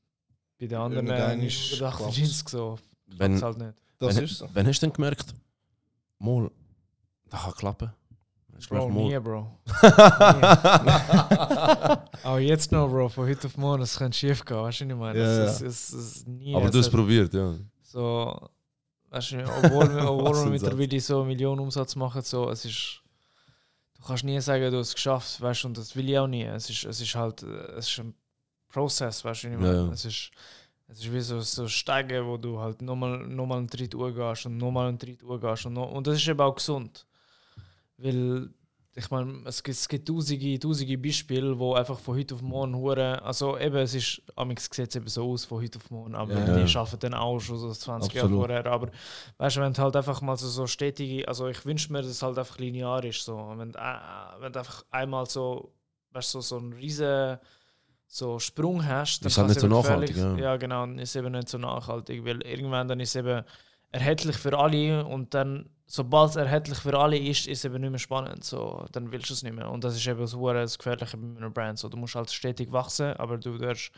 bei 0.58 0.66
den 0.66 0.78
anderen 0.78 1.06
äh, 1.10 1.46
ist- 1.46 1.80
98 1.82 2.48
so. 2.48 2.78
Wenn- 3.08 3.34
Wenn, 3.34 3.42
halt 3.42 3.58
nicht. 3.58 3.74
Das 4.06 4.16
wenn, 4.16 4.24
ist 4.24 4.38
so. 4.38 4.48
Wann 4.52 4.66
hast 4.66 4.80
du 4.82 4.86
denn 4.86 4.92
gemerkt, 4.92 5.34
mal, 6.18 6.50
das 7.30 7.42
kann 7.42 7.54
klappen? 7.54 7.92
Bro, 8.68 8.88
gemerkt, 8.88 8.94
nie, 8.94 9.12
mal- 9.12 9.20
Bro. 9.20 9.58
Aber 12.22 12.40
jetzt 12.40 12.70
noch, 12.72 12.88
Bro, 12.88 13.08
von 13.08 13.28
heute 13.28 13.46
auf 13.46 13.56
morgen, 13.56 13.82
es 13.82 13.96
könnte 13.98 14.16
schief 14.16 14.44
gehen, 14.44 14.56
weißt 14.58 14.80
du, 14.82 14.84
was 14.86 14.92
ich 14.92 14.96
meine? 14.98 15.18
Ja, 15.18 15.24
ja. 15.38 15.44
ist, 15.46 15.60
es 15.60 15.92
ist 15.92 16.28
nie. 16.28 16.54
Aber 16.54 16.70
du 16.70 16.78
hast 16.78 16.86
es 16.86 16.90
probiert, 16.92 17.32
ja. 17.34 17.54
so, 17.82 18.48
weißt 19.10 19.32
du, 19.32 19.44
obwohl, 19.44 19.94
wir- 19.94 20.10
obwohl 20.10 20.30
Was 20.30 20.44
wir 20.44 20.50
mittlerweile 20.52 21.00
so 21.00 21.18
einen 21.18 21.28
Millionen 21.28 21.60
Umsatz 21.60 21.96
machen, 21.96 22.22
so, 22.22 22.50
es 22.50 22.64
ist. 22.64 22.98
Du 23.98 24.06
kannst 24.08 24.24
nie 24.24 24.40
sagen, 24.40 24.70
du 24.72 24.78
hast 24.78 24.88
es 24.88 24.94
geschafft, 24.94 25.40
weißt 25.40 25.62
du, 25.62 25.68
und 25.68 25.78
das 25.78 25.94
will 25.94 26.08
ich 26.08 26.18
auch 26.18 26.26
nie. 26.26 26.42
Es 26.42 26.68
ist, 26.68 26.84
es 26.84 27.00
ist 27.00 27.14
halt, 27.14 27.44
äh, 27.44 27.72
es 27.76 27.88
ist 27.88 28.00
ein 28.00 28.14
Prozess, 28.68 29.24
weißt 29.24 29.44
du, 29.44 29.48
was 29.48 29.54
ich 29.54 29.60
meine? 29.60 29.76
Ja, 29.76 29.86
ja. 29.86 29.92
Es 29.92 30.04
ist. 30.04 30.30
Es 30.88 31.00
ist 31.00 31.12
wie 31.12 31.20
so, 31.20 31.40
so 31.40 31.68
Steigen, 31.68 32.26
wo 32.26 32.36
du 32.36 32.58
halt 32.58 32.82
nochmal 32.82 33.18
noch 33.26 33.46
mal 33.46 33.58
einen 33.58 33.68
Tritt 33.68 33.92
gehst 33.92 34.46
und 34.46 34.58
nochmal 34.58 34.88
einen 34.88 34.98
Tritt 34.98 35.20
gehst. 35.20 35.66
Und, 35.66 35.72
noch, 35.72 35.90
und 35.90 36.06
das 36.06 36.16
ist 36.16 36.28
eben 36.28 36.40
auch 36.40 36.54
gesund. 36.54 37.06
Weil, 37.96 38.50
ich 38.94 39.10
meine, 39.10 39.42
es 39.46 39.62
gibt, 39.62 39.76
es 39.76 39.88
gibt 39.88 40.06
tausende, 40.06 40.58
tausende 40.58 40.98
Beispiele, 40.98 41.58
wo 41.58 41.74
einfach 41.74 41.98
von 41.98 42.16
heute 42.18 42.34
auf 42.34 42.42
morgen 42.42 42.76
hure 42.76 43.22
Also 43.22 43.56
eben, 43.58 43.76
es 43.76 43.94
ist, 43.94 44.20
amix 44.36 44.68
sieht 44.70 44.90
es 44.90 44.96
eben 44.96 45.08
so 45.08 45.30
aus 45.30 45.46
von 45.46 45.62
heute 45.62 45.78
auf 45.78 45.90
morgen, 45.90 46.14
aber 46.14 46.34
Ja, 46.34 46.62
die 46.62 46.76
arbeiten 46.76 46.98
dann 46.98 47.14
auch 47.14 47.38
schon 47.38 47.56
so 47.58 47.72
20 47.72 48.12
Jahre 48.12 48.28
vorher. 48.28 48.66
Aber 48.66 48.90
weißt 49.38 49.56
du, 49.56 49.60
wenn 49.60 49.72
du 49.72 49.80
halt 49.80 49.96
einfach 49.96 50.20
mal 50.20 50.36
so, 50.36 50.48
so 50.48 50.66
stetige, 50.66 51.26
also 51.26 51.48
ich 51.48 51.64
wünsche 51.64 51.90
mir, 51.90 52.02
dass 52.02 52.10
es 52.10 52.22
halt 52.22 52.36
einfach 52.38 52.58
linear 52.58 53.02
ist. 53.04 53.24
So. 53.24 53.54
Wenn, 53.56 53.70
äh, 53.74 54.40
wenn 54.40 54.52
du 54.52 54.58
einfach 54.58 54.84
einmal 54.90 55.24
so, 55.24 55.72
weißt 56.10 56.34
du, 56.34 56.40
so, 56.40 56.58
so 56.58 56.62
einen 56.62 56.74
riesen 56.74 57.38
so 58.14 58.38
Sprung 58.38 58.84
hast, 58.86 59.24
Ist 59.24 59.38
halt 59.38 59.48
nicht 59.48 59.60
so 59.60 59.66
nachhaltig, 59.68 60.14
gefährlich- 60.14 60.38
ja. 60.40 60.50
Ja, 60.52 60.56
genau, 60.58 60.80
dann 60.84 60.98
ist 60.98 61.10
es 61.10 61.16
eben 61.16 61.32
nicht 61.32 61.48
so 61.48 61.56
nachhaltig, 61.56 62.22
weil 62.26 62.42
irgendwann 62.42 62.86
dann 62.86 63.00
ist 63.00 63.10
es 63.10 63.16
eben 63.16 63.42
erhältlich 63.90 64.36
für 64.36 64.58
alle 64.58 65.04
und 65.06 65.32
dann, 65.34 65.68
sobald 65.86 66.30
es 66.30 66.36
erhältlich 66.36 66.78
für 66.78 66.98
alle 66.98 67.16
ist, 67.18 67.46
ist 67.46 67.58
es 67.58 67.64
eben 67.64 67.80
nicht 67.80 67.90
mehr 67.90 67.98
spannend. 67.98 68.44
So, 68.44 68.84
dann 68.92 69.10
willst 69.12 69.30
du 69.30 69.34
es 69.34 69.42
nicht 69.42 69.54
mehr. 69.54 69.70
Und 69.70 69.82
das 69.84 69.96
ist 69.96 70.06
eben 70.06 70.26
so 70.26 70.52
das 70.52 70.76
Gefährliche 70.76 71.16
bei 71.16 71.38
einer 71.38 71.50
Brand. 71.50 71.78
So, 71.78 71.88
du 71.88 71.96
musst 71.96 72.14
halt 72.14 72.30
stetig 72.30 72.70
wachsen, 72.70 73.14
aber 73.14 73.38
du 73.38 73.56
darfst 73.56 73.92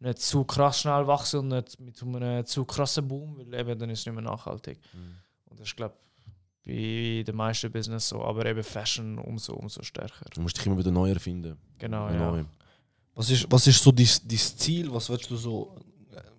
nicht 0.00 0.18
zu 0.20 0.44
krass 0.44 0.80
schnell 0.82 1.06
wachsen 1.08 1.40
und 1.40 1.48
nicht 1.48 1.80
mit 1.80 1.96
so 1.96 2.06
einem 2.06 2.44
zu 2.46 2.64
krassen 2.64 3.06
Boom, 3.08 3.36
weil 3.38 3.52
eben 3.60 3.78
dann 3.78 3.90
ist 3.90 4.00
es 4.00 4.06
nicht 4.06 4.14
mehr 4.14 4.22
nachhaltig. 4.24 4.78
Und 5.50 5.58
das 5.60 5.66
ist, 5.68 5.76
glaube 5.76 5.94
ich, 6.64 6.66
bei 6.66 7.22
den 7.24 7.36
meisten 7.36 7.70
Business 7.70 8.08
so, 8.08 8.22
aber 8.24 8.46
eben 8.46 8.62
Fashion 8.62 9.18
umso, 9.18 9.54
umso 9.54 9.82
stärker. 9.82 10.24
Du 10.34 10.40
musst 10.40 10.56
dich 10.58 10.66
immer 10.66 10.78
wieder 10.78 10.90
neu 10.92 11.10
erfinden. 11.10 11.56
Genau, 11.78 12.08
Neu. 12.10 12.44
Was 13.16 13.30
ist, 13.30 13.50
was 13.50 13.66
ist 13.66 13.82
so 13.82 13.90
dein, 13.90 14.06
dein 14.28 14.38
Ziel? 14.38 14.92
Was 14.92 15.08
willst 15.08 15.30
du 15.30 15.36
so, 15.36 15.74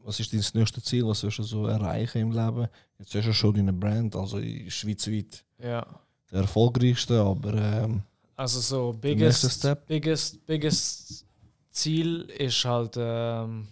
was 0.04 0.20
ist 0.20 0.32
dein 0.32 0.44
nächstes 0.54 0.84
Ziel? 0.84 1.08
Was 1.08 1.24
willst 1.24 1.40
du 1.40 1.44
so 1.44 1.66
erreichen 1.66 2.20
im 2.20 2.32
Leben? 2.32 2.68
Jetzt 3.00 3.16
hast 3.16 3.26
du 3.26 3.34
schon 3.34 3.56
deine 3.56 3.74
Brand, 3.74 4.16
also 4.16 4.38
in 4.38 4.70
schweizweit 4.70 5.44
ja. 5.58 5.84
der 6.32 6.42
erfolgreichste, 6.42 7.20
aber 7.20 7.54
ähm, 7.56 8.04
Also 8.36 8.60
so 8.60 8.94
biggest, 8.94 9.52
Step? 9.52 9.88
biggest, 9.88 10.46
biggest 10.46 11.26
Ziel 11.72 12.22
ist 12.38 12.64
halt, 12.64 12.94
ähm, 12.96 13.68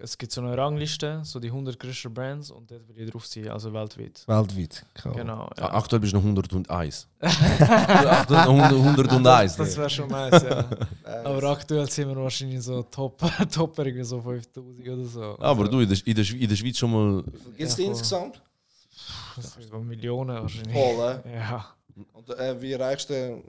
es 0.00 0.16
gibt 0.18 0.32
so 0.32 0.40
eine 0.40 0.56
Rangliste, 0.56 1.20
so 1.24 1.38
die 1.40 1.48
100 1.48 1.78
größten 1.78 2.12
Brands 2.12 2.50
und 2.50 2.70
dort 2.70 2.88
will 2.88 3.04
ich 3.04 3.10
drauf 3.10 3.26
sein, 3.26 3.48
also 3.48 3.72
weltweit. 3.72 4.22
weltweit. 4.26 4.84
Cool. 5.04 5.12
Genau. 5.14 5.44
Ah, 5.44 5.52
Ja. 5.58 5.74
Aktuell 5.74 6.00
bist 6.00 6.12
du 6.14 6.16
noch 6.18 6.24
101. 6.24 7.08
Aktuell 7.20 8.38
101. 8.40 9.56
das 9.56 9.76
wäre 9.76 9.90
schon 9.90 10.08
nice, 10.08 10.42
ja. 10.42 10.64
Aber 11.24 11.42
aktuell 11.50 11.88
sind 11.90 12.08
wir 12.08 12.16
wahrscheinlich 12.16 12.62
so 12.62 12.82
top, 12.82 13.18
top 13.52 13.78
irgendwie 13.78 14.04
so 14.04 14.20
5000 14.20 14.88
oder 14.88 15.04
so. 15.04 15.36
Aber 15.38 15.68
du, 15.68 15.80
in 15.80 15.88
der, 15.88 15.98
in, 16.06 16.14
der, 16.14 16.30
in 16.34 16.48
der 16.48 16.56
Schweiz 16.56 16.78
schon 16.78 16.90
mal. 16.90 17.22
Gibt 17.22 17.60
es 17.60 17.70
Ja, 17.76 17.76
die 17.76 17.84
insgesamt? 17.84 18.42
Das 19.36 19.54
sind 19.54 19.72
Millionen 19.86 20.42
wahrscheinlich. 20.42 20.72
Voll, 20.74 21.20
äh? 21.24 21.36
Ja. 21.36 21.66
Und 22.12 22.30
äh, 22.30 22.60
wie 22.60 22.72
erreichst 22.72 23.10
du 23.10 23.42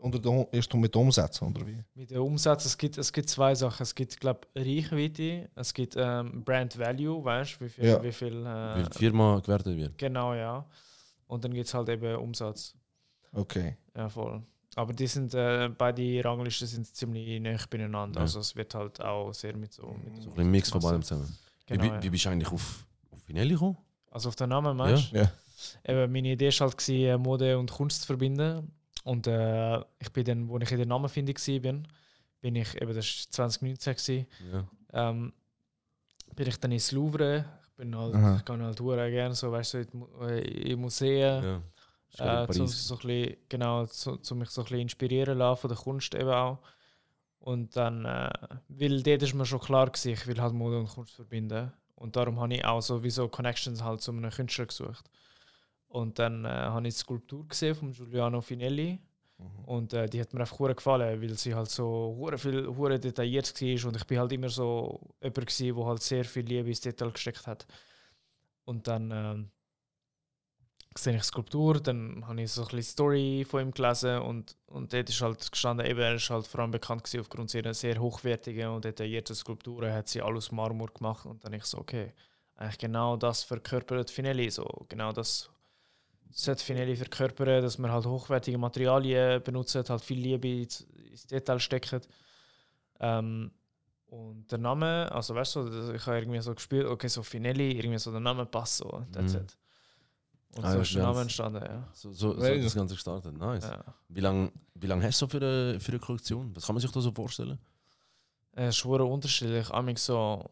unter 0.00 0.18
der, 0.18 0.48
erst 0.52 0.72
mit 0.74 0.94
Umsätzen, 0.96 1.48
oder 1.48 1.66
wie? 1.66 1.82
Mit 1.94 2.10
dem 2.10 2.22
Umsatz, 2.22 2.64
es 2.64 2.76
gibt, 2.76 2.98
es 2.98 3.12
gibt 3.12 3.28
zwei 3.28 3.54
Sachen. 3.54 3.82
Es 3.82 3.94
gibt, 3.94 4.18
glaube 4.20 4.40
Reichweite, 4.56 5.48
es 5.54 5.72
gibt 5.74 5.94
ähm, 5.96 6.42
Brand 6.44 6.78
Value, 6.78 7.24
weißt 7.24 7.56
du, 7.60 7.64
wie 7.64 7.68
viel, 7.68 7.84
Ja. 7.84 8.02
wie 8.02 8.12
viel 8.12 8.46
äh, 8.46 8.82
die 8.88 8.98
Firma 8.98 9.38
gewertet 9.40 9.76
wird. 9.76 9.98
genau, 9.98 10.34
ja. 10.34 10.64
Und 11.26 11.44
dann 11.44 11.54
gibt 11.54 11.66
es 11.66 11.74
halt 11.74 11.88
eben 11.88 12.16
Umsatz. 12.16 12.74
Okay. 13.32 13.76
Ja, 13.96 14.08
voll. 14.08 14.42
Aber 14.76 14.92
die 14.92 15.06
sind, 15.06 15.34
äh, 15.34 15.68
beide 15.76 16.24
Ranglisten 16.24 16.66
sind 16.66 16.86
ziemlich 16.94 17.40
nah 17.40 17.56
beieinander. 17.68 18.18
Ja. 18.18 18.22
Also 18.22 18.40
es 18.40 18.54
wird 18.56 18.74
halt 18.74 19.00
auch 19.00 19.32
sehr 19.32 19.56
mit 19.56 19.72
so... 19.72 19.94
Mit 20.04 20.22
So 20.22 20.32
ein 20.36 20.50
Mix 20.50 20.70
von 20.70 20.80
beidem 20.80 21.02
zusammen. 21.02 21.36
Genau, 21.66 21.82
wie, 21.84 21.88
ja. 21.88 22.02
wie 22.02 22.10
bist 22.10 22.24
du 22.24 22.28
eigentlich 22.30 22.50
auf, 22.52 22.86
auf 23.10 23.22
Finelli 23.24 23.54
gekommen? 23.54 23.76
Also 24.10 24.28
auf 24.28 24.36
den 24.36 24.48
Namen 24.48 24.76
meinst 24.76 25.12
du? 25.12 25.16
Ja. 25.18 25.30
Eben, 25.84 26.10
meine 26.12 26.32
Idee 26.32 26.48
war 26.48 26.66
halt, 26.66 26.78
gewesen, 26.78 27.20
Mode 27.22 27.58
und 27.58 27.70
Kunst 27.70 28.00
zu 28.02 28.06
verbinden. 28.06 28.72
Und 29.04 29.26
äh, 29.26 29.78
ich 29.98 30.12
bin 30.12 30.24
dann, 30.24 30.48
wo 30.48 30.58
ich 30.58 30.70
in 30.70 30.76
der 30.78 30.86
Namenfindung 30.86 31.36
war, 31.36 31.58
bin, 31.60 31.88
bin 32.40 32.56
ich, 32.56 32.74
eben, 32.80 32.94
das 32.94 33.06
war 33.26 33.30
2019, 33.32 33.94
gewesen, 33.94 34.26
Ja. 34.52 34.68
ähm, 35.10 35.32
bin 36.36 36.46
ich 36.48 36.58
dann 36.60 36.72
ins 36.72 36.92
Louvre. 36.92 37.44
Ich 37.70 37.76
bin 37.76 37.96
halt, 37.96 38.14
Aha. 38.14 38.36
ich 38.36 38.44
gehe 38.44 38.58
halt 38.58 38.80
hure 38.80 39.10
gerne 39.10 39.34
so, 39.34 39.50
weißt 39.50 39.74
du, 39.74 39.78
in, 39.78 40.04
äh, 40.28 40.40
in 40.72 40.80
Museen. 40.80 41.42
ja. 42.18 42.42
Äh, 42.42 42.48
zum, 42.48 42.66
so 42.66 42.94
ein 42.96 43.00
bisschen, 43.00 43.36
genau, 43.48 43.86
zu, 43.86 44.16
zu 44.16 44.34
mich 44.34 44.50
so 44.50 44.62
ein 44.62 44.64
bisschen 44.64 44.80
inspirieren 44.80 45.38
lassen 45.38 45.60
von 45.60 45.68
der 45.70 45.78
Kunst 45.78 46.14
eben 46.14 46.28
auch. 46.28 46.58
Und 47.38 47.74
dann, 47.76 48.04
äh, 48.04 48.30
weil 48.68 49.02
dort 49.02 49.22
ist 49.22 49.32
mir 49.32 49.46
schon 49.46 49.60
klar 49.60 49.86
gewesen, 49.86 50.12
ich 50.12 50.26
will 50.26 50.40
halt 50.40 50.52
Mode 50.52 50.78
und 50.80 50.88
Kunst 50.88 51.14
verbinden. 51.14 51.72
Und 51.94 52.16
darum 52.16 52.40
habe 52.40 52.52
ich 52.54 52.64
auch 52.64 52.80
sowieso 52.82 53.28
Connections 53.28 53.82
halt 53.82 54.00
zu 54.02 54.10
einem 54.10 54.30
Künstler 54.30 54.66
gesucht. 54.66 55.08
Und 55.90 56.18
dann 56.20 56.44
äh, 56.44 56.48
habe 56.48 56.86
ich 56.86 56.94
die 56.94 57.00
Skulptur 57.00 57.46
gesehen 57.48 57.74
von 57.74 57.92
Giuliano 57.92 58.40
Finelli. 58.40 59.00
Und 59.66 59.92
äh, 59.92 60.06
die 60.08 60.20
hat 60.20 60.32
mir 60.32 60.40
einfach 60.40 60.58
hure 60.58 60.74
gefallen, 60.74 61.20
weil 61.20 61.36
sie 61.36 61.54
halt 61.54 61.70
so 61.70 62.14
hure 62.16 62.38
viel 62.38 62.66
hure 62.66 62.98
detailliert 62.98 63.60
war. 63.60 63.88
Und 63.88 63.96
ich 63.96 64.06
bin 64.06 64.18
halt 64.18 64.32
immer 64.32 64.48
so 64.48 65.00
jemand 65.20 65.76
wo 65.76 65.86
halt 65.86 66.02
sehr 66.02 66.24
viel 66.24 66.44
Liebe 66.44 66.68
ins 66.68 66.80
Detail 66.80 67.10
gesteckt 67.10 67.46
hat. 67.46 67.66
Und 68.64 68.86
dann 68.86 69.10
ähm, 69.10 69.50
sehe 70.96 71.16
ich 71.16 71.24
Skulptur, 71.24 71.80
dann 71.80 72.24
habe 72.26 72.40
ich 72.42 72.52
so 72.52 72.62
ein 72.62 72.68
bisschen 72.68 72.92
Story 72.92 73.44
von 73.48 73.62
ihm 73.62 73.70
gelesen. 73.72 74.20
Und, 74.20 74.56
und 74.66 74.92
dort 74.92 75.08
ist 75.08 75.20
halt 75.22 75.50
gestanden, 75.50 75.86
eben, 75.86 76.00
er 76.00 76.14
ist 76.14 76.30
halt 76.30 76.46
vor 76.46 76.60
allem 76.60 76.70
bekannt 76.70 77.02
gewesen 77.02 77.20
aufgrund 77.20 77.50
seiner 77.50 77.74
sehr 77.74 77.98
hochwertigen 77.98 78.68
und 78.68 78.84
detaillierten 78.84 79.34
Skulpturen, 79.34 79.92
hat 79.92 80.08
sie 80.08 80.22
alles 80.22 80.46
aus 80.46 80.52
Marmor 80.52 80.92
gemacht. 80.92 81.26
Und 81.26 81.44
dann 81.44 81.52
ich 81.54 81.64
so, 81.64 81.78
okay, 81.78 82.12
eigentlich 82.54 82.78
genau 82.78 83.16
das 83.16 83.42
verkörpert 83.42 84.10
Finelli, 84.10 84.50
so 84.50 84.64
genau 84.88 85.12
das 85.12 85.50
sollte 86.30 86.64
Finelli 86.64 86.96
verkörpern, 86.96 87.62
dass 87.62 87.78
man 87.78 87.90
halt 87.90 88.06
hochwertige 88.06 88.58
Materialien 88.58 89.42
benutzt, 89.42 89.74
halt 89.74 90.00
viel 90.04 90.18
Liebe 90.18 90.48
ins, 90.48 90.86
Detail 91.30 91.58
steckt. 91.58 92.08
Ähm, 93.00 93.50
und 94.06 94.50
der 94.50 94.58
Name, 94.58 95.10
also 95.12 95.34
weißt 95.34 95.56
du, 95.56 95.92
ich 95.94 96.04
habe 96.06 96.18
irgendwie 96.18 96.40
so 96.40 96.54
gespürt, 96.54 96.86
okay, 96.88 97.08
so 97.08 97.22
Finelli, 97.22 97.72
irgendwie 97.78 97.98
so 97.98 98.10
der 98.10 98.20
Name 98.20 98.44
passt 98.46 98.78
so, 98.78 99.04
that's 99.12 99.34
Mhm. 99.34 99.40
it. 99.40 99.56
Und 100.56 100.64
Ah, 100.64 100.72
so 100.72 100.80
ist 100.80 100.94
der 100.96 101.02
Name 101.04 101.20
entstanden, 101.20 101.62
ja. 101.64 101.88
So, 101.92 102.10
so, 102.12 102.34
so 102.34 102.44
hat 102.44 102.64
das 102.64 102.74
Ganze 102.74 102.94
gestartet. 102.94 103.36
Nice. 103.38 103.64
ja. 103.64 103.84
Wie 104.08 104.20
lange 104.20 104.50
wie 104.74 104.86
lang 104.88 105.00
hast 105.02 105.22
du 105.22 105.28
für 105.28 105.36
eine, 105.36 105.78
für 105.78 105.92
eine 105.92 106.00
Kollektion? 106.00 106.54
Was 106.56 106.66
kann 106.66 106.74
man 106.74 106.80
sich 106.80 106.90
da 106.90 107.00
so 107.00 107.12
vorstellen? 107.12 107.58
Es 108.52 108.70
ist 108.70 108.76
schwer 108.78 109.00
unterschiedlich. 109.06 109.70
Amig 109.70 109.98
so. 109.98 110.44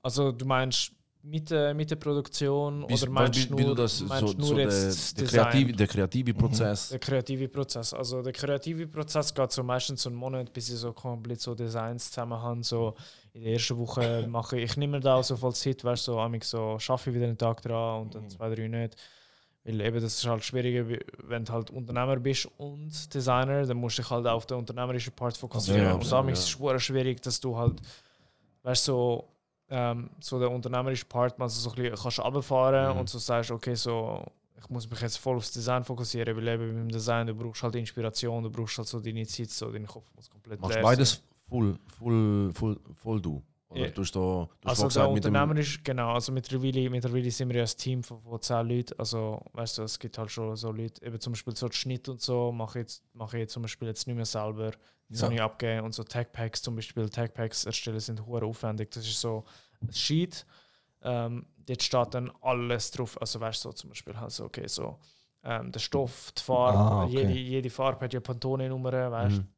Also 0.00 0.32
du 0.32 0.46
meinst 0.46 0.92
mit 1.22 1.50
der, 1.50 1.72
mit 1.72 1.90
der 1.90 1.96
Produktion 1.96 2.84
Wie, 2.88 2.94
oder 2.94 3.10
meinst 3.10 3.50
wie, 3.50 3.58
wie 3.58 3.64
nur, 3.64 3.76
das 3.76 4.00
meinst 4.00 4.32
so, 4.32 4.38
nur 4.38 4.46
so 4.48 4.54
der, 4.56 4.64
jetzt 4.64 5.16
der, 5.16 5.24
das 5.24 5.32
kreative, 5.32 5.72
der 5.72 5.86
kreative 5.86 6.34
Prozess. 6.34 6.88
Der 6.88 6.98
kreative 6.98 7.48
Prozess. 7.48 7.94
Also 7.94 8.22
der 8.22 8.32
kreative 8.32 8.86
Prozess 8.88 9.32
geht 9.32 9.52
so 9.52 9.62
meistens 9.62 10.02
so 10.02 10.10
einen 10.10 10.18
Monat, 10.18 10.52
bis 10.52 10.68
ich 10.70 10.76
so 10.76 10.92
komplett 10.92 11.40
so 11.40 11.54
Designs 11.54 12.10
zusammen 12.10 12.40
habe. 12.40 12.62
So 12.64 12.94
in 13.34 13.44
der 13.44 13.52
ersten 13.52 13.78
Woche 13.78 14.26
mache 14.28 14.58
ich, 14.58 14.70
ich 14.72 14.76
nehme 14.76 14.98
mir 14.98 15.00
da 15.00 15.14
auch 15.14 15.24
so 15.24 15.36
voll 15.36 15.54
Zeit, 15.54 15.84
weißt 15.84 16.08
du, 16.08 16.12
so, 16.12 16.20
amig 16.20 16.44
so 16.44 16.78
schaffe 16.78 17.10
ich 17.10 17.16
wieder 17.16 17.26
einen 17.26 17.38
Tag 17.38 17.62
dran 17.62 18.02
und 18.02 18.14
dann 18.14 18.28
zwei, 18.28 18.52
drei 18.52 18.66
nicht. 18.66 18.96
Weil 19.64 19.80
eben 19.80 20.00
das 20.00 20.14
ist 20.14 20.26
halt 20.26 20.42
schwieriger, 20.42 20.88
wie- 20.88 20.98
wenn 21.22 21.44
du 21.44 21.52
halt 21.52 21.70
Unternehmer 21.70 22.16
bist 22.16 22.48
und 22.58 23.14
Designer, 23.14 23.64
dann 23.64 23.76
musst 23.76 23.96
du 23.98 24.02
dich 24.02 24.10
halt 24.10 24.26
auf 24.26 24.44
den 24.44 24.56
unternehmerischen 24.58 25.12
Part 25.12 25.36
fokussieren. 25.36 25.82
Ja, 25.84 25.92
und 25.94 26.10
damit 26.10 26.34
ja. 26.34 26.40
ist 26.42 26.58
es 26.58 26.82
schwierig, 26.82 27.22
dass 27.22 27.38
du 27.38 27.56
halt, 27.56 27.80
weißt 28.64 28.88
du, 28.88 28.92
so, 28.92 29.31
ähm, 29.74 30.10
so 30.20 30.38
der 30.38 30.50
unternehmerische 30.50 31.06
Part 31.06 31.38
mal 31.38 31.48
so 31.48 31.70
ein 31.70 31.76
bisschen 31.76 31.96
kannst 31.96 32.18
runterfahren 32.20 32.92
Mhm. 32.94 33.00
und 33.00 33.08
so 33.08 33.18
sagst, 33.18 33.50
okay, 33.50 33.74
so, 33.74 34.22
ich 34.58 34.68
muss 34.68 34.88
mich 34.88 35.00
jetzt 35.00 35.16
voll 35.16 35.36
aufs 35.36 35.50
Design 35.50 35.82
fokussieren, 35.82 36.36
weil 36.36 36.46
eben 36.48 36.74
beim 36.74 36.88
Design, 36.88 37.26
du 37.26 37.34
brauchst 37.34 37.62
halt 37.62 37.74
Inspiration, 37.76 38.42
du 38.42 38.50
brauchst 38.50 38.76
halt 38.76 38.86
so 38.88 39.00
deine 39.00 39.26
Zeit, 39.26 39.50
so 39.50 39.70
dein 39.72 39.86
Kopf 39.86 40.06
muss 40.14 40.28
komplett 40.30 40.60
Machst 40.60 40.80
beides 40.82 41.10
sein. 41.12 41.20
voll, 41.48 41.78
voll, 41.98 42.52
voll, 42.52 42.80
voll 43.02 43.20
du? 43.22 43.42
Oder 43.72 43.86
Ja. 43.86 43.90
du 43.90 44.02
hast 44.02 44.14
da, 44.14 44.20
du 44.20 44.68
Also 44.68 44.82
der 44.82 44.88
gesagt, 44.88 45.12
mit 45.14 45.24
dem, 45.24 45.34
Unternehmer 45.34 45.60
ist, 45.60 45.84
genau, 45.84 46.12
also 46.14 46.30
mittlerweile, 46.32 46.90
mittlerweile 46.90 47.30
sind 47.30 47.48
wir 47.48 47.56
ja 47.56 47.62
ein 47.64 47.76
Team 47.76 48.02
von, 48.02 48.20
von 48.22 48.40
10 48.40 48.66
Leuten, 48.68 48.98
also 48.98 49.42
weißt 49.52 49.78
du, 49.78 49.82
es 49.82 49.98
gibt 49.98 50.18
halt 50.18 50.30
schon 50.30 50.54
so 50.56 50.70
Leute, 50.72 51.04
eben 51.04 51.18
zum 51.20 51.32
Beispiel 51.32 51.56
so 51.56 51.70
Schnitt 51.70 52.08
und 52.08 52.20
so, 52.20 52.52
mache 52.52 52.78
ich, 52.80 52.82
jetzt- 52.84 53.02
mache 53.14 53.38
ich 53.40 53.48
zum 53.48 53.62
Beispiel 53.62 53.88
jetzt 53.88 54.06
nicht 54.06 54.16
mehr 54.16 54.24
selber, 54.26 54.72
das 55.08 55.20
Ja. 55.20 55.24
habe 55.24 55.34
ich 55.34 55.40
abgegeben 55.42 55.86
und 55.86 55.94
so 55.94 56.04
Tagpacks 56.04 56.60
zum 56.62 56.76
Beispiel, 56.76 57.08
Tagpacks 57.08 57.64
erstellen 57.64 58.00
sind 58.00 58.24
hoher 58.26 58.42
aufwendig, 58.42 58.90
das 58.90 59.06
ist 59.06 59.20
so 59.20 59.44
ein 59.80 59.92
Sheet, 59.92 60.44
ähm, 61.02 61.46
dort 61.66 61.82
steht 61.82 62.14
dann 62.14 62.30
alles 62.40 62.90
drauf, 62.90 63.20
also 63.20 63.40
weißt 63.40 63.64
du, 63.64 63.68
so 63.70 63.72
zum 63.72 63.90
Beispiel 63.90 64.18
halt 64.18 64.30
so, 64.32 64.44
okay, 64.44 64.66
so 64.68 64.98
ähm, 65.44 65.72
der 65.72 65.80
Stoff, 65.80 66.30
die 66.32 66.42
Farbe, 66.42 66.78
Ah, 66.78 67.04
okay. 67.04 67.20
jede, 67.20 67.32
jede 67.32 67.70
Farbe 67.70 68.04
hat 68.04 68.12
ja 68.14 68.20
Pantone-Nummer, 68.20 69.10
weißt 69.10 69.38
du, 69.38 69.40
Mhm. 69.40 69.48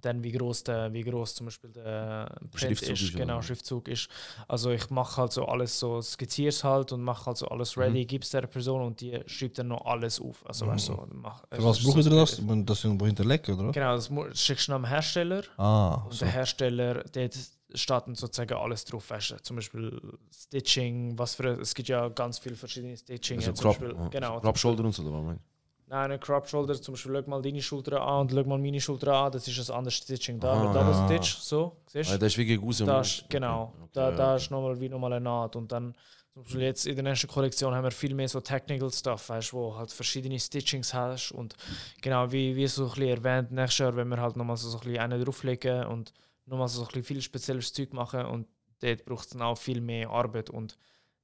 Dann 0.00 0.22
wie 0.24 0.32
groß 0.32 0.64
der, 0.64 0.92
wie 0.92 1.02
groß 1.02 1.34
zum 1.34 1.46
Beispiel 1.46 1.70
der 1.70 2.26
Print 2.50 2.58
Schriftzug 2.60 2.90
ist, 2.92 3.02
ist, 3.02 3.16
genau 3.16 3.34
oder? 3.34 3.42
Schriftzug 3.42 3.88
ist. 3.88 4.08
Also 4.48 4.70
ich 4.70 4.90
mache 4.90 5.20
halt 5.20 5.32
so 5.32 5.44
alles 5.46 5.78
so, 5.78 6.00
skizziere 6.02 6.48
es 6.48 6.64
halt 6.64 6.92
und 6.92 7.02
mache 7.02 7.26
halt 7.26 7.36
so 7.36 7.46
alles 7.48 7.76
ready, 7.76 8.02
Mhm. 8.02 8.06
gib's 8.06 8.30
der 8.30 8.42
Person 8.46 8.82
und 8.82 9.00
die 9.00 9.20
schreibt 9.26 9.58
dann 9.58 9.68
noch 9.68 9.84
alles 9.84 10.20
auf. 10.20 10.44
Also 10.46 10.66
weißt 10.66 10.88
du, 10.88 10.92
so, 10.94 11.06
mach, 11.12 11.42
Für 11.52 11.62
was 11.64 11.78
ist 11.78 11.84
brauchen 11.84 12.02
so- 12.02 12.10
Sie 12.10 12.16
das? 12.16 12.40
Man 12.40 12.64
das 12.66 12.82
irgendwo 12.84 13.06
hinterlegen, 13.06 13.54
oder? 13.58 13.70
Genau, 13.72 13.94
das 13.94 14.10
schickst 14.40 14.68
du 14.68 14.72
noch 14.72 14.76
am 14.76 14.84
Hersteller 14.86 15.42
Ah, 15.56 15.94
und 16.06 16.12
so. 16.14 16.24
der 16.24 16.32
Hersteller, 16.34 17.04
dort 17.12 17.34
steht 17.74 18.02
dann 18.06 18.14
sozusagen 18.14 18.54
alles 18.54 18.84
drauf. 18.84 19.08
Weißt 19.10 19.30
du? 19.32 19.36
Zum 19.42 19.56
Beispiel 19.56 20.00
Stitching, 20.34 21.16
was 21.18 21.34
für 21.34 21.60
es 21.60 21.74
gibt 21.74 21.88
ja 21.88 22.08
ganz 22.08 22.38
viele 22.38 22.56
verschiedene 22.56 22.96
Stitching. 22.96 23.38
Also 23.38 23.52
zum 23.52 23.62
Crop, 23.70 23.78
Beispiel, 23.80 23.96
ja, 23.98 24.08
genau, 24.08 24.40
Crop 24.40 24.58
Shoulder 24.58 24.84
und 24.84 24.92
so, 24.92 25.02
oder 25.02 25.12
was 25.12 25.24
meinst 25.24 25.42
Nein, 25.92 26.04
eine 26.06 26.18
Crop 26.18 26.48
Shoulder, 26.48 26.72
zum 26.80 26.94
Beispiel, 26.94 27.22
schau 27.22 27.30
mal 27.30 27.42
deine 27.42 27.60
Schulter 27.60 28.00
an 28.00 28.22
und 28.22 28.30
schau 28.30 28.44
mal 28.44 28.58
meine 28.58 28.80
Schulter 28.80 29.12
an, 29.14 29.30
das 29.30 29.46
ist 29.46 29.68
ein 29.70 29.76
anderes 29.76 29.96
Stitching. 29.96 30.40
Da 30.40 30.52
Ah. 30.54 30.72
Double 30.72 30.94
Stitch, 31.06 31.36
so, 31.36 31.76
siehst 31.86 32.08
du? 32.08 32.14
Ah, 32.14 32.18
das 32.18 32.32
ist 32.32 32.38
wirklich 32.38 32.58
gut. 32.58 32.80
da 32.80 33.02
ist, 33.02 33.26
genau, 33.28 33.74
Okay, 33.76 33.88
da, 33.92 34.10
da 34.10 34.36
ist 34.36 34.50
nochmal 34.50 34.80
wie 34.80 34.88
nochmal 34.88 35.12
eine 35.12 35.22
Naht. 35.22 35.54
Und 35.54 35.70
dann, 35.70 35.94
zum 36.32 36.44
Beispiel 36.44 36.62
jetzt 36.62 36.86
in 36.86 36.94
der 36.96 37.02
nächsten 37.04 37.28
Kollektion 37.28 37.74
haben 37.74 37.84
wir 37.84 37.90
viel 37.90 38.14
mehr 38.14 38.26
so 38.26 38.40
Technical 38.40 38.90
Stuff, 38.90 39.28
weißt, 39.28 39.52
wo 39.52 39.76
halt 39.76 39.92
verschiedene 39.92 40.40
Stitchings 40.40 40.94
hast. 40.94 41.30
Und 41.32 41.54
genau, 42.00 42.32
wie, 42.32 42.56
wie 42.56 42.66
so 42.68 42.84
ein 42.84 42.88
bisschen 42.88 43.08
erwähnt, 43.08 43.52
nächstes 43.52 43.78
Jahr, 43.80 43.94
wenn 43.94 44.08
wir 44.08 44.16
halt 44.18 44.34
nochmal 44.36 44.56
so, 44.56 44.70
so 44.70 44.78
ein 44.78 44.84
bisschen 44.84 44.98
einen 45.00 45.22
drauflegen 45.22 45.84
und 45.88 46.14
nochmal 46.46 46.68
so 46.68 46.80
ein 46.80 46.86
bisschen 46.86 47.04
viel 47.04 47.20
spezielles 47.20 47.70
Zeug 47.70 47.92
machen. 47.92 48.24
Und 48.24 48.46
dort 48.80 49.04
braucht 49.04 49.24
es 49.24 49.28
dann 49.32 49.42
auch 49.42 49.58
viel 49.58 49.82
mehr 49.82 50.08
Arbeit. 50.08 50.48
Und 50.48 50.78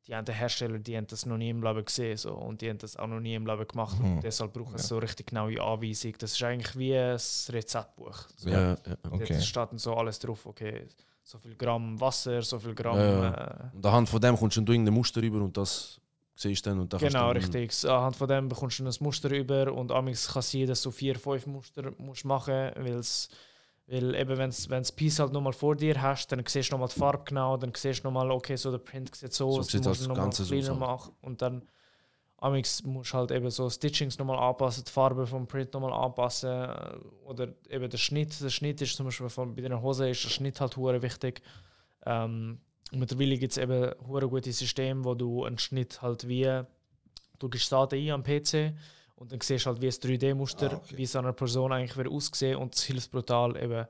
die 0.09 0.15
haben 0.17 0.27
Hersteller, 0.33 0.79
die 0.79 0.97
haben 0.97 1.07
das 1.07 1.27
noch 1.27 1.37
nie 1.37 1.51
im 1.51 1.63
Leben 1.63 1.85
gesehen 1.85 2.17
so, 2.17 2.33
und 2.33 2.61
die 2.63 2.71
haben 2.71 2.79
das 2.79 2.97
auch 2.97 3.07
noch 3.07 3.21
nie 3.21 3.35
im 3.35 3.47
Leben 3.47 3.69
gemacht. 3.69 3.99
Mhm. 4.01 4.17
Und 4.17 4.25
deshalb 4.25 4.55
braucht 4.55 4.75
es 4.75 4.83
Ja. 4.83 4.89
so 4.89 4.99
richtig 4.99 5.27
genaue 5.27 5.61
Anweisung. 5.63 6.15
Das 6.19 6.33
ist 6.33 6.43
eigentlich 6.43 6.77
wie 6.79 6.97
ein 6.97 7.19
Rezeptbuch. 7.51 8.17
So. 8.37 8.49
Ja, 8.49 8.71
ja. 8.71 8.77
Okay. 9.11 9.27
Dort 9.29 9.43
steht 9.45 9.57
dann 9.71 9.79
so 9.79 9.95
alles 9.95 10.19
drauf, 10.19 10.47
okay, 10.47 10.89
so 11.23 11.39
viel 11.39 11.55
Gramm 11.57 12.01
Wasser, 12.01 12.41
so 12.41 12.59
viel 12.59 12.75
Gramm. 12.75 12.97
Ja, 12.97 13.29
Äh, 13.73 13.77
Und 13.77 13.85
anhand 13.85 14.09
von 14.09 14.21
dem 14.21 14.35
kommst 14.37 14.57
du 14.57 14.63
dann 14.63 14.75
irgendein 14.75 14.95
Muster 14.95 15.21
rüber 15.21 15.43
und 15.43 15.55
das 15.55 16.01
siehst 16.35 16.65
du 16.65 16.71
dann. 16.71 16.81
Und 16.81 16.91
dann 16.91 17.01
genau, 17.01 17.31
richtig. 17.33 17.73
So, 17.73 17.91
Anhand 17.93 18.17
von 18.17 18.29
dem 18.29 18.49
bekommst 18.49 18.79
du 18.79 18.85
ein 18.87 18.95
Muster 19.01 19.31
über 19.31 19.71
und 19.75 19.93
amigs 19.93 20.29
kann 20.33 20.41
es 20.41 20.51
sein, 20.51 20.67
dass 20.67 20.81
du 20.81 20.91
vier, 20.91 21.19
fünf 21.19 21.47
Muster 21.47 21.93
musst 21.99 22.25
machen 22.25 22.71
musst, 22.77 22.77
weil 22.79 22.99
eben, 23.89 24.39
wenn 24.39 24.51
du 24.51 24.67
das 24.69 24.93
Piece 24.93 25.19
halt 25.19 25.33
nochmal 25.33 25.53
vor 25.53 25.75
dir 25.75 26.01
hast, 26.01 26.31
dann 26.31 26.45
siehst 26.47 26.71
du 26.71 26.75
nochmal 26.75 26.89
die 26.89 26.99
Farbe 26.99 27.25
genau, 27.25 27.57
dann 27.57 27.73
siehst 27.75 28.05
du 28.05 28.09
nochmal, 28.09 28.31
okay, 28.31 28.57
so 28.57 28.71
der 28.71 28.79
Print 28.79 29.15
sieht 29.15 29.33
so 29.33 29.51
So 29.51 29.61
aus, 29.61 29.69
du 29.69 29.81
musst 29.81 30.03
ihn 30.03 30.09
nochmal 30.09 30.31
kleiner 30.31 30.75
machen 30.75 31.15
und 31.23 31.41
dann 31.43 31.63
Amix 32.41 32.85
musst 32.85 33.13
du 33.13 33.19
halt 33.19 33.31
eben 33.33 33.51
so 33.51 33.69
Stitchings 33.69 34.19
nochmal 34.19 34.39
anpassen, 34.39 34.85
die 34.85 34.93
Farbe 34.93 35.27
vom 35.27 35.47
Print 35.47 35.75
nochmal 35.75 35.93
anpassen 35.93 36.51
äh, 36.51 36.97
oder 37.25 37.49
eben 37.69 37.91
der 37.91 37.99
Schnitt. 37.99 38.41
Der 38.41 38.51
Schnitt 38.51 38.81
ist 38.81 38.97
zum 38.97 39.07
Beispiel 39.07 39.29
von, 39.29 39.57
bei 39.57 39.65
einer 39.65 39.83
Hose 39.83 40.09
ist 40.09 40.23
der 40.23 40.31
Schnitt 40.31 40.61
halt 40.61 40.77
hure 40.77 41.03
wichtig. 41.03 41.43
Ähm, 42.07 42.61
mittlerweile 42.93 43.39
gibt 43.39 43.53
es 43.53 43.59
eben 43.59 43.93
hure 44.07 44.29
gute 44.29 44.53
Systeme, 44.53 45.05
wo 45.05 45.15
du 45.15 45.45
einen 45.45 45.59
Schnitt 45.59 46.01
halt 46.01 46.29
wie 46.29 46.63
du 47.41 47.49
gibst 47.49 47.73
Daten 47.73 47.97
ein 47.97 48.11
am 48.11 48.23
PC 48.23 48.75
und 49.19 49.33
dann 49.33 49.41
siehst 49.41 49.67
du 49.67 49.71
halt 49.71 49.81
wie 49.81 49.87
ein 49.87 49.93
3D-Muster, 49.93 50.73
Ah, 50.73 50.77
okay. 50.77 50.97
wie 50.97 51.03
es 51.03 51.17
an 51.17 51.25
einer 51.25 51.33
Person 51.35 51.73
eigentlich 51.73 51.97
würde 51.97 52.11
aussehen 52.11 52.57
und 52.57 52.75
es 52.75 52.85
hilft 52.85 53.11
brutal 53.11 53.57
eben 53.63 53.87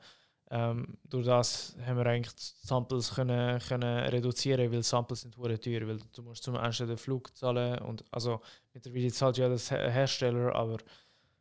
ähm, 0.50 0.96
durch 1.04 1.26
das 1.26 1.76
haben 1.84 1.98
wir 1.98 2.06
eigentlich 2.06 2.34
die 2.34 2.66
Samples 2.66 3.14
können, 3.14 3.60
können 3.60 3.98
reduzieren, 4.08 4.72
weil 4.72 4.82
Samples 4.82 5.20
sind 5.20 5.36
hure 5.36 5.60
teuer, 5.60 5.86
weil 5.86 5.98
du 6.14 6.22
musst 6.22 6.42
zum 6.42 6.56
einen 6.56 6.72
den 6.72 6.96
Flug 6.96 7.36
zahlen 7.36 7.78
und 7.80 8.02
also 8.10 8.40
mittlerweile 8.72 9.12
zahlt 9.12 9.36
ja 9.36 9.50
das 9.50 9.70
Her- 9.70 9.90
Hersteller, 9.90 10.54
aber 10.54 10.78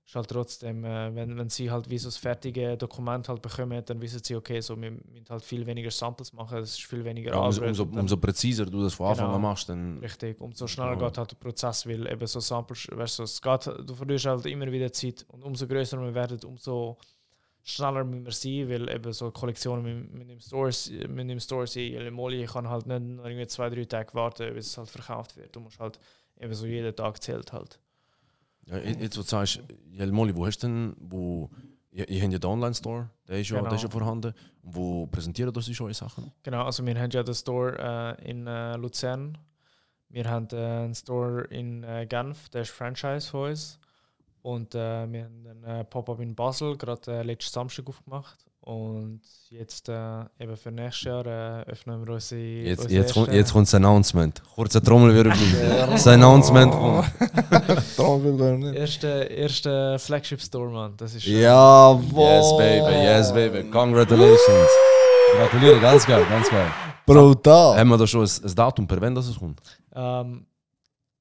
ist 0.07 0.15
halt 0.15 0.29
trotzdem, 0.29 0.85
äh, 0.85 1.13
wenn, 1.13 1.37
wenn 1.37 1.49
sie 1.49 1.69
halt 1.69 1.89
wie 1.89 1.97
so 1.97 2.07
das 2.07 2.15
fertige 2.15 2.77
Dokument 2.77 3.27
halt 3.27 3.41
bekommen, 3.41 3.83
dann 3.85 3.99
wissen 4.01 4.23
sie, 4.23 4.35
okay, 4.37 4.61
so 4.61 4.79
wir 4.81 4.91
müssen 4.91 5.25
halt 5.29 5.43
viel 5.43 5.65
weniger 5.65 5.91
Samples 5.91 6.31
machen, 6.31 6.57
das 6.59 6.69
ist 6.71 6.83
viel 6.85 7.03
weniger 7.03 7.31
ja, 7.31 7.37
umso, 7.39 7.59
Arbeit 7.59 7.69
umso, 7.71 7.85
dann- 7.85 7.99
umso 7.99 8.15
präziser 8.17 8.65
du 8.65 8.81
das 8.83 8.93
von 8.93 9.07
Anfang 9.07 9.25
Genau. 9.25 9.35
an 9.35 9.41
machst, 9.41 9.67
dann. 9.67 9.97
Richtig, 9.99 10.39
umso 10.39 10.65
schneller 10.65 10.93
Ja. 10.97 11.07
geht 11.09 11.17
halt 11.17 11.31
der 11.31 11.35
Prozess, 11.35 11.85
weil 11.85 12.07
eben 12.09 12.25
so 12.25 12.39
Samples, 12.39 12.87
weißt 12.89 13.19
du, 13.19 13.23
es 13.23 13.41
geht, 13.41 13.65
du 13.85 13.93
verlierst 13.93 14.25
halt 14.27 14.45
immer 14.45 14.71
wieder 14.71 14.91
Zeit 14.93 15.25
und 15.27 15.43
umso 15.43 15.67
größer 15.67 15.99
wir 16.01 16.15
werden, 16.15 16.39
umso 16.45 16.97
schneller 17.63 18.05
müssen 18.05 18.25
wir 18.25 18.31
sein, 18.31 18.69
weil 18.69 18.89
eben 18.89 19.11
so 19.11 19.29
Kollektionen 19.31 19.83
mit, 19.83 20.13
mit 20.13 20.29
dem 20.29 20.39
Store, 20.39 20.71
mit 21.09 21.29
dem 21.29 21.39
Store 21.41 21.67
sein, 21.67 21.93
weil 21.95 22.11
Molly 22.11 22.45
kann 22.45 22.69
halt 22.69 22.85
nicht 22.87 23.01
noch 23.01 23.25
irgendwie 23.25 23.47
zwei, 23.47 23.69
drei 23.69 23.83
Tage 23.83 24.13
warten, 24.13 24.53
bis 24.53 24.67
es 24.67 24.77
halt 24.77 24.89
verkauft 24.89 25.35
wird. 25.35 25.53
Du 25.53 25.59
musst 25.59 25.77
halt 25.81 25.99
eben 26.39 26.53
so 26.53 26.65
jeden 26.65 26.95
Tag 26.95 27.21
zählt 27.21 27.51
halt. 27.51 27.77
Ja, 28.67 28.77
jetzt, 28.77 29.17
wo 29.17 29.21
du 29.21 29.27
sagst, 29.27 29.61
Jel 29.91 30.11
Molly, 30.11 30.35
wo 30.35 30.45
hast 30.45 30.59
du 30.59 30.67
denn, 30.67 30.95
wo, 30.99 31.49
ihr, 31.91 32.07
ihr 32.09 32.21
habt 32.21 32.33
ja 32.33 32.39
den 32.39 32.49
Online-Store, 32.49 33.09
der 33.27 33.39
ist 33.39 33.49
ja, 33.49 33.61
der 33.61 33.71
ist 33.71 33.81
ja 33.81 33.87
Genau. 33.87 33.99
vorhanden. 33.99 34.33
Und 34.61 34.75
wo 34.75 35.07
präsentieren 35.07 35.53
das 35.53 35.69
schon 35.73 35.93
Sachen? 35.93 36.31
Genau, 36.43 36.63
also 36.63 36.85
wir 36.85 36.99
haben 36.99 37.09
ja 37.11 37.23
den 37.23 37.33
Store 37.35 38.17
äh, 38.19 38.29
in 38.29 38.45
äh, 38.45 38.75
Luzern. 38.75 39.37
Wir 40.09 40.29
haben 40.29 40.47
äh, 40.51 40.55
einen 40.57 40.95
Store 40.95 41.43
in 41.45 41.83
äh, 41.83 42.05
Genf, 42.07 42.49
der 42.49 42.61
ist 42.63 42.71
Franchise 42.71 43.29
von 43.29 43.49
uns. 43.49 43.79
Und 44.41 44.75
äh, 44.75 45.11
wir 45.11 45.25
haben 45.25 45.47
einen 45.47 45.63
äh, 45.63 45.83
Pop-Up 45.83 46.19
in 46.19 46.35
Basel, 46.35 46.77
gerade 46.77 47.21
letzten 47.23 47.53
Samstag 47.53 47.87
aufgemacht. 47.87 48.45
Und 48.67 49.21
jetzt 49.49 49.87
äh, 49.87 50.25
eben 50.41 50.57
für 50.57 50.71
nächstes 50.73 51.05
Jahr 51.05 51.25
äh, 51.25 51.63
öffnen 51.71 52.05
wir 52.05 52.15
unsere. 52.15 52.41
Jetzt, 52.41 52.81
unsere 52.83 53.01
jetzt, 53.01 53.13
kommt, 53.13 53.31
jetzt 53.31 53.53
kommt 53.53 53.65
das 53.65 53.73
Announcement. 53.75 54.43
Kurzer 54.55 54.83
Trommelwirbel. 54.83 55.31
das 55.89 56.05
Announcement 56.05 56.73
kommt. 56.73 57.05
Darum 57.97 58.23
will 58.25 58.41
er 58.41 58.57
nicht. 58.57 58.75
Erste, 58.75 59.07
erste 59.07 59.97
Flagship 59.99 60.41
Store, 60.41 60.69
Mann. 60.69 60.95
Das 60.97 61.15
ist 61.15 61.25
Jawohl! 61.25 62.25
Yes, 62.25 62.57
baby, 62.57 62.93
yes, 63.05 63.33
baby. 63.33 63.69
Congratulations. 63.69 64.69
Gratuliere, 65.37 65.79
ganz 65.79 66.05
geil, 66.05 66.25
ganz 66.29 66.49
geil. 66.49 66.69
Brutal! 67.05 67.79
Haben 67.79 67.87
wir 67.87 67.97
da 67.97 68.05
schon 68.05 68.23
ein, 68.25 68.29
ein 68.43 68.53
Datum, 68.55 68.85
per 68.85 68.99
wann 68.99 69.15
das 69.15 69.29
es 69.29 69.39
kommt? 69.39 69.61
Ähm, 69.95 70.45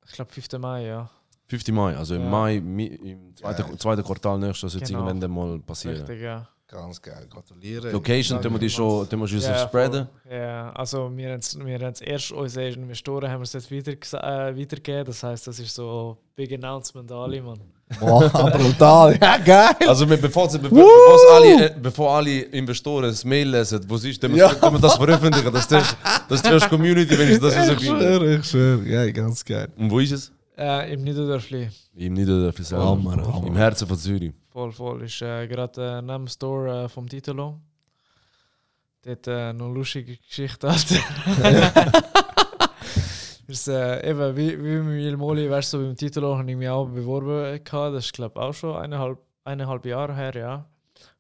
Ich 0.05 0.11
glaube 0.15 0.33
5. 0.33 0.49
Mai, 0.59 0.87
ja. 0.87 1.09
5. 1.47 1.69
Mai, 1.69 1.97
also 1.97 2.17
im 2.17 2.23
Ja. 2.23 2.29
Mai, 2.29 2.57
im 2.57 3.37
zweiten, 3.37 3.79
zweiten 3.79 4.03
Quartal 4.03 4.37
nächstes, 4.37 4.73
soll 4.73 4.83
es 4.83 4.89
Genau. 4.89 5.07
irgendwann 5.07 5.31
mal 5.31 5.61
passieren. 5.61 5.99
Richtig, 5.99 6.23
ja. 6.23 6.49
Ganz 6.69 7.01
geil, 7.01 7.27
gratuliere. 7.31 7.93
Location, 7.93 8.43
tun 8.43 8.53
wir 8.55 8.59
die 8.59 8.69
schon, 8.69 9.09
tun 9.09 9.21
wir 9.21 9.29
schon 9.29 9.39
Ja, 9.39 9.57
spreaden. 9.69 10.09
Ja, 10.29 10.71
also 10.73 11.17
wir 11.17 11.31
haben 11.31 11.39
es 11.39 11.57
wir 11.57 11.79
haben's 11.79 12.01
erst 12.01 12.33
unseren 12.33 12.83
Investoren 12.83 13.31
haben 13.31 13.39
wir 13.39 13.45
es 13.45 13.53
jetzt 13.53 13.71
weiter, 13.71 13.93
äh, 13.93 14.59
weitergegeben. 14.59 15.05
Das 15.05 15.23
heisst, 15.23 15.47
das 15.47 15.61
ist 15.61 15.73
so 15.73 16.17
Big 16.35 16.53
Announcement 16.53 17.11
an 17.13 17.19
alle, 17.19 17.41
Mann. 17.41 17.61
Boah, 18.01 18.29
brutal, 18.59 19.17
ja 19.23 19.39
geil. 19.39 19.77
Also 19.87 20.05
bevor, 20.09 20.51
sie, 20.51 20.59
bevor, 20.59 20.77
bevor, 20.77 21.37
alle, 21.37 21.67
äh, 21.67 21.75
bevor 21.81 22.11
alle 22.17 22.41
Investoren 22.41 23.05
das 23.05 23.25
Mail 23.25 23.49
lesen, 23.49 23.85
wo 23.87 23.97
sie 23.97 24.11
ist, 24.11 24.21
wir, 24.21 24.31
Ja. 24.31 24.49
tun 24.53 24.73
wir 24.73 24.81
das 24.81 24.97
veröffentlichen, 24.97 25.53
dass 25.53 25.69
die, 25.69 25.79
dass 26.29 26.43
die 26.43 26.49
erste 26.51 26.69
Community 26.69 27.17
wenigstens 27.17 27.55
das 27.55 27.65
Ich 27.65 27.71
rausfindet. 27.77 28.01
schwöre, 28.03 28.35
ich 28.39 28.45
schwöre, 28.45 28.83
geil, 28.85 29.13
ganz 29.13 29.45
geil. 29.45 29.69
Und 29.77 29.89
wo 29.89 30.01
ist 30.01 30.11
es? 30.11 30.33
Äh, 30.59 30.95
Im 30.95 31.05
Niederdörfli. 31.05 31.69
Im 31.95 32.15
Niederdörfli 32.15 32.65
selber. 32.65 32.87
Hammer, 32.87 33.25
Hammer. 33.25 33.47
Im 33.47 33.57
Herzen 33.57 33.87
von 33.87 33.97
Zürich. 33.97 34.33
Voll, 34.57 34.73
voll. 34.73 35.03
Ist 35.03 35.21
äh, 35.21 35.47
gerade 35.47 35.99
äh, 35.99 36.01
neben 36.01 36.25
dem 36.25 36.29
Store 36.29 36.85
äh, 36.85 36.89
vom 36.89 37.07
Titolo. 37.07 37.61
Dort 39.03 39.27
äh, 39.27 39.53
noch 39.53 39.67
eine 39.67 39.75
lustige 39.75 40.17
Geschichte. 40.17 40.67
Alter. 40.67 40.97
ist, 43.49 43.69
äh, 43.69 44.09
eben, 44.11 44.35
wie, 44.35 44.59
wie 44.59 44.79
mit 44.79 45.05
Ilmoli, 45.05 45.51
weißt 45.51 45.75
du, 45.75 45.77
so 45.77 45.85
beim 45.85 45.95
Titolo 45.95 46.39
habe 46.39 46.51
ich 46.51 46.57
mich 46.57 46.71
auch 46.71 46.87
beworben. 46.87 47.63
Gehabt. 47.63 47.97
Das 47.97 48.07
ist, 48.07 48.15
glaube 48.15 48.33
ich, 48.35 48.43
auch 48.43 48.55
schon 48.55 48.77
eineinhalb, 48.77 49.19
eineinhalb 49.45 49.85
Jahre 49.85 50.17
her, 50.17 50.35
ja. 50.35 50.65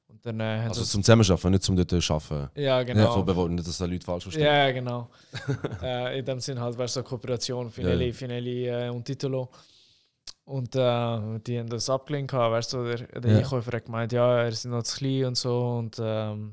Und 0.09 0.25
dann 0.25 0.41
äh, 0.41 0.65
Also 0.69 0.83
zum 0.85 1.03
Zusammenarbeiten, 1.03 1.51
nicht 1.51 1.63
zum 1.63 1.77
dort 1.77 1.93
arbeiten. 1.93 2.49
Ja, 2.59 2.63
Ja. 2.79 2.83
genau. 2.85 3.13
So 3.17 3.23
beworben, 3.23 3.57
nicht, 3.57 3.69
dass 3.69 3.77
da 3.77 3.85
Leute 3.85 4.07
falsch 4.07 4.23
verstehen. 4.23 4.45
Ja, 4.47 4.67
ja, 4.67 4.73
genau. 4.73 5.11
äh, 5.83 6.19
in 6.21 6.25
dem 6.25 6.41
Sinn 6.41 6.59
halt, 6.59 6.79
weißt 6.79 6.97
du, 6.97 7.01
so 7.01 7.05
Kooperation, 7.05 7.71
Finelli, 7.71 8.07
Ja. 8.07 8.13
Finelli 8.15 8.67
äh, 8.67 8.89
und 8.89 9.05
Titolo. 9.05 9.51
Und 10.45 10.77
äh, 10.77 11.39
die 11.47 11.59
haben 11.59 11.69
das 11.69 11.91
abgelehnt, 11.91 12.33
weißt 12.33 12.73
du, 12.73 12.85
der, 12.85 12.99
der 13.21 13.33
Ja. 13.33 13.39
Einkäufer 13.39 13.73
hat 13.77 13.85
gemeint, 13.85 14.13
ja, 14.13 14.39
er 14.43 14.49
ist 14.49 14.65
noch 14.65 14.83
zu 14.85 14.99
klein 14.99 15.25
und 15.27 15.37
so. 15.37 15.79
Und 15.79 15.97
ähm, 16.01 16.53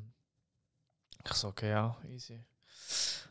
ich 1.25 1.33
so, 1.33 1.49
okay, 1.49 1.69
ja, 1.69 1.95
easy. 2.11 2.39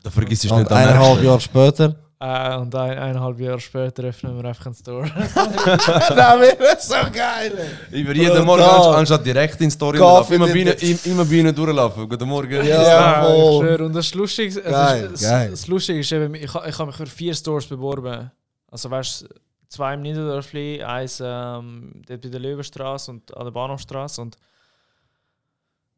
Da 0.01 0.09
vergisst 0.09 0.43
du 0.45 0.55
nicht 0.55 0.71
am 0.71 0.77
eineinhalb. 0.77 1.21
Jahre 1.21 1.39
später. 1.41 1.95
Äh, 2.19 2.55
und 2.57 2.73
ein, 2.75 2.97
eineinhalb 2.97 3.37
Jahre 3.41 3.59
später 3.59 4.03
öffnen 4.03 4.37
wir 4.41 4.45
einfach 4.45 4.65
einen 4.67 4.75
Store. 4.75 5.03
das 5.35 6.15
wäre 6.15 6.77
so 6.79 6.95
geil. 7.11 7.77
Über 7.91 8.13
jeden. 8.13 8.45
Morgen, 8.45 8.61
anst- 8.63 8.95
anstatt 8.95 9.25
direkt 9.25 9.59
in 9.59 9.67
die 9.67 9.71
Story 9.71 9.97
laufen, 9.97 10.33
immer 10.35 10.47
im- 10.47 10.99
immer 11.03 11.25
bei 11.25 11.33
ihnen 11.33 11.53
durchlaufen. 11.53 12.07
Guten 12.07 12.27
Morgen. 12.29 12.65
Ja. 12.65 13.21
ich 13.21 13.27
voll. 13.27 13.81
Und 13.81 13.93
das 13.93 14.13
Lustige, 14.13 14.47
es 14.61 14.63
Geil, 14.63 15.11
ist, 15.13 15.21
geil. 15.23 15.49
Das, 15.51 15.59
das 15.59 15.67
Lustige 15.67 15.99
ist 15.99 16.11
eben, 16.13 16.33
ich, 16.35 16.43
ich 16.43 16.51
habe 16.79 16.85
mich 16.85 16.95
für 16.95 17.05
vier 17.05 17.33
Stores 17.35 17.67
beworben. 17.67 18.31
Also 18.71 18.89
weißt 18.89 19.21
du, 19.23 19.27
zwei 19.73 19.95
im 19.95 20.01
Niederdörfli, 20.01 20.83
eins 20.83 21.19
ähm, 21.23 22.01
dort 22.07 22.21
bei 22.21 22.29
der 22.29 22.39
Löwenstraße 22.39 23.09
und 23.11 23.35
an 23.35 23.45
der 23.45 23.51
Bahnhofstraße 23.51 24.21
und 24.21 24.37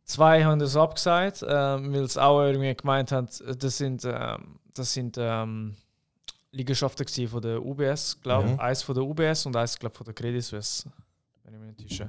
zwei 0.05 0.43
haben 0.43 0.59
das 0.59 0.75
abgesagt, 0.77 1.43
ähm, 1.47 1.93
weil 1.93 2.09
sie 2.09 2.21
auch 2.23 2.41
irgendwie 2.41 2.73
gemeint 2.73 3.11
haben, 3.11 3.27
das 3.59 3.77
sind, 3.77 4.03
ähm, 4.05 4.59
das 4.73 4.93
sind 4.93 5.17
ähm, 5.19 5.75
Liegenschaften 6.51 7.27
von 7.27 7.41
der 7.41 7.61
UBS, 7.63 8.17
glaube 8.21 8.49
Mhm. 8.49 8.59
Eins 8.59 8.81
von 8.81 8.95
der 8.95 9.03
UBS 9.03 9.45
und 9.45 9.55
eins, 9.55 9.77
glaube 9.77 9.95
von 9.95 10.05
der 10.05 10.13
Credit 10.13 10.43
Suisse, 10.43 10.89
wenn 11.43 11.53
ich 11.53 11.59
mich 11.59 11.77
nicht 11.77 11.89
täusche. 11.89 12.07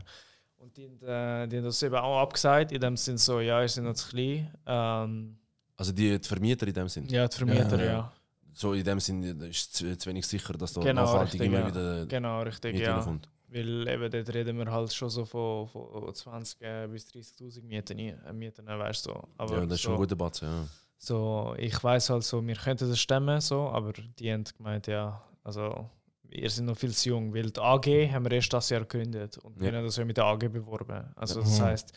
Und 0.58 0.76
die, 0.76 0.84
haben, 0.84 1.02
äh, 1.02 1.48
die 1.48 1.56
haben 1.56 1.64
das 1.64 1.82
eben 1.82 1.96
auch 1.96 2.20
abgesagt, 2.20 2.70
in 2.72 2.80
dem 2.80 2.96
Sinn 2.96 3.18
so, 3.18 3.40
ja, 3.40 3.60
ihr 3.60 3.68
seid 3.68 3.84
noch 3.84 3.94
zu 3.94 4.08
klein. 4.08 4.52
Ähm, 4.66 5.36
Also 5.76 5.92
die, 5.92 6.18
die 6.20 6.28
Vermieter 6.28 6.66
in 6.68 6.74
dem 6.74 6.88
Sinn. 6.88 7.08
ja, 7.08 7.26
die 7.26 7.36
Vermieter, 7.36 7.78
Ja, 7.78 7.84
ja. 7.84 7.92
ja. 7.92 8.12
So 8.56 8.72
in 8.72 8.84
dem 8.84 8.98
Sinn 9.00 9.22
ist 9.42 9.82
es 9.82 9.98
zu 9.98 10.08
wenig 10.08 10.26
sicher, 10.26 10.54
dass 10.54 10.72
da 10.72 10.80
Genau, 10.80 11.04
nachhaltig 11.04 11.42
richtig, 11.42 11.52
immer 11.52 11.66
wieder 11.66 12.06
Genau, 12.06 12.40
richtig, 12.40 12.72
Miete 12.72 12.84
ja. 12.86 13.02
kommt. 13.02 13.28
Weil 13.48 13.86
eben 13.86 14.10
dort 14.10 14.34
reden 14.34 14.56
wir 14.56 14.72
halt 14.72 14.94
schon 14.94 15.10
so 15.10 15.26
von, 15.26 15.68
von 15.68 16.14
20 16.14 16.62
äh, 16.62 16.88
bis 16.90 17.06
30.000 17.08 17.62
Mieten, 17.62 17.98
äh, 17.98 18.32
Mieten 18.32 18.66
weißt 18.66 19.04
du. 19.06 19.10
So. 19.10 19.28
Aber 19.36 19.58
Ja, 19.58 19.66
das 19.66 19.74
ist 19.74 19.80
schon 19.82 19.90
so, 19.90 19.96
ein 19.96 20.00
guter 20.00 20.16
Batzen, 20.16 20.48
ja. 20.48 20.66
so, 20.96 21.54
ich 21.58 21.84
weiß 21.84 22.08
halt 22.08 22.24
so, 22.24 22.44
wir 22.46 22.54
könnten 22.56 22.88
das 22.88 22.98
stemmen, 22.98 23.42
so, 23.42 23.68
aber 23.68 23.92
die 23.92 24.32
haben 24.32 24.44
gemeint, 24.56 24.86
ja, 24.86 25.22
also 25.44 25.90
wir 26.28 26.50
sind 26.50 26.66
noch 26.66 26.76
viel 26.76 26.92
zu 26.92 27.10
jung, 27.10 27.34
weil 27.34 27.50
die 27.50 27.60
AG 27.60 27.86
haben 28.12 28.24
wir 28.24 28.32
erst 28.32 28.52
das 28.52 28.68
Jahr 28.70 28.80
gegründet 28.82 29.38
und 29.38 29.58
wir 29.60 29.70
Ja. 29.70 29.78
haben 29.78 29.84
das 29.84 29.96
ja 29.96 30.04
mit 30.04 30.16
der 30.16 30.24
AG 30.24 30.48
beworben. 30.48 31.04
Also 31.14 31.40
das 31.40 31.58
Mhm. 31.58 31.64
heisst, 31.64 31.92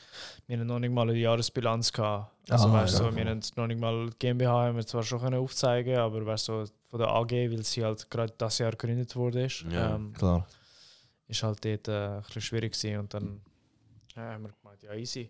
wir 0.47 0.57
haben 0.59 0.67
noch 0.67 0.79
nicht 0.79 0.91
mal 0.93 1.09
eine 1.09 1.17
Jahresbilanz 1.17 1.91
gehabt. 1.91 2.31
Also 2.49 2.67
Ah, 2.69 2.73
weißt 2.73 2.99
du, 2.99 3.03
ja. 3.03 3.11
so, 3.11 3.15
wir 3.15 3.25
haben 3.25 3.41
noch 3.55 3.67
nicht 3.67 3.79
mal 3.79 4.09
GmbH 4.19 4.67
haben 4.67 4.75
wir 4.77 4.85
zwar 4.85 5.03
schon 5.03 5.19
können 5.19 5.39
aufzeigen, 5.39 5.97
aber 5.97 6.25
weißt 6.25 6.47
du, 6.49 6.65
so, 6.65 6.71
von 6.85 6.99
der 6.99 7.09
AG, 7.09 7.31
weil 7.31 7.63
sie 7.63 7.83
halt 7.83 8.09
gerade 8.09 8.33
das 8.37 8.57
Jahr 8.57 8.71
gegründet 8.71 9.15
wurde, 9.15 9.45
ist, 9.45 9.65
Ja. 9.69 9.95
ähm, 9.95 10.13
Klar. 10.13 10.47
ist 11.27 11.43
halt 11.43 11.63
dort 11.63 11.87
äh, 11.87 11.91
ein 12.17 12.21
bisschen 12.23 12.41
schwierig 12.41 12.73
gewesen. 12.73 12.99
und 12.99 13.13
dann 13.13 13.41
ja, 14.15 14.33
haben 14.33 14.43
wir 14.43 14.51
gemeint, 14.61 14.81
ja 14.83 14.93
easy. 14.95 15.29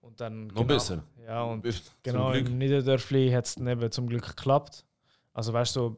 Und 0.00 0.20
dann 0.20 0.46
Noch 0.48 0.64
besser. 0.64 1.02
Ja, 1.26 1.42
und 1.42 1.64
genau 2.02 2.30
im 2.32 2.58
Niederdörfli 2.58 3.30
hat 3.32 3.46
es 3.46 3.56
dann 3.56 3.66
eben 3.66 3.90
zum 3.90 4.06
Glück 4.08 4.24
geklappt. 4.26 4.84
Also 5.32 5.52
weißt 5.52 5.74
du, 5.76 5.96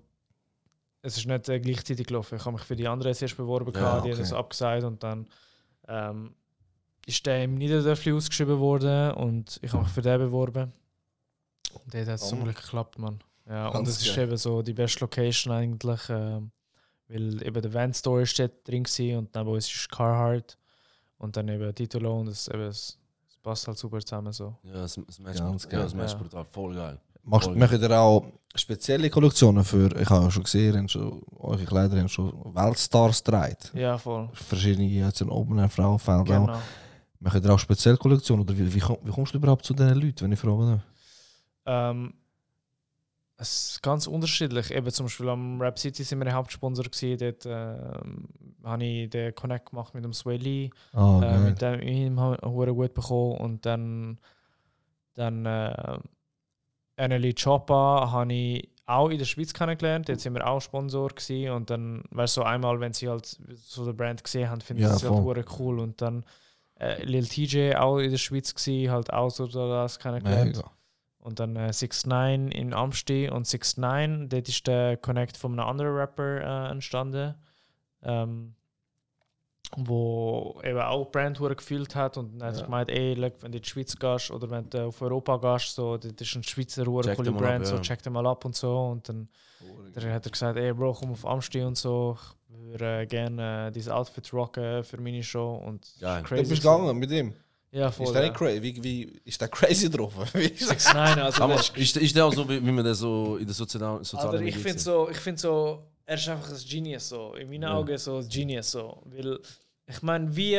es 1.09 1.16
ist 1.18 1.26
nicht 1.26 1.48
äh, 1.48 1.59
gleichzeitig 1.61 2.06
gelaufen. 2.06 2.36
Ich 2.36 2.44
habe 2.44 2.52
mich 2.56 2.62
für 2.64 2.76
die 2.76 2.86
anderen 2.88 3.14
zuerst 3.14 3.36
beworben, 3.36 3.72
Ja, 3.74 3.80
gehabt, 3.80 4.04
die 4.04 4.11
okay. 4.11 4.12
haben 4.12 4.20
das 4.20 4.32
abgesagt 4.32 4.84
und 4.84 5.02
dann 5.02 5.26
ähm, 5.88 6.34
ist 7.06 7.24
der 7.26 7.42
im 7.44 7.54
Niederdörfli 7.54 8.12
ausgeschrieben 8.12 8.59
worden 8.59 9.12
und 9.12 9.59
ich 9.62 9.72
habe 9.72 9.82
mich 9.84 9.92
für 9.92 10.02
den 10.02 10.18
beworben. 10.20 10.72
Und 11.72 11.94
dort 11.94 12.06
hat 12.09 12.14
es 12.14 12.28
zum 12.28 12.40
Oh. 12.40 12.44
Glück 12.44 12.56
geklappt, 12.56 12.98
Mann. 12.98 13.18
Ja, 13.48 13.68
und 13.68 13.88
es 13.88 14.00
ist 14.02 14.16
eben 14.18 14.36
so 14.36 14.62
die 14.62 14.74
beste 14.74 15.00
Location 15.00 15.52
eigentlich, 15.52 16.00
ähm, 16.11 16.50
weil 17.09 17.42
eben 17.46 17.62
der 17.62 17.72
Van 17.72 17.94
Store 17.94 18.22
ist 18.22 18.38
dort 18.38 18.66
drin 18.68 18.84
und 19.16 19.34
neben 19.34 19.48
uns 19.48 19.66
ist 19.74 19.90
Carhartt 19.90 20.59
und 21.16 21.34
dann 21.36 21.48
eben 21.48 21.74
Titolo 21.74 22.20
und 22.20 22.28
es, 22.28 22.48
eben, 22.48 22.61
es, 22.62 22.98
es 23.26 23.36
passt 23.38 23.66
halt 23.66 23.78
super 23.78 24.00
zusammen 24.00 24.32
so. 24.34 24.54
Ja, 24.64 24.72
das, 24.74 25.00
das 25.06 25.18
Match, 25.18 25.38
Ganz 25.38 25.64
ja, 25.70 25.78
das 25.82 25.94
Match 25.94 26.12
Ja. 26.12 26.18
brutal, 26.18 26.44
voll 26.44 26.74
geil. 26.74 26.98
Machst, 27.28 27.54
macht 27.54 27.72
ihr 27.80 27.90
auch 28.00 28.24
spezielle 28.54 29.10
Kollektionen 29.10 29.64
für, 29.64 29.94
ich 30.00 30.08
habe 30.08 30.24
ja 30.24 30.30
schon 30.30 30.42
gesehen, 30.42 30.88
schon, 30.88 31.22
eure 31.36 31.64
Kleider 31.64 31.98
haben 31.98 32.08
schon 32.08 32.32
Weltstars 32.54 33.22
getragen. 33.22 33.56
Ja, 33.74 33.98
voll. 33.98 34.28
Verschiedene, 34.32 34.86
jetzt 34.86 35.20
in 35.20 35.28
oben 35.28 35.58
ein 35.58 35.68
Frauenfeld 35.68 36.20
auch. 36.20 36.24
Genau. 36.24 36.58
Macht 37.20 37.44
ihr 37.44 37.52
auch 37.52 37.58
spezielle 37.58 37.96
Kollektionen? 37.96 38.44
Oder 38.44 38.56
wie, 38.56 38.74
wie, 38.74 38.82
wie 38.82 39.10
kommst 39.10 39.34
du 39.34 39.38
überhaupt 39.38 39.64
zu 39.64 39.74
diesen 39.74 39.94
Leuten, 39.94 40.20
wenn 40.22 40.32
ich 40.32 40.38
frage? 40.38 40.82
Ähm, 41.66 42.14
es 43.36 43.70
ist 43.70 43.82
ganz 43.82 44.06
unterschiedlich. 44.06 44.72
Eben 44.72 44.90
zum 44.90 45.06
Beispiel 45.06 45.28
am 45.28 45.60
Rap 45.60 45.78
City 45.78 46.02
sind 46.04 46.18
wir 46.18 46.24
der 46.24 46.34
Hauptsponsor 46.34 46.84
gewesen. 46.84 47.18
Dort 47.18 47.46
ähm, 47.46 48.28
habe 48.64 48.84
ich 48.84 49.10
den 49.10 49.34
Connect 49.34 49.70
gemacht 49.70 49.94
mit 49.94 50.04
dem 50.04 50.12
Sway 50.12 50.36
Lee. 50.36 50.70
Ah, 50.92 51.20
äh, 51.22 51.38
mit 51.38 51.60
dem 51.60 51.80
ich 51.80 52.74
gut 52.74 52.94
bekommen. 52.94 53.36
Und 53.38 53.66
dann, 53.66 54.18
dann 55.14 55.44
äh, 55.44 55.98
Anneli 56.99 57.34
Choppa 57.34 58.11
habe 58.11 58.32
ich 58.32 58.68
auch 58.86 59.09
in 59.11 59.18
der 59.18 59.26
Schweiz 59.26 59.53
kennengelernt. 59.53 60.09
Jetzt 60.09 60.22
sind 60.22 60.34
wir 60.34 60.46
auch 60.46 60.61
Sponsor 60.61 61.09
gewesen. 61.09 61.51
Und 61.53 61.70
dann, 61.70 62.03
weißt 62.11 62.36
du, 62.36 62.40
so 62.40 62.44
einmal, 62.44 62.80
wenn 62.80 62.92
sie 62.94 63.09
halt 63.09 63.26
so 63.55 63.84
der 63.84 63.92
Brand 63.92 64.24
gesehen 64.24 64.49
haben, 64.49 64.61
finde 64.61 64.82
ich 64.82 64.88
Ja, 64.88 64.94
das 64.94 65.03
halt 65.03 65.12
voll. 65.12 65.22
hure 65.22 65.44
cool. 65.59 65.78
Und 65.78 66.01
dann 66.01 66.24
äh, 66.80 67.03
Lil 67.05 67.26
TJ 67.26 67.74
auch 67.76 67.99
in 67.99 68.11
der 68.11 68.18
Schweiz 68.18 68.55
gewesen, 68.55 68.90
halt 68.90 69.12
auch 69.12 69.30
so 69.30 69.46
das 69.46 69.99
kennengelernt. 69.99 70.57
Mega. 70.57 70.70
Und 71.18 71.40
dann 71.40 71.57
äh, 71.57 71.72
6 71.72 72.07
9 72.07 72.49
in 72.53 72.72
Amsti 72.72 73.28
und 73.28 73.46
6 73.46 73.76
9 73.76 74.28
dort 74.30 74.49
ist 74.49 74.66
der 74.66 74.96
Connect 74.96 75.36
von 75.36 75.53
einem 75.53 75.68
anderen 75.68 75.94
Rapper 75.94 76.68
äh, 76.68 76.70
entstanden. 76.70 77.34
Ähm, 78.03 78.55
wo 79.76 80.61
eben 80.64 80.80
auch 80.80 81.11
Brand 81.11 81.38
gefühlt 81.38 81.94
hat 81.94 82.16
und 82.16 82.38
dann 82.38 82.48
hat 82.48 82.54
er 82.54 82.61
Ja. 82.61 82.64
gemeint, 82.64 82.90
ey, 82.90 83.14
look, 83.14 83.34
wenn 83.42 83.52
du 83.52 83.59
in 83.59 83.62
die 83.62 83.68
Schweiz 83.68 83.94
gehst 83.96 84.30
oder 84.30 84.50
wenn 84.50 84.68
du 84.70 84.86
auf 84.86 85.02
Europa 85.02 85.36
gehst, 85.36 85.74
so, 85.74 85.96
das 85.96 86.12
ist 86.18 86.34
ein 86.34 86.42
Schweizer 86.42 86.86
hure 86.86 87.04
Check 87.04 87.16
coole 87.16 87.30
mal 87.30 87.38
ab, 87.38 87.44
Brand, 87.44 87.66
so 87.66 87.76
ja. 87.76 87.82
check 87.82 88.02
den 88.02 88.12
mal 88.14 88.26
ab 88.26 88.44
und 88.44 88.56
so. 88.56 88.76
Und 88.76 89.09
dann 89.09 89.28
dann 89.94 90.12
hat 90.12 90.26
er 90.26 90.30
gesagt, 90.30 90.59
ey 90.59 90.72
Bro, 90.72 90.94
komm 90.94 91.12
auf 91.12 91.26
Amsti 91.26 91.62
und 91.62 91.76
so, 91.76 92.16
ich 92.48 92.72
würde 92.72 93.02
äh, 93.02 93.06
gerne 93.06 93.68
äh, 93.68 93.70
dieses 93.72 93.90
Outfit 93.90 94.32
rocken 94.32 94.84
für 94.84 95.00
meine 95.00 95.22
Show. 95.22 95.54
Und 95.54 95.84
ist 95.84 96.00
Geil. 96.00 96.22
Du 96.22 96.28
crazy 96.28 96.50
bist 96.50 96.62
gegangen 96.62 96.98
mit 96.98 97.11
ihm. 97.11 97.34
Ja, 97.70 97.90
voll. 97.90 98.06
ist 98.06 98.12
der 98.14 98.22
ja. 98.22 98.28
nicht 98.28 98.38
crazy? 98.38 98.62
Wie, 98.62 98.82
wie, 98.82 99.20
ist 99.24 99.40
der 99.40 99.48
crazy 99.48 99.90
drauf? 99.90 100.14
Wie 100.32 100.44
ist 100.44 100.62
das? 100.62 100.84
6 100.84 100.94
9 100.94 101.18
also 101.18 101.42
Aber 101.42 101.56
ist 101.56 101.96
ist, 101.96 102.16
der 102.16 102.24
auch 102.24 102.32
so, 102.32 102.48
wie, 102.48 102.64
wie 102.64 102.72
man 102.72 102.84
das 102.84 102.98
so 102.98 103.36
in 103.36 103.44
den 103.44 103.52
sozialen, 103.52 104.04
sozialen 104.04 104.46
ich 104.46 104.56
finde 104.56 104.78
so, 104.78 105.09
ich 105.11 105.18
finde 105.18 105.40
so, 105.40 105.82
er 106.09 106.14
ist 106.14 106.28
einfach 106.28 106.48
ein 106.50 106.56
Genius 106.68 107.09
so. 107.11 107.34
In 107.34 107.48
meinen 107.50 107.62
Ja. 107.64 107.74
Augen 107.74 107.98
so 107.98 108.16
ein 108.18 108.28
Genius 108.28 108.70
so. 108.70 109.02
Weil, 109.04 109.38
ich 109.86 110.00
meine, 110.02 110.34
wie, 110.34 110.59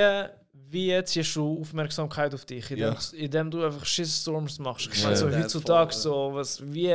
wie 0.53 1.03
ziehst 1.03 1.35
du 1.35 1.59
Aufmerksamkeit 1.61 2.33
auf 2.35 2.45
dich, 2.45 2.69
indem, 2.69 2.95
indem 3.13 3.49
du 3.51 3.63
einfach 3.65 3.85
Shitstorms 3.85 4.59
machst? 4.59 4.89
Ich 4.93 5.01
meine, 5.03 5.15
Ja. 5.15 5.19
so 5.19 5.27
Ja, 5.29 5.39
heutzutage 5.39 5.93
so, 5.93 6.31
was, 6.33 6.61
wie 6.73 6.93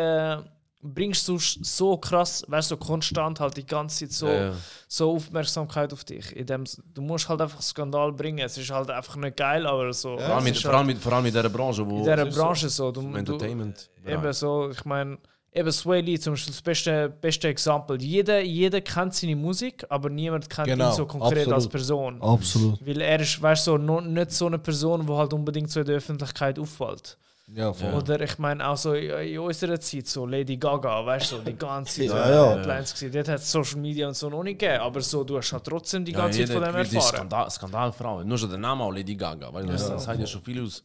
bringst 0.87 1.27
du 1.29 1.39
so 1.39 1.97
krass, 1.97 2.45
weißt 2.47 2.71
du, 2.71 2.75
so 2.75 2.79
konstant 2.79 3.41
halt 3.41 3.57
die 3.57 3.65
ganze 3.67 4.07
Zeit 4.07 4.13
so, 4.13 4.27
Ja, 4.29 4.45
ja. 4.51 4.53
so 4.87 5.13
Aufmerksamkeit 5.17 5.93
auf 5.93 6.05
dich. 6.05 6.31
Indem, 6.37 6.65
du 6.93 7.01
musst 7.03 7.29
halt 7.29 7.41
einfach 7.41 7.63
Skandal 7.63 8.13
bringen. 8.13 8.39
Es 8.41 8.57
ist 8.59 8.71
halt 8.71 8.91
einfach 8.91 9.17
nicht 9.17 9.37
geil, 9.37 9.67
aber 9.67 9.93
so. 9.93 10.17
Vor, 10.19 10.27
allem 10.29 10.39
es 10.39 10.45
mit, 10.45 10.55
ist 10.57 10.63
vor, 10.63 10.71
halt 10.73 10.79
allem 10.79 10.87
mit, 10.89 10.99
vor 10.99 11.13
allem 11.15 11.27
in 11.27 11.33
dieser 11.33 11.49
Branche, 11.49 11.85
wo 11.91 11.97
in 11.99 12.03
dieser 12.05 12.19
es 12.19 12.29
ist 12.29 12.35
so- 12.35 12.41
Branche 12.43 12.69
so. 12.69 12.93
Du, 12.93 13.01
im 13.01 13.13
du, 13.13 13.19
Entertainment. 13.19 13.91
Eben 14.07 14.33
so, 14.33 14.71
ich 14.71 14.85
meine, 14.85 15.19
eben 15.55 15.71
Sway 15.73 16.01
Lee 16.01 16.19
zum 16.19 16.33
Beispiel 16.35 16.53
das 16.53 16.63
beste, 16.63 17.09
beste 17.21 17.49
Exempel. 17.49 18.03
Jeder, 18.03 18.41
jeder 18.41 18.81
kennt 18.81 19.15
seine 19.15 19.37
Musik, 19.37 19.85
aber 19.89 20.11
niemand 20.11 20.51
kennt 20.51 20.67
Genau, 20.69 20.91
ihn 20.91 20.97
so 20.97 21.07
konkret 21.07 21.47
als 21.47 21.67
absolut. 21.67 21.71
Person. 21.73 22.23
Absolut. 22.23 22.87
Weil 22.87 23.01
er 23.01 23.21
ist, 23.21 23.41
weißt 23.41 23.67
du, 23.67 23.71
so, 23.73 23.79
no, 23.79 24.01
nicht 24.01 24.33
so 24.33 24.47
eine 24.47 24.59
Person, 24.59 25.07
die 25.07 25.13
halt 25.13 25.33
unbedingt 25.33 25.71
so 25.71 25.81
in 25.81 25.87
der 25.87 25.97
Öffentlichkeit 25.97 26.59
auffällt. 26.59 27.17
Ja, 27.55 27.73
voll. 27.75 27.93
Oder 27.93 28.21
ich 28.23 28.39
meine 28.39 28.67
auch 28.67 28.77
so 28.77 28.95
in 28.95 29.39
unserer 29.39 29.79
Zeit, 29.79 30.07
so 30.07 30.25
Lady 30.25 30.57
Gaga, 30.57 31.05
weißt 31.05 31.33
du, 31.33 31.37
so 31.37 31.43
die 31.43 31.55
ganze 31.55 32.01
Zeit 32.01 32.09
Ja, 32.09 32.27
so 32.27 32.33
ja. 32.33 32.57
Headlines 32.57 32.95
gewesen. 32.95 33.13
Dort 33.13 33.29
hat 33.29 33.39
es 33.41 33.53
Social 33.53 33.81
Media 33.81 34.09
und 34.09 34.17
so 34.17 34.31
noch 34.31 34.43
nicht 34.43 34.59
gegeben, 34.59 34.81
aber 34.81 35.01
so, 35.03 35.23
du 35.25 35.37
hast 35.37 35.53
halt 35.53 35.63
trotzdem 35.65 36.07
die 36.07 36.13
Ja, 36.13 36.19
ganze 36.21 36.39
Zeit 36.41 36.49
jeder 36.49 36.61
von 36.63 36.73
dem 36.73 36.77
erfahren. 36.77 37.03
Skandal, 37.17 37.51
Skandalfrau. 37.51 38.25
Nur 38.25 38.39
schon 38.39 38.49
der 38.49 38.59
Name 38.59 38.83
auch 38.83 38.91
Lady 38.91 39.15
Gaga. 39.15 39.53
Weißt, 39.53 39.69
du, 39.69 39.73
das, 39.73 39.89
das 39.89 40.05
sagt 40.05 40.21
ja 40.21 40.27
schon 40.27 40.43
viel 40.43 40.63
aus. 40.65 40.83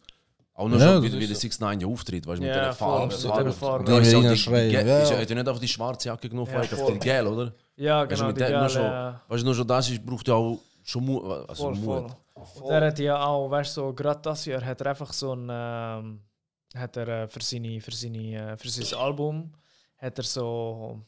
Auch 0.60 0.68
nur 0.68 0.78
Ja, 0.78 0.94
schon, 0.96 1.04
wie, 1.04 1.10
der 1.20 1.28
so. 1.30 1.34
6 1.36 1.60
9 1.62 1.80
ja 1.80 1.88
auftritt. 1.88 2.28
Weißt, 2.28 2.38
du, 2.40 2.44
mit 2.44 2.54
Ja, 2.54 2.64
der 2.66 2.74
voll, 2.74 2.88
Farbe. 2.90 3.14
mit 3.14 3.16
Farbe. 3.24 3.44
der 3.46 3.54
Farbe. 3.54 3.96
Und 3.96 4.02
ist 4.02 4.12
ja 4.14 4.36
schreien, 4.36 4.72
ja. 4.72 5.00
ist 5.00 5.12
hat 5.14 5.30
nicht 5.30 5.48
auf 5.48 5.60
die 5.60 5.68
schwarze 5.68 6.10
Jacke 6.10 6.28
genommen, 6.30 6.52
Ja, 6.52 6.60
auf 6.60 6.68
voll. 6.68 6.94
die 6.94 7.00
Gel, 7.00 7.28
oder? 7.28 7.54
Ja, 7.78 8.02
Weißt 8.02 8.12
du, 8.12 8.16
genau, 8.16 8.28
mit 8.28 8.36
die 8.36 8.40
der, 8.42 8.50
nur 8.50 8.60
Gale, 8.60 8.70
schon, 8.70 8.82
ja. 8.84 9.22
weißt 9.30 9.42
du, 9.42 9.46
nur 9.46 9.56
schon 9.56 9.68
das 9.68 9.90
ist, 9.90 10.06
braucht 10.06 10.28
ja 10.28 10.34
auch 10.34 10.60
schon 10.84 11.06
Mut. 11.06 11.24
Also 11.48 11.64
Voll, 11.64 11.76
voll. 11.76 12.02
Mut. 12.02 12.12
Und 12.62 12.70
er 12.72 12.88
hat 12.88 13.00
ja 13.00 13.24
auch, 13.26 13.50
weißt 13.50 13.78
du, 13.78 13.82
so, 13.82 13.94
gerade 13.94 14.20
das 14.22 14.46
Jahr 14.46 14.64
hat 14.66 14.82
er 14.82 14.88
einfach 14.88 15.14
so 15.14 15.34
ein, 15.34 15.48
ähm, 15.50 16.20
hat 16.76 16.98
er 16.98 17.08
äh, 17.08 17.28
für, 17.30 17.42
seine, 17.42 17.80
für, 17.80 17.92
seine, 17.92 18.52
äh, 18.54 18.58
für 18.58 18.70
sein 18.70 19.00
Album, 19.00 19.54
hat 19.98 20.18
er 20.18 20.24
so, 20.26 21.00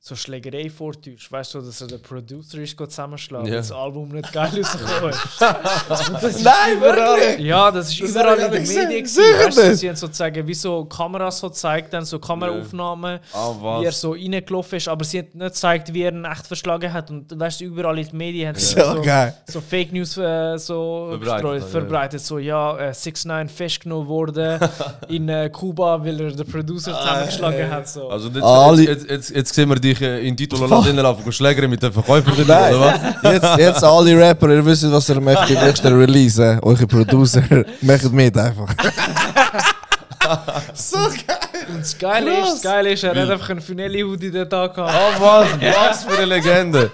so 0.00 0.14
Schlägerei 0.14 0.70
vortäuscht, 0.70 1.30
weißt 1.30 1.54
du, 1.54 1.60
dass 1.60 1.80
er 1.80 1.88
der 1.88 1.98
Producer 1.98 2.58
ist, 2.58 2.76
geht 2.78 2.90
zusammenschlagen, 2.90 3.48
Ja. 3.48 3.56
das 3.56 3.72
Album 3.72 4.08
nicht 4.10 4.32
geil 4.32 4.48
rausgekommen 4.56 5.10
ist. 5.10 6.08
Und 6.08 6.14
das 6.22 6.24
ist 6.36 6.44
Nein, 6.44 6.76
überall, 6.76 6.96
wirklich? 7.20 7.46
Ja, 7.46 7.70
das 7.72 7.88
ist 7.90 8.00
Das 8.00 8.10
überall 8.10 8.38
in 8.38 8.50
den 8.52 8.60
gesehen. 8.62 8.82
Medien. 8.88 9.02
nicht? 9.02 9.78
sie 9.78 9.88
haben 9.88 9.96
sozusagen 9.96 10.46
wie 10.46 10.54
so 10.54 10.84
Kameras 10.84 11.40
so 11.40 11.48
gezeigt, 11.48 11.92
dann 11.92 12.04
so 12.04 12.20
Kameraaufnahmen 12.20 13.18
Ah, 13.32 13.80
wie 13.80 13.86
er 13.86 13.92
so 13.92 14.12
reingelaufen 14.12 14.76
ist, 14.76 14.86
aber 14.88 15.04
sie 15.04 15.18
hat 15.18 15.34
nicht 15.34 15.44
gezeigt, 15.44 15.92
wie 15.92 16.02
er 16.02 16.12
ihn 16.12 16.24
echt 16.24 16.46
verschlagen 16.46 16.92
hat. 16.92 17.10
Und 17.10 17.38
weißt 17.38 17.60
du, 17.60 17.64
überall 17.64 17.98
in 17.98 18.06
den 18.06 18.16
Medien 18.16 18.48
haben 18.48 18.58
sie 18.58 18.80
so, 18.80 19.02
geil. 19.02 19.34
so 19.48 19.60
Fake 19.60 19.92
News 19.92 20.16
äh, 20.16 20.56
so 20.58 21.08
Verbreitet, 21.10 21.64
verbreitet. 21.68 22.20
So, 22.20 22.38
ja, 22.38 22.78
äh, 22.78 22.94
6 22.94 23.24
9 23.24 23.48
festgenommen 23.48 24.06
wurde 24.06 24.60
in 25.08 25.28
äh, 25.28 25.50
Kuba, 25.50 26.02
weil 26.04 26.20
er 26.20 26.30
den 26.30 26.46
Producer 26.46 26.96
zusammengeschlagen 26.96 27.68
hat. 27.68 27.88
So. 27.88 28.08
Also 28.08 28.28
jetzt, 28.28 28.78
jetzt, 28.88 29.10
jetzt, 29.10 29.30
jetzt 29.30 29.54
sehen 29.54 29.68
wir 29.68 29.76
dich 29.76 29.97
äh, 30.00 30.20
in 30.26 30.36
Titulo 30.36 30.66
Ladinenlaufen 30.66 31.24
und 31.24 31.32
Schläger 31.32 31.66
mit 31.68 31.82
den 31.82 31.92
Verkäufern, 31.92 32.34
Nein. 32.46 32.74
oder 32.74 33.00
was? 33.22 33.32
Jetzt, 33.32 33.58
jetzt 33.58 33.84
alle 33.84 34.18
Rapper, 34.18 34.48
ihr 34.50 34.64
wisst, 34.64 34.90
was 34.90 35.08
ihr 35.08 35.20
möchtet 35.20 35.50
im 35.50 35.64
nächsten 35.66 35.98
Release. 35.98 36.42
eh? 36.42 36.58
Eure 36.62 36.86
Producer, 36.86 37.42
macht 37.82 38.12
mit 38.12 38.36
einfach. 38.36 38.74
so 40.74 40.98
geil. 40.98 41.38
und 41.68 41.80
das 41.80 41.98
Geile 41.98 42.40
ist, 42.40 42.52
das 42.54 42.62
Geile 42.62 42.92
ist, 42.92 43.02
er 43.04 43.10
hat 43.10 43.30
einfach 43.30 43.50
einen 43.50 43.60
Finelli-Hoodie 43.60 44.30
den 44.30 44.48
Tag 44.48 44.74
gehabt. 44.74 44.92
Ah, 44.92 45.20
was? 45.20 45.48
Was 45.60 46.04
für 46.04 46.16
eine 46.18 46.26
Legende! 46.26 46.90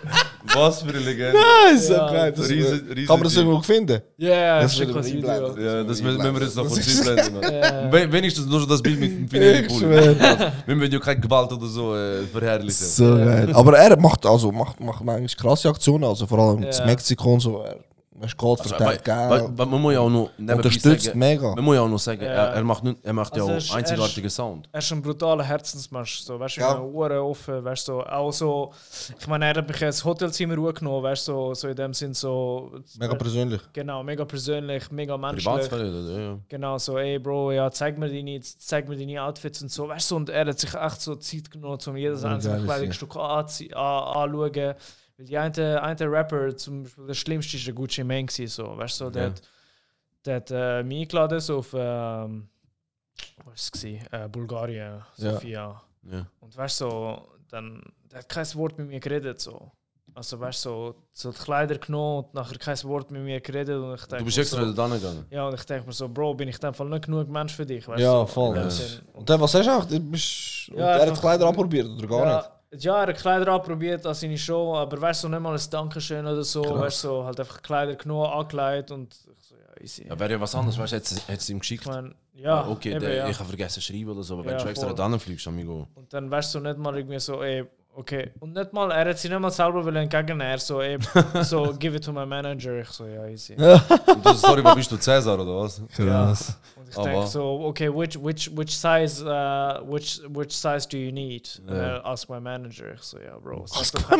Was 0.54 0.82
für 0.82 0.88
eine 0.90 0.98
Legende! 0.98 1.32
Nein, 1.34 1.78
so 1.78 1.92
Ja, 1.94 2.10
geil. 2.12 2.32
Das, 2.36 2.48
riesen- 2.48 2.86
riesen 2.92 3.06
kann 3.06 3.16
man 3.18 3.24
das 3.24 3.36
irgendwo 3.36 3.60
finden? 3.60 4.00
Ja, 4.16 4.28
ja, 4.34 4.60
Das 4.62 4.72
ist 4.72 4.80
ich 4.80 4.88
Video. 4.88 5.00
einblenden. 5.30 5.64
Ja, 5.64 5.82
das 5.82 6.02
müssen 6.02 6.22
wir 6.34 6.40
jetzt 6.42 6.56
noch 6.56 6.66
von 6.66 6.76
Das 6.76 6.86
ist- 6.86 7.04
Zeit 7.04 7.32
blenden. 7.32 7.42
Ja. 7.52 7.92
We- 7.92 8.12
Wenigstens 8.12 8.46
nur 8.46 8.60
schon 8.60 8.68
das 8.68 8.82
Bild 8.82 9.00
mit 9.00 9.10
dem 9.10 9.28
Pulli. 9.28 9.68
schwöre. 9.78 10.52
Wir 10.66 10.80
wollen 10.80 10.92
ja 10.92 10.98
keine 11.00 11.20
Gewalt 11.20 11.52
oder 11.52 11.66
so 11.66 11.94
äh, 11.96 12.22
verherrlichen. 12.32 12.86
So 12.86 13.16
geil. 13.16 13.50
Aber 13.52 13.76
er 13.78 13.98
macht 14.00 14.24
also 14.26 14.52
macht, 14.52 14.80
macht 14.80 15.04
manchmal 15.04 15.26
krasse 15.36 15.68
Aktionen, 15.68 16.04
also 16.04 16.26
vor 16.26 16.38
allem 16.38 16.62
Ja. 16.62 16.70
in 16.80 16.86
Mexiko 16.86 17.34
und 17.34 17.40
so. 17.40 17.62
Er 17.62 17.76
ist 18.22 18.36
Gold 18.36 18.60
Also, 18.60 18.74
verteilt, 18.76 19.06
weil- 19.08 19.66
man 19.66 19.82
muss 19.82 19.92
ja 19.92 20.00
auch 20.00 20.08
noch 20.08 20.30
Unterstützt 20.38 21.04
sagen, 21.06 21.18
mega. 21.18 21.54
man 21.54 21.64
muss 21.64 21.74
ja 21.74 21.80
auch 21.82 21.88
noch 21.88 21.98
sagen, 21.98 22.22
Ja. 22.22 22.28
er, 22.28 22.54
er 22.54 22.62
macht, 22.64 22.84
nicht, 22.84 22.98
er 23.04 23.12
macht 23.12 23.32
Also 23.34 23.48
ja 23.50 23.56
ist- 23.56 23.70
auch 23.70 23.74
einzigartigen 23.76 24.30
Sound. 24.30 24.68
Er 24.70 24.78
ist 24.78 24.92
ein 24.92 25.02
brutaler 25.02 25.42
Herzensmensch, 25.42 26.20
so, 26.20 26.38
weißt 26.38 26.56
du, 26.56 26.60
Ja. 26.60 26.78
Ohren 26.80 27.18
offen, 27.18 27.64
weißt 27.64 27.88
du, 27.88 28.00
auch 28.02 28.32
so, 28.32 28.72
ich 29.18 29.26
meine, 29.26 29.46
er 29.46 29.54
hat 29.56 29.68
mich 29.68 29.82
ins 29.82 30.04
Hotelzimmer 30.04 30.54
genommen, 30.72 31.02
weißt 31.02 31.26
du, 31.28 31.32
so, 31.32 31.54
so 31.54 31.68
in 31.68 31.74
dem 31.76 31.92
Sinn 31.92 32.14
so, 32.14 32.72
Mega 32.98 33.14
persönlich. 33.16 33.60
genau, 33.72 34.02
mega 34.04 34.24
persönlich, 34.24 34.90
mega 34.92 35.16
menschlich. 35.16 35.44
Privatsphäre, 35.44 36.20
ja. 36.22 36.38
Genau, 36.48 36.78
so, 36.78 36.96
ey 36.98 37.18
Bro, 37.18 37.52
ja, 37.52 37.70
zeig 37.70 37.98
mir 37.98 38.08
deine, 38.08 38.40
zeig 38.40 38.88
mir 38.88 38.96
deine 38.96 39.22
Outfits 39.22 39.60
und 39.62 39.70
so, 39.72 39.88
weißt 39.88 40.10
du, 40.12 40.16
und 40.16 40.28
er 40.30 40.46
hat 40.46 40.58
sich 40.60 40.72
echt 40.74 41.00
so 41.00 41.16
Zeit 41.16 41.50
genommen, 41.50 41.78
um 41.84 41.96
jedes 41.96 42.22
einzelne 42.24 42.62
Kleidungsstück 42.64 43.16
anzie- 43.16 43.72
an- 43.74 44.30
anschauen. 44.30 44.74
Weil 45.16 45.26
die 45.26 45.38
eine, 45.38 45.82
eine 45.82 46.10
Rapper, 46.10 46.56
zum 46.56 46.82
Beispiel 46.82 47.06
der 47.06 47.14
schlimmste 47.14 47.56
ist 47.56 47.66
der 47.66 47.74
Gucci 47.74 48.02
Mane, 48.02 48.26
so, 48.46 48.76
weißt 48.76 49.00
du, 49.00 49.04
so, 49.04 49.10
der, 49.10 49.22
Ja. 49.24 49.28
hat, 49.30 49.42
der 50.24 50.36
hat 50.36 50.50
äh, 50.50 50.82
mich 50.82 51.02
eingeladen, 51.02 51.40
so 51.40 51.58
auf, 51.58 51.72
ähm, 51.74 52.48
was 53.44 53.70
war 53.72 54.24
äh, 54.24 54.28
Bulgarien, 54.28 55.02
Ja. 55.16 55.32
Sofia. 55.32 55.82
ja. 56.10 56.26
Und 56.40 56.56
weißt 56.56 56.80
du, 56.80 56.84
so, 56.90 57.28
dann, 57.48 57.82
der 58.10 58.20
hat 58.20 58.28
kein 58.28 58.54
Wort 58.54 58.76
mit 58.78 58.88
mir 58.88 59.00
geredet, 59.00 59.40
so. 59.40 59.70
Also 60.16 60.38
weißt 60.38 60.64
du, 60.66 60.68
so, 60.70 60.94
so 61.12 61.32
die 61.32 61.38
Kleider 61.38 61.76
genommen 61.78 62.24
und 62.24 62.34
nachher 62.34 62.56
kein 62.58 62.80
Wort 62.84 63.10
mit 63.10 63.22
mir 63.22 63.40
geredet 63.40 63.76
und 63.76 63.94
ich 63.94 64.02
Du 64.02 64.08
denk 64.08 64.24
bist 64.24 64.36
mir 64.36 64.42
extra 64.42 64.64
so, 64.64 64.72
da 64.72 64.86
gegangen. 64.88 65.26
ja, 65.30 65.46
und 65.48 65.54
ich 65.54 65.64
denke 65.64 65.86
mir 65.86 65.92
so, 65.92 66.08
Bro, 66.08 66.34
bin 66.34 66.48
ich 66.48 66.54
in 66.62 66.72
Fall 66.74 66.88
nicht 66.88 67.04
genug 67.06 67.28
Mensch 67.28 67.52
für 67.54 67.66
dich? 67.66 67.86
Weißt 67.88 68.00
Ja, 68.00 68.20
du? 68.20 68.26
voll. 68.28 68.54
Dem 68.54 68.68
Ja. 68.68 68.84
Und 69.12 69.28
dann, 69.28 69.40
was 69.40 69.54
hast 69.54 69.66
du 69.66 69.70
auch? 69.72 69.84
Du 69.84 69.98
bist, 69.98 70.68
und 70.70 70.78
Ja, 70.78 70.86
er 70.86 70.94
hat 71.02 71.08
einfach- 71.08 71.20
Kleider 71.20 71.46
anprobiert 71.48 71.88
oder 71.88 72.06
gar 72.06 72.36
nicht? 72.36 72.50
Ja, 72.78 73.02
er 73.02 73.08
hat 73.08 73.16
Kleider 73.16 73.52
anprobiert 73.52 74.06
an 74.06 74.14
seine 74.14 74.36
Show, 74.38 74.74
aber 74.76 75.00
weißt 75.00 75.24
du, 75.24 75.28
nicht 75.28 75.40
mal 75.40 75.54
ein 75.54 75.60
Dankeschön 75.70 76.26
oder 76.26 76.42
so, 76.42 76.62
Krass. 76.62 76.80
weißt 76.80 77.04
du, 77.04 77.08
so, 77.08 77.24
halt 77.24 77.40
einfach 77.40 77.62
Kleider 77.62 77.94
genommen, 77.96 78.30
angelegt 78.32 78.90
und 78.90 79.14
ich 79.14 79.44
so, 79.46 79.54
ja, 79.56 79.82
easy. 79.82 80.06
Ja, 80.08 80.18
wäre 80.18 80.32
ja 80.32 80.40
was 80.40 80.54
anderes, 80.54 80.78
weißt 80.78 80.92
du, 80.92 80.96
hättest 80.96 81.48
du 81.48 81.52
ihm 81.52 81.58
geschickt. 81.60 81.82
ich 81.84 81.88
mein, 81.90 82.14
ja, 82.34 82.62
Ah, 82.62 82.68
okay, 82.68 82.90
eben, 82.92 83.00
der, 83.00 83.14
ja. 83.14 83.28
ich 83.28 83.38
habe 83.38 83.48
vergessen 83.48 83.74
zu 83.74 83.80
schreiben 83.80 84.10
oder 84.10 84.22
so, 84.22 84.34
aber 84.34 84.44
wenn 84.46 84.52
Ja, 84.58 84.64
du 84.64 84.68
extra 84.68 84.86
voll. 84.88 84.96
da 84.96 85.18
fliegst, 85.18 85.46
amigo. 85.46 85.86
Und 85.94 86.12
dann 86.12 86.30
weißt 86.30 86.54
du 86.54 86.60
nicht 86.60 86.78
mal 86.78 86.96
irgendwie 86.96 87.18
so, 87.20 87.42
ey, 87.42 87.64
okay. 87.96 88.30
Und 88.40 88.54
nicht 88.54 88.72
mal, 88.72 88.90
er 88.90 89.08
hat 89.10 89.18
sich 89.18 89.30
nicht 89.30 89.40
mal 89.40 89.50
selber 89.50 89.84
will 89.84 89.96
entgegennehmen, 89.96 90.52
er 90.52 90.58
so, 90.58 90.80
ey, 90.80 90.98
so, 91.42 91.72
give 91.78 91.96
it 91.96 92.04
to 92.04 92.12
my 92.12 92.26
manager. 92.26 92.80
Ich 92.80 92.88
so, 92.90 93.06
ja, 93.06 93.26
easy. 93.26 93.54
Und 93.56 94.24
du, 94.24 94.32
sorry, 94.34 94.62
bist 94.74 94.90
du, 94.90 94.96
Cäsar 94.96 95.38
oder 95.38 95.62
was? 95.62 95.80
Krass. 95.94 96.56
Und 96.76 96.88
ich 96.88 96.96
denke 96.96 97.26
so, 97.26 97.60
okay, 97.66 97.88
which, 97.88 98.16
which, 98.22 98.50
which 98.56 98.76
size, 98.76 99.24
uh, 99.24 99.80
which, 99.90 100.20
which 100.28 100.52
size 100.52 100.86
do 100.88 100.96
you 100.96 101.12
need? 101.12 101.60
And 101.66 101.76
Ja. 101.76 101.96
I 101.98 102.00
ask 102.12 102.28
my 102.28 102.40
manager. 102.40 102.94
Ich 102.94 103.02
so, 103.02 103.18
ja, 103.18 103.38
Bro. 103.38 103.64
Ask 103.64 103.94
my 103.94 104.18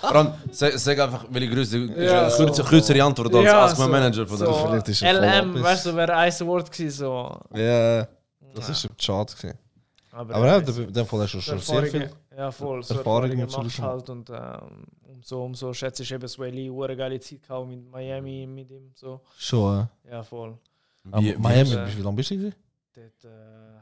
vor 0.00 0.14
allem, 0.16 0.32
sag, 0.50 0.98
einfach, 0.98 1.24
welche 1.30 1.50
Größe. 1.54 1.78
Ja, 1.96 2.30
so. 2.30 2.46
eine 2.46 2.52
kürzere, 2.52 3.02
Antwort 3.02 3.34
als 3.34 3.44
Ja, 3.44 3.64
Ask 3.64 3.78
My 3.78 3.84
so- 3.84 3.90
Manager 3.90 4.26
von 4.26 4.36
so, 4.38 4.44
der 4.44 4.54
Vielleicht 4.54 4.88
ist 4.88 5.02
LM, 5.02 5.62
weißt 5.62 5.86
du, 5.86 5.96
wäre 5.96 6.14
ein 6.14 6.32
Wort 6.40 6.70
gewesen, 6.70 6.96
so. 6.96 7.40
Ja, 7.54 8.06
das 8.54 8.68
ist 8.68 8.88
schade 9.02 9.32
gewesen. 9.34 9.58
Aber, 10.12 10.34
Aber 10.36 10.46
ja, 10.46 10.56
in 10.58 10.92
dem 10.92 11.06
Fall 11.06 11.20
hast 11.22 11.34
du 11.34 11.40
schon 11.40 11.58
sehr 11.58 11.82
viel. 11.84 12.10
Ja, 12.36 12.50
voll. 12.50 12.82
So 12.82 12.94
Erfahrungen 12.94 13.36
mit 13.38 13.50
machst 13.52 13.80
halt 13.80 14.10
und 14.10 14.30
ähm, 14.30 14.84
umso, 15.06 15.44
umso 15.44 15.72
schätze 15.72 16.02
ich 16.02 16.12
eben 16.12 16.26
Lee, 16.52 16.70
eine 16.70 16.96
geile 16.96 17.20
Zeit 17.20 17.42
gehabt 17.42 17.68
mit 17.68 17.88
Miami, 17.90 18.46
mit 18.46 18.70
ihm, 18.70 18.90
so. 18.94 19.20
Schon, 19.38 19.88
Ja, 20.10 20.22
voll. 20.22 20.58
ja. 21.12 21.20
Wie, 21.20 21.30
Aber 21.34 21.40
Miami, 21.40 21.70
wie- 21.70 21.74
wie, 21.92 21.98
wie 21.98 22.02
lange 22.02 22.16
bist 22.16 22.30
du? 22.30 22.36
gewesen? 22.36 22.54
Dort, 22.94 23.24
äh? 23.24 23.78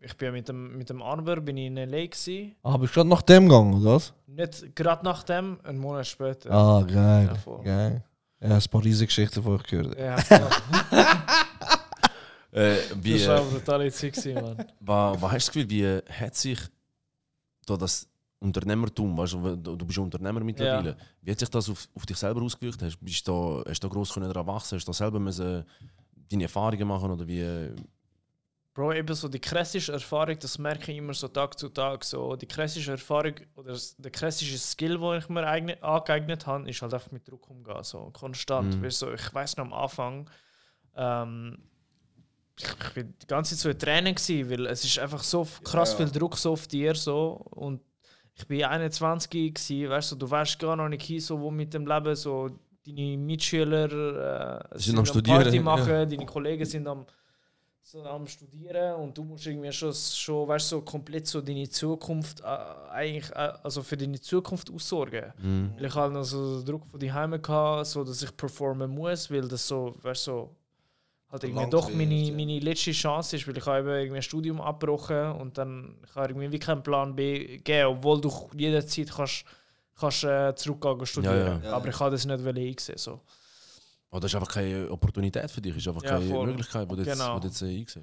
Ich 0.00 0.16
bin 0.16 0.32
mit 0.32 0.48
dem, 0.48 0.76
mit 0.78 0.90
dem 0.90 1.00
Arber 1.00 1.36
bin 1.40 1.56
ich 1.58 1.66
in 1.66 1.76
L.A. 1.76 2.06
Gewesen. 2.06 2.56
Ah, 2.64 2.76
bist 2.76 2.92
du 2.96 2.98
gerade 3.00 3.08
nach 3.10 3.22
dem 3.22 3.48
gegangen, 3.48 3.74
oder 3.74 3.94
was? 3.94 4.12
Nicht 4.26 4.74
gerade 4.74 5.04
nach 5.04 5.22
dem, 5.22 5.60
einen 5.62 5.78
Monat 5.78 6.08
später. 6.08 6.50
Ah, 6.50 6.82
geil. 6.82 7.26
Ja, 7.26 7.34
voll. 7.36 7.62
geil. 7.62 8.04
Ja, 8.40 8.56
ein 8.56 8.62
paar 8.70 8.82
riesige 8.82 9.06
Geschichten 9.06 9.40
von 9.42 9.54
euch 9.54 9.62
gehört. 9.64 9.96
Ja, 9.96 10.16
voll. 10.18 10.48
äh, 12.52 12.76
wie, 12.96 13.12
das 13.18 13.28
war 13.28 13.36
äh, 13.36 13.40
eine 13.40 13.50
brutale 13.50 13.92
Zeit, 13.92 14.34
Mann. 14.34 14.64
was, 14.80 15.22
was 15.22 15.32
hast 15.32 15.32
du 15.32 15.36
das 15.36 15.46
Gefühl, 15.52 15.70
wie 15.70 15.82
äh, 15.84 16.02
hat 16.08 16.34
sich 16.34 16.58
da 17.68 17.76
das 17.76 18.08
Unternehmertum, 18.40 19.16
weißt 19.16 19.32
du, 19.32 19.56
du 19.56 19.84
bist 19.84 19.96
ja 19.96 20.02
Unternehmer 20.04 20.40
mittlerweile, 20.40 20.96
wie 21.22 21.30
hat 21.30 21.38
sich 21.38 21.48
das 21.48 21.68
auf, 21.68 21.88
auf 21.94 22.06
dich 22.06 22.16
selber 22.16 22.42
ausgewirkt? 22.42 22.80
Hast, 22.82 22.98
bist 23.00 23.26
du 23.26 23.32
da, 23.32 23.70
hast 23.70 23.82
du 23.82 23.88
da 23.88 23.92
gross 23.92 24.12
können 24.12 24.28
daran 24.28 24.46
wachsen? 24.46 24.76
Hast 24.76 24.86
du 24.86 24.90
da 24.90 24.94
selber 24.94 25.18
müssen 25.18 25.64
deine 26.30 26.42
Erfahrungen 26.44 26.86
machen 26.86 27.10
oder 27.10 27.26
wie? 27.26 27.72
Bro, 28.74 28.92
eben 28.92 29.12
so 29.12 29.26
die 29.26 29.40
krasseste 29.40 29.92
Erfahrung, 29.92 30.38
das 30.38 30.56
merke 30.56 30.92
ich 30.92 30.98
immer 30.98 31.12
so 31.12 31.26
Tag 31.26 31.58
zu 31.58 31.68
Tag. 31.68 32.04
So, 32.04 32.36
die 32.36 32.46
krasseste 32.46 32.92
Erfahrung 32.92 33.34
oder 33.56 33.76
der 33.98 34.10
krasseste 34.12 34.56
Skill, 34.56 34.98
den 34.98 35.18
ich 35.18 35.28
mir 35.28 35.44
eigne, 35.44 35.82
angeeignet 35.82 36.46
habe, 36.46 36.70
ist 36.70 36.80
halt 36.80 36.94
einfach 36.94 37.10
mit 37.10 37.26
Druck 37.26 37.50
umgehen. 37.50 37.82
So 37.82 38.10
konstant. 38.12 38.76
Mhm. 38.76 38.84
Weißt 38.84 39.02
du, 39.02 39.12
ich 39.12 39.34
weiß 39.34 39.56
noch 39.56 39.64
am 39.64 39.72
Anfang, 39.72 40.30
ähm, 40.94 41.58
ich, 42.58 42.94
bin 42.94 43.14
die 43.22 43.26
ganze 43.26 43.54
Zeit 43.54 43.60
so 43.60 43.70
in 43.70 43.78
Tränen 43.78 44.14
gewesen, 44.14 44.50
weil 44.50 44.66
es 44.66 44.84
ist 44.84 44.98
einfach 44.98 45.22
so 45.22 45.46
krass 45.64 45.94
viel 45.94 46.10
Druck 46.10 46.36
so 46.36 46.52
auf 46.52 46.66
dir 46.66 46.94
so 46.94 47.40
und 47.50 47.80
ich 48.34 48.46
bin 48.46 48.64
21 48.64 49.54
gewesen, 49.54 49.90
weißt 49.90 50.12
du, 50.12 50.16
du 50.16 50.30
weißt 50.30 50.58
gar 50.58 50.76
noch 50.76 50.88
nicht 50.88 51.02
hin, 51.02 51.20
so 51.20 51.40
wo 51.40 51.50
mit 51.50 51.74
dem 51.74 51.86
Leben 51.86 52.14
so 52.14 52.48
deine 52.86 53.16
Mitschüler 53.16 54.70
äh, 54.72 54.78
sind 54.78 54.94
am 54.94 55.00
am 55.00 55.06
Studieren, 55.06 55.42
Party 55.42 55.56
ja. 55.56 55.62
machen, 55.62 56.08
deine 56.08 56.26
Kollegen 56.26 56.64
sind 56.64 56.86
am 56.86 57.06
so 57.90 58.02
am 58.02 58.26
Studieren 58.26 58.96
und 58.96 59.16
du 59.16 59.24
musst 59.24 59.46
irgendwie 59.46 59.72
schon, 59.72 59.94
schon 59.94 60.46
weißt, 60.46 60.68
so 60.68 60.82
komplett 60.82 61.26
so 61.26 61.40
deine 61.40 61.70
Zukunft 61.70 62.40
äh, 62.40 62.44
eigentlich 62.90 63.30
äh, 63.30 63.52
also 63.62 63.82
für 63.82 63.96
deine 63.96 64.20
Zukunft 64.20 64.70
aussorgen. 64.70 65.32
Mhm. 65.40 65.72
Weil 65.76 65.86
ich 65.86 65.94
halt 65.94 66.12
noch 66.12 66.24
so 66.24 66.58
den 66.58 66.66
Druck 66.66 66.86
von 66.86 67.00
die 67.00 67.10
Heime 67.10 67.40
so 67.84 68.04
dass 68.04 68.22
ich 68.22 68.36
performen 68.36 68.90
muss, 68.90 69.30
weil 69.30 69.48
das 69.48 69.66
so, 69.66 69.94
weißt 70.02 70.24
so 70.24 70.54
halt 71.30 71.44
irgendwie 71.44 71.70
doch 71.70 71.88
meine, 71.90 72.04
Langfristig, 72.04 72.28
ja. 72.28 72.36
meine 72.36 72.60
letzte 72.60 72.92
Chance 72.92 73.36
ist, 73.36 73.46
weil 73.48 73.56
ich 73.56 73.66
habe 73.66 73.78
eben 73.80 73.88
irgendwie 73.88 74.16
ein 74.16 74.22
Studium 74.22 74.60
abgebrochen 74.60 75.32
und 75.32 75.58
dann 75.58 75.96
ich 76.04 76.14
habe 76.14 76.28
irgendwie 76.28 76.52
wie 76.52 76.58
keinen 76.58 76.82
Plan 76.82 77.14
B 77.14 77.56
gegeben, 77.58 77.88
obwohl 77.88 78.20
du 78.20 78.32
jederzeit 78.56 79.10
kannst, 79.10 79.44
kannst 79.98 80.24
äh, 80.24 80.54
zurückgehen 80.54 80.98
und 80.98 81.06
studieren. 81.06 81.62
Ja, 81.62 81.68
ja. 81.68 81.72
Aber 81.74 81.88
ich 81.88 82.00
habe 82.00 82.10
das 82.12 82.24
nicht 82.24 82.46
einsehen. 82.46 82.98
So. 82.98 83.20
Oh, 84.10 84.18
das 84.18 84.30
ist 84.32 84.36
einfach 84.36 84.52
keine 84.54 84.90
Opportunität 84.90 85.50
für 85.50 85.60
dich, 85.60 85.76
ist 85.76 85.86
einfach 85.86 86.02
keine 86.02 86.24
voll. 86.26 86.46
Möglichkeit, 86.46 86.90
die 86.90 86.96
du 86.96 87.02
jetzt, 87.02 87.18
Genau. 87.18 87.40
jetzt 87.40 87.62
äh, 87.62 87.66
einsiehst. 87.66 88.00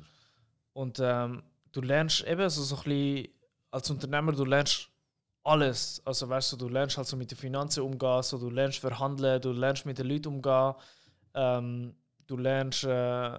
Und 0.73 0.99
ähm, 1.01 1.41
du 1.71 1.81
lernst 1.81 2.25
eben 2.27 2.47
so, 2.49 2.61
so 2.61 2.75
ein 2.75 2.83
bisschen, 2.83 3.27
als 3.71 3.89
Unternehmer, 3.89 4.31
du 4.33 4.45
lernst 4.45 4.89
alles. 5.43 6.01
Also 6.05 6.29
weißt 6.29 6.53
du, 6.53 6.57
du 6.57 6.69
lernst 6.69 6.97
halt 6.97 7.07
so 7.07 7.17
mit 7.17 7.31
den 7.31 7.37
Finanzen 7.37 7.81
umgehen, 7.81 8.21
so, 8.23 8.37
du 8.37 8.49
lernst 8.49 8.79
verhandeln, 8.79 9.41
du 9.41 9.51
lernst 9.51 9.85
mit 9.85 9.97
den 9.97 10.07
Leuten 10.07 10.27
umgehen, 10.27 10.73
ähm, 11.33 11.95
du 12.27 12.37
lernst 12.37 12.83
äh, 12.83 13.37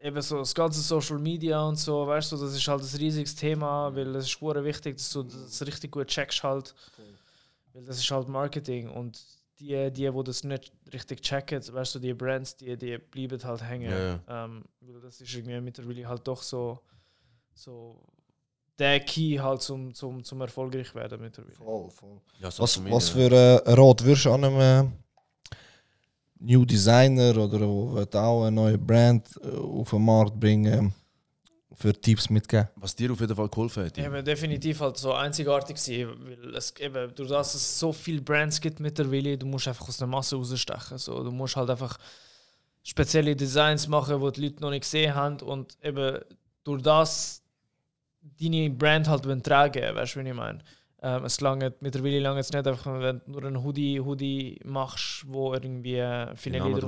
eben 0.00 0.20
so 0.22 0.38
das 0.38 0.54
ganze 0.54 0.80
Social 0.80 1.18
Media 1.18 1.62
und 1.62 1.76
so, 1.76 2.06
weißt 2.06 2.32
du, 2.32 2.36
das 2.36 2.54
ist 2.54 2.68
halt 2.68 2.82
ein 2.82 2.98
riesiges 2.98 3.34
Thema, 3.34 3.94
weil 3.94 4.14
es 4.16 4.26
ist 4.26 4.42
wichtig, 4.42 4.96
dass 4.96 5.12
du 5.12 5.22
das 5.24 5.66
richtig 5.66 5.92
gut 5.92 6.06
checkst 6.08 6.42
halt. 6.42 6.74
Weil 7.72 7.84
das 7.84 7.98
ist 7.98 8.10
halt 8.10 8.28
Marketing 8.28 8.88
und 8.88 9.20
die, 9.58 9.90
die, 9.90 10.12
wo 10.12 10.22
das 10.22 10.44
nicht 10.44 10.72
richtig 10.92 11.20
checken, 11.20 11.60
weißt 11.72 11.96
du, 11.96 11.98
die 11.98 12.14
Brands, 12.14 12.56
die, 12.56 12.76
die 12.76 12.98
bleiben 12.98 13.42
halt 13.42 13.62
hängen. 13.62 13.90
Ja. 13.90 14.44
Ähm, 14.44 14.64
weil 14.80 15.00
das 15.00 15.20
ist 15.20 15.34
irgendwie 15.34 15.60
mittlerweile 15.60 16.08
halt 16.08 16.26
doch 16.26 16.42
so, 16.42 16.78
so 17.54 18.00
der 18.78 19.00
Key 19.00 19.36
halt 19.36 19.62
zum, 19.62 19.92
zum, 19.92 20.22
zum 20.22 20.40
erfolgreich 20.40 20.94
werden 20.94 21.20
mittlerweile. 21.20 21.56
Voll, 21.56 21.90
voll. 21.90 22.20
Ja, 22.38 22.48
Was, 22.56 22.84
was 22.84 23.08
für 23.08 23.32
äh, 23.32 23.72
Rat 23.72 24.04
würdest 24.04 24.26
du 24.26 24.32
an 24.32 24.44
einem 24.44 24.92
New 26.40 26.64
Designer 26.64 27.36
oder 27.36 27.66
auch 28.20 28.42
eine 28.42 28.52
neue 28.52 28.78
Brand 28.78 29.28
auf 29.42 29.90
den 29.90 30.04
Markt 30.04 30.38
bringen, 30.38 30.94
für 31.74 31.92
Tipps 31.92 32.28
mitgeben? 32.28 32.68
Was 32.76 32.94
dir 32.94 33.12
auf 33.12 33.20
jeden 33.20 33.36
Fall 33.36 33.48
geholfen 33.48 33.86
hat. 33.86 33.96
Eben 33.98 34.24
definitiv 34.24 34.80
halt 34.80 34.96
so 34.96 35.12
einzigartig 35.12 35.78
sein, 35.78 36.08
weil 36.20 36.56
es 36.56 36.74
eben, 36.76 37.14
durch 37.14 37.28
das 37.28 37.54
es 37.54 37.78
so 37.78 37.92
viele 37.92 38.20
Brands 38.20 38.60
gibt 38.60 38.80
mittlerweile, 38.80 39.38
du 39.38 39.46
musst 39.46 39.68
einfach 39.68 39.88
aus 39.88 39.96
der 39.96 40.08
Masse 40.08 40.36
rausstechen. 40.36 40.98
So, 40.98 41.22
du 41.22 41.30
musst 41.30 41.54
halt 41.54 41.70
einfach 41.70 41.96
spezielle 42.82 43.36
Designs 43.36 43.86
machen, 43.86 44.20
die 44.20 44.32
die 44.32 44.46
Leute 44.46 44.60
noch 44.60 44.70
nicht 44.70 44.82
gesehen 44.82 45.14
haben 45.14 45.40
und 45.40 45.76
eben 45.82 46.18
durch 46.64 46.82
das 46.82 47.42
deine 48.40 48.70
Brand 48.70 49.08
halt 49.08 49.24
wollen 49.24 49.42
tragen, 49.42 49.94
weißt 49.94 50.16
du, 50.16 50.24
wie 50.24 50.28
ich 50.28 50.34
meine? 50.34 50.58
Ähm, 51.00 51.24
es 51.24 51.40
langt 51.40 51.80
mittlerweile 51.80 52.18
lange 52.18 52.38
jetzt 52.38 52.52
nicht 52.52 52.66
einfach, 52.66 53.00
wenn 53.00 53.20
du 53.26 53.32
nur 53.32 53.44
einen 53.44 53.62
Hoodie, 53.62 54.00
Hoodie 54.00 54.60
machst, 54.64 55.24
wo 55.28 55.54
irgendwie 55.54 55.96
drauf 55.96 56.38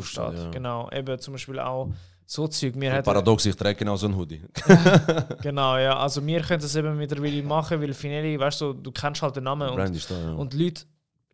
steht. 0.06 0.24
draufsteht, 0.24 0.44
ja. 0.44 0.50
Genau, 0.50 0.90
eben 0.90 1.18
zum 1.20 1.32
Beispiel 1.34 1.60
auch 1.60 1.88
so 2.26 2.48
Zeug. 2.48 2.74
Wir 2.76 2.92
hätten- 2.92 3.04
Paradox, 3.04 3.46
ich 3.46 3.54
trage 3.56 3.76
genau 3.76 3.96
so 3.96 4.06
einen 4.06 4.16
Hoodie. 4.16 4.40
Genau, 5.42 5.76
ja. 5.78 5.96
Also 5.96 6.24
wir 6.26 6.40
können 6.40 6.60
das 6.60 6.74
eben 6.76 6.96
mittlerweile 6.96 7.42
machen, 7.42 7.80
weil 7.80 7.92
Finelli, 7.94 8.38
weißt 8.38 8.60
du, 8.60 8.72
du 8.72 8.90
kennst 8.92 9.22
halt 9.22 9.36
den 9.36 9.44
Namen 9.44 9.68
und, 9.70 9.78
da, 9.78 10.14
ja. 10.14 10.32
und 10.34 10.52
die 10.52 10.64
Leute 10.64 10.84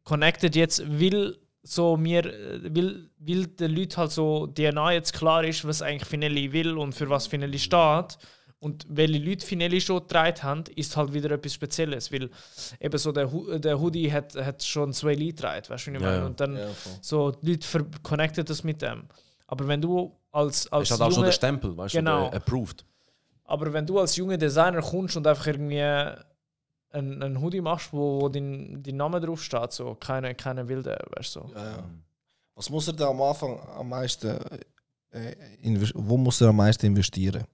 connected 0.05 0.55
jetzt, 0.55 0.83
weil 1.01 1.37
so 1.63 1.97
mir, 1.97 2.25
weil, 2.63 3.09
weil 3.19 3.47
den 3.47 3.75
Leuten 3.75 3.97
halt 3.97 4.13
so 4.13 4.47
DNA 4.47 4.93
jetzt 4.93 5.13
klar 5.13 5.45
ist, 5.45 5.67
was 5.67 5.83
eigentlich 5.83 6.05
Finelli 6.09 6.53
will 6.53 6.77
und 6.79 6.93
für 6.95 7.09
was 7.11 7.27
Finelli 7.27 7.59
steht. 7.59 8.19
Und 8.67 8.85
welche 8.89 9.19
Leute 9.19 9.47
Finelli 9.47 9.81
schon 9.81 10.01
getragen 10.01 10.43
haben, 10.43 10.65
ist 10.75 10.97
halt 10.97 11.13
wieder 11.15 11.31
etwas 11.31 11.55
Spezielles, 11.55 12.11
weil 12.13 12.29
eben 12.81 12.99
so 12.99 13.13
der, 13.13 13.27
der 13.59 13.79
Hoodie 13.81 14.11
hat, 14.13 14.35
hat 14.35 14.63
schon 14.63 14.93
zwei 14.93 15.15
Leute 15.15 15.27
getragen, 15.35 15.65
weißt 15.69 15.87
du, 15.87 15.93
wie 15.93 15.97
ich 15.97 16.03
meine? 16.03 16.17
ja. 16.19 16.27
Und 16.27 16.41
dann 16.41 16.57
Ja, 16.57 16.69
so 17.01 17.31
die 17.31 17.53
Leute 17.53 17.87
connecten 18.03 18.45
das 18.45 18.65
mit 18.65 18.83
dem. 18.83 19.05
Aber 19.47 19.69
wenn 19.69 19.81
du 19.81 20.17
als, 20.33 20.71
als 20.73 20.91
ist 20.91 20.91
halt 20.93 21.03
auch 21.03 21.07
schon 21.15 21.23
junge- 21.23 21.27
der 21.27 21.33
Stempel, 21.33 21.77
weißt 21.77 21.95
Genau. 21.95 22.29
du, 22.31 22.37
approved. 22.37 22.85
aber 23.45 23.73
wenn 23.73 23.87
du 23.87 24.01
als 24.01 24.17
junger 24.17 24.37
Designer 24.37 24.83
kommst 24.83 25.17
und 25.17 25.27
einfach 25.27 25.47
irgendwie 25.47 25.81
einen, 25.83 27.23
einen 27.23 27.41
Hoodie 27.41 27.61
machst, 27.61 27.93
wo, 27.93 28.21
wo 28.23 28.29
dein, 28.29 28.83
dein 28.83 28.97
Name 28.97 29.21
drauf 29.21 29.43
steht, 29.43 29.73
so 29.73 29.95
keine, 29.95 30.35
keine 30.35 30.67
wilde, 30.69 30.99
weißt 31.17 31.37
du. 31.37 31.41
So. 31.41 31.51
Ja, 31.55 31.65
ja. 31.77 31.85
Was 32.55 32.69
muss 32.71 32.87
er 32.89 32.95
da 32.95 33.09
am 33.11 33.21
Anfang 33.23 33.61
am 33.79 33.89
meisten, 33.89 34.29
äh, 35.13 35.37
invest- 35.63 35.93
wo 35.95 36.17
muss 36.17 36.41
er 36.41 36.49
am 36.49 36.57
meisten 36.57 36.87
investieren? 36.87 37.45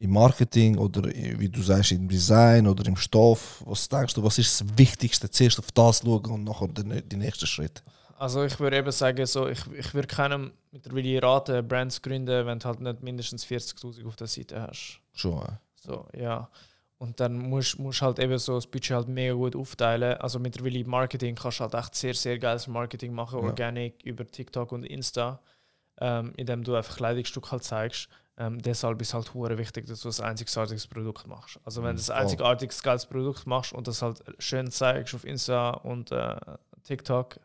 Im 0.00 0.12
Marketing 0.12 0.78
oder 0.78 1.08
i- 1.14 1.38
wie 1.40 1.48
du 1.48 1.60
sagst, 1.62 1.92
im 1.92 2.08
Design 2.08 2.66
oder 2.68 2.86
im 2.86 2.96
Stoff? 2.96 3.62
Was 3.66 3.88
denkst 3.88 4.14
du, 4.14 4.22
was 4.22 4.38
ist 4.38 4.60
das 4.60 4.78
Wichtigste? 4.78 5.28
Zuerst 5.30 5.58
auf 5.58 5.72
das 5.72 5.98
schauen 6.00 6.24
und 6.30 6.44
nachher 6.44 6.68
den, 6.68 7.02
die 7.08 7.16
nächsten 7.16 7.46
Schritt. 7.46 7.82
Also 8.16 8.44
ich 8.44 8.58
würde 8.60 8.76
eben 8.78 8.90
sagen, 8.92 9.26
so, 9.26 9.48
ich, 9.48 9.60
ich 9.72 9.94
würde 9.94 10.08
keinem 10.08 10.52
mittlerweile 10.72 11.22
raten, 11.22 11.66
Brands 11.66 12.00
gründen, 12.02 12.46
wenn 12.46 12.58
du 12.58 12.64
halt 12.66 12.80
nicht 12.80 13.02
mindestens 13.02 13.44
40'000 13.44 14.06
auf 14.06 14.16
der 14.16 14.26
Seite 14.26 14.60
hast. 14.62 15.00
Schon, 15.14 15.40
äh. 15.42 15.52
So, 15.76 16.06
ja. 16.16 16.48
Und 16.98 17.20
dann 17.20 17.38
musst 17.38 17.78
du 17.78 17.92
halt 18.00 18.18
eben 18.18 18.36
so 18.38 18.54
das 18.56 18.66
Budget 18.66 18.90
halt 18.96 19.08
mega 19.08 19.34
gut 19.34 19.54
aufteilen. 19.54 20.16
Also 20.20 20.40
mittlerweile 20.40 20.80
im 20.80 20.88
Marketing 20.90 21.36
kannst 21.36 21.60
du 21.60 21.64
halt 21.64 21.74
echt 21.74 21.94
sehr, 21.94 22.14
sehr 22.14 22.38
geiles 22.40 22.66
Marketing 22.66 23.12
machen, 23.12 23.38
Ja. 23.38 23.44
Organic 23.46 24.02
über 24.04 24.26
TikTok 24.26 24.72
und 24.72 24.82
Insta, 24.84 25.40
ähm, 26.00 26.32
indem 26.36 26.64
du 26.64 26.74
einfach 26.74 26.96
Kleidungsstück 26.96 27.52
halt 27.52 27.62
zeigst. 27.62 28.08
Ähm, 28.40 28.62
deshalb 28.62 29.00
ist 29.02 29.14
halt 29.14 29.34
hure 29.34 29.58
wichtig, 29.58 29.86
dass 29.86 30.00
du 30.02 30.08
ein 30.10 30.20
einzigartiges 30.30 30.86
Produkt 30.86 31.26
machst. 31.26 31.58
Also 31.64 31.82
wenn 31.82 31.96
du 31.96 32.02
ein 32.12 32.18
einzigartiges 32.20 32.82
geiles 32.82 33.04
Produkt 33.04 33.46
machst 33.46 33.72
und 33.72 33.88
das 33.88 34.00
halt 34.00 34.22
schön 34.38 34.70
zeigst 34.70 35.12
auf 35.14 35.24
Insta 35.24 35.70
und 35.70 36.12
äh, 36.12 36.36
TikTok, 36.84 37.40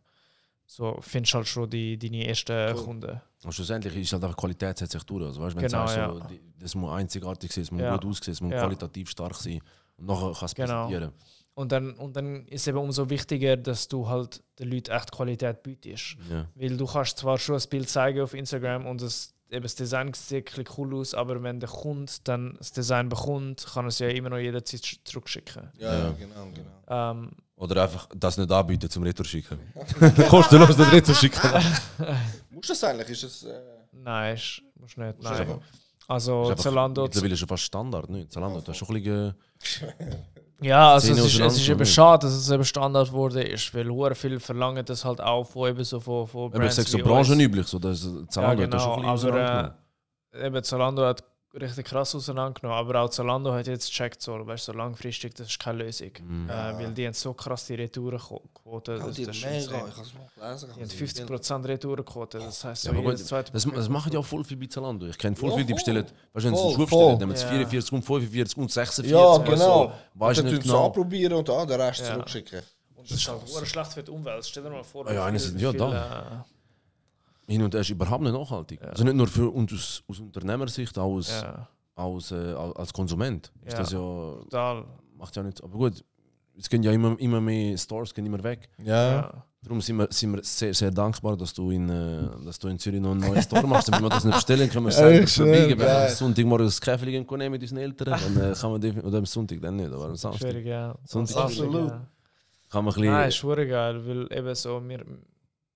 so 0.66 0.98
findest 1.02 1.34
du 1.34 1.38
halt 1.38 1.48
schon 1.48 1.70
die, 1.70 1.98
deine 1.98 2.28
ersten 2.28 2.76
Kunden. 2.76 3.20
Und 3.44 3.52
schlussendlich 3.54 3.96
ist 3.96 4.14
halt 4.14 4.24
einfach 4.24 4.38
Qualität 4.38 4.78
setzt 4.78 4.94
sich 4.94 5.04
durch. 5.04 5.26
Also, 5.26 5.42
weißt, 5.42 5.56
wenn 5.56 5.64
Genau, 5.64 5.82
du 5.82 5.88
sagst, 5.88 5.98
ja. 5.98 6.14
so, 6.14 6.36
das 6.60 6.76
muss 6.76 6.92
einzigartig 6.92 7.52
sein, 7.52 7.64
es 7.64 7.72
muss 7.72 7.82
Ja. 7.82 7.98
gut 7.98 8.06
aussehen, 8.06 8.32
es 8.34 8.42
muss 8.42 8.52
Ja. 8.54 8.60
qualitativ 8.62 9.10
stark 9.10 9.36
sein. 9.36 9.62
Und 9.98 10.06
nachher 10.06 10.28
kannst 10.28 10.42
du 10.42 10.46
es 10.46 10.54
Genau. 10.56 10.86
präsentieren. 10.86 11.14
Und 11.56 11.72
dann, 11.72 11.94
und 11.96 12.16
dann 12.16 12.48
ist 12.48 12.68
eben 12.68 12.78
umso 12.80 13.10
wichtiger, 13.10 13.58
dass 13.58 13.88
du 13.88 14.08
halt 14.08 14.42
den 14.58 14.72
Leuten 14.72 14.92
echt 14.92 15.12
Qualität 15.12 15.62
bietest. 15.62 16.18
Ja. 16.30 16.48
Weil 16.56 16.78
du 16.78 16.86
kannst 16.86 17.18
zwar 17.18 17.38
schon 17.38 17.56
ein 17.58 17.70
Bild 17.70 17.90
zeigen 17.90 18.22
auf 18.22 18.34
Instagram 18.34 18.86
und 18.88 19.02
das, 19.02 19.33
eben 19.50 19.64
das 19.64 19.76
Design 19.76 20.12
sieht 20.14 20.58
ein 20.58 20.66
cool 20.78 20.96
aus, 20.96 21.14
aber 21.14 21.42
wenn 21.44 21.60
der 21.60 21.70
Kunde 21.70 22.12
dann 22.24 22.56
das 22.58 22.72
Design 22.72 23.10
bekommt, 23.10 23.66
kann 23.74 23.86
er 23.86 23.90
es 23.90 24.00
ja 24.00 24.08
immer 24.10 24.30
noch 24.30 24.38
jederzeit 24.38 24.82
sch- 24.82 25.00
zurückschicken. 25.04 25.70
Ja, 25.78 25.94
Ja. 26.06 26.12
genau, 26.12 26.48
genau. 26.54 27.12
Ähm, 27.12 27.32
Oder 27.58 27.84
einfach 27.84 28.08
das 28.16 28.38
nicht 28.38 28.52
anbieten 28.52 28.90
zum 28.90 29.04
Retour 29.04 29.26
schicken. 29.26 29.60
Kostenlos 30.30 30.76
das 30.76 30.92
Retour 30.92 31.16
schicken. 31.16 31.40
Musst 32.50 32.70
du 32.70 32.74
das 32.74 32.84
eigentlich? 32.84 33.10
Ist 33.10 33.24
es, 33.24 33.44
äh, 33.44 33.62
nein, 33.92 34.36
ist, 34.36 34.62
musst 34.80 34.98
nicht. 34.98 35.18
Musst 35.18 35.30
du 35.30 35.44
Nein. 35.46 35.62
Also 36.08 36.54
Zalando. 36.56 37.04
Mittlerweile 37.04 37.34
ist 37.34 37.40
schon 37.40 37.48
fast 37.48 37.64
Standard, 37.64 38.10
nicht? 38.10 38.32
Zalando, 38.32 38.60
das 38.60 38.70
ist 38.70 38.78
schon 38.86 38.96
ein 38.96 39.04
bisschen... 39.04 39.36
Ja, 40.64 40.94
also 40.94 41.12
es 41.12 41.20
ist, 41.20 41.40
es 41.40 41.58
ist 41.58 41.70
eben 41.70 41.86
schade, 41.86 42.26
dass 42.28 42.34
es 42.36 42.50
eben 42.50 42.64
Standard 42.64 43.12
wurde 43.12 43.44
ist, 43.44 43.74
weil 43.74 43.90
hure 43.90 44.16
viel 44.16 44.40
verlangen 44.40 44.86
das 44.86 45.04
halt 45.04 45.20
auch 45.22 45.44
von 45.46 45.70
eben 45.70 45.84
so 45.84 46.00
von, 46.00 46.26
von 46.28 46.54
aber 46.54 46.66
ich 46.66 46.72
sage 46.72 46.88
so 46.90 46.98
branchenüblich, 47.00 47.68
so, 47.68 47.80
dass 47.80 48.02
Zalando 48.30 48.62
Ja, 48.62 48.68
hat 48.68 48.74
das 48.74 48.84
schon 48.84 48.96
genau, 48.96 49.10
ein 49.10 49.14
bisschen 49.14 49.30
auseinandergenommen. 49.32 49.74
äh, 50.34 50.48
eben 50.48 50.64
Zalando 50.64 51.06
hat 51.06 51.24
richtig 51.62 51.86
krass 51.86 52.16
auseinandergenommen, 52.16 52.78
aber 52.80 53.02
auch 53.02 53.10
Zalando 53.10 53.54
hat 53.54 53.68
jetzt 53.68 53.88
gecheckt, 53.90 54.22
so, 54.22 54.46
weißt, 54.46 54.66
so 54.66 54.74
langfristig, 54.74 55.36
das 55.36 55.48
ist 55.48 55.60
keine 55.60 55.84
Lösung. 55.84 56.12
Mhm. 56.26 56.50
Äh, 56.50 56.54
weil 56.54 56.92
die 56.94 57.06
haben 57.06 57.14
so 57.14 57.34
krass 57.34 57.66
die 57.68 57.76
Retourenquote. 57.76 58.94
ja, 58.98 59.06
Das, 59.06 59.16
die 59.16 59.26
das 59.26 59.42
mega. 59.42 59.88
Ich 59.88 60.02
es 60.02 60.14
mal. 60.14 60.30
Die 60.76 60.82
haben 60.82 60.90
50% 60.90 61.68
Retourenquote, 61.68 62.40
das 62.40 62.64
heißt 62.64 62.84
so 62.84 62.92
Ja, 62.94 63.00
jedes 63.00 63.26
zweite 63.28 63.52
das, 63.52 63.66
das 63.66 63.90
machen 63.90 64.12
ja 64.14 64.20
auch 64.20 64.26
voll 64.26 64.44
viel 64.44 64.58
bei 64.58 64.66
Zalando. 64.68 65.06
Ich 65.08 65.18
kenne 65.18 65.36
voll 65.36 65.50
Ja, 65.50 65.56
viele, 65.56 65.68
die 65.68 65.74
bestellen, 65.74 66.06
weißt 66.34 66.46
du, 66.46 66.50
wenn 66.50 66.56
sie 66.56 66.62
einen 66.64 66.74
Schuh 66.74 66.86
bestellen, 66.86 67.20
dann 67.20 67.30
haben 67.30 67.36
sie 67.36 67.44
Ja. 67.44 67.50
44 67.50 67.92
und 67.94 68.02
45 68.04 68.58
und 68.58 68.72
46. 68.72 69.12
Ja, 69.12 69.38
genau. 69.38 69.94
Weißt 70.16 70.40
du 70.40 70.44
Dann 70.44 70.52
tun 70.54 70.62
sie 70.62 70.68
genau. 70.68 70.86
anprobieren 70.88 71.34
und 71.34 71.50
ah, 71.50 71.66
den 71.66 71.80
Rest 71.82 72.00
Ja. 72.02 72.14
zurückschicken. 72.14 72.62
Und 72.96 73.12
das 73.12 73.18
ist 73.18 73.28
halt 73.28 73.68
schlecht 73.68 73.94
für 73.94 74.02
die 74.04 74.12
Umwelt. 74.12 74.46
Stell 74.46 74.64
dir 74.64 74.70
mal 74.70 74.84
vor, 74.84 75.06
Ah 75.08 75.14
ja, 75.14 75.30
ja, 75.30 75.34
wie 75.34 75.78
da. 75.78 75.90
viel, 75.90 75.98
äh, 75.98 76.53
Hin 77.48 77.62
und 77.62 77.74
her 77.74 77.82
ist 77.82 77.90
überhaupt 77.90 78.24
nicht 78.24 78.34
nachhaltig. 78.34 78.82
Also 78.82 79.04
nicht 79.04 79.16
nur 79.16 79.28
für 79.28 79.50
uns 79.50 79.74
aus, 79.74 80.04
aus 80.08 80.20
Unternehmersicht, 80.20 80.98
auch 80.98 81.16
als, 81.18 81.30
ja, 81.42 81.68
als, 81.96 82.32
äh, 82.32 82.54
als 82.54 82.94
Konsument. 82.94 83.52
Ist 83.66 83.74
Ja. 83.74 83.80
das 83.80 83.92
ja, 83.92 83.98
total. 83.98 84.86
macht 85.18 85.36
ja 85.36 85.44
nicht. 85.44 85.62
Aber 85.64 85.78
gut, 85.78 86.04
es 86.58 86.70
gehen 86.70 86.84
ja 86.84 86.92
immer, 86.92 87.20
immer 87.20 87.42
mehr 87.42 87.78
Stores, 87.78 88.14
gehen 88.14 88.26
immer 88.26 88.42
weg. 88.44 88.70
Ja. 88.84 89.12
Ja. 89.12 89.44
Darum 89.62 89.80
sind 89.80 89.96
wir, 89.98 90.08
sind 90.12 90.34
wir 90.36 90.44
sehr, 90.44 90.74
sehr 90.74 90.92
dankbar, 90.92 91.38
dass 91.38 91.54
du 91.54 91.72
in, 91.72 91.90
äh, 91.90 92.28
dass 92.46 92.60
du 92.60 92.68
in 92.68 92.78
Zürich 92.78 93.00
noch 93.00 93.12
einen 93.12 93.22
neuen 93.22 93.42
Store 93.42 93.66
machst. 93.66 93.88
Damit 93.88 94.04
wir 94.04 94.10
das 94.10 94.26
nicht 94.26 94.36
bestellen 94.36 94.70
können, 94.70 94.86
wir 94.88 94.92
selber 94.94 95.24
Echt 95.24 95.30
schön, 95.34 95.54
verbiegen. 95.54 95.80
Wenn 95.80 95.88
wir 95.88 96.04
am 96.04 96.10
Sonntagmorgen 96.10 96.66
das 96.68 96.82
Käfeli 96.82 97.12
gehen 97.12 97.26
können 97.26 97.50
mit 97.52 97.62
unseren 97.62 97.78
Eltern, 97.80 98.20
dann 98.36 98.52
äh, 98.52 98.54
kann 98.56 98.72
man 98.72 98.82
definitiv, 98.82 99.08
oder 99.08 99.18
am 99.20 99.26
Sonntag 99.26 99.62
dann 99.62 99.76
nicht, 99.78 99.92
aber 99.92 100.06
am 100.06 100.16
Samstag 100.18 100.50
Schwierig, 100.50 100.66
ja. 100.66 100.94
Sonntag. 101.06 101.38
Absolut. 101.46 101.90
Ja. 101.92 102.06
kann 102.70 102.84
man 102.86 102.94
ein 102.94 103.04
Nein, 103.06 103.26
bisschen... 103.28 103.28
ist 103.30 103.44
hure 103.44 103.68
geil, 103.68 104.06
weil 104.06 104.38
eben 104.38 104.56
so, 104.56 104.82
wir, 104.86 105.06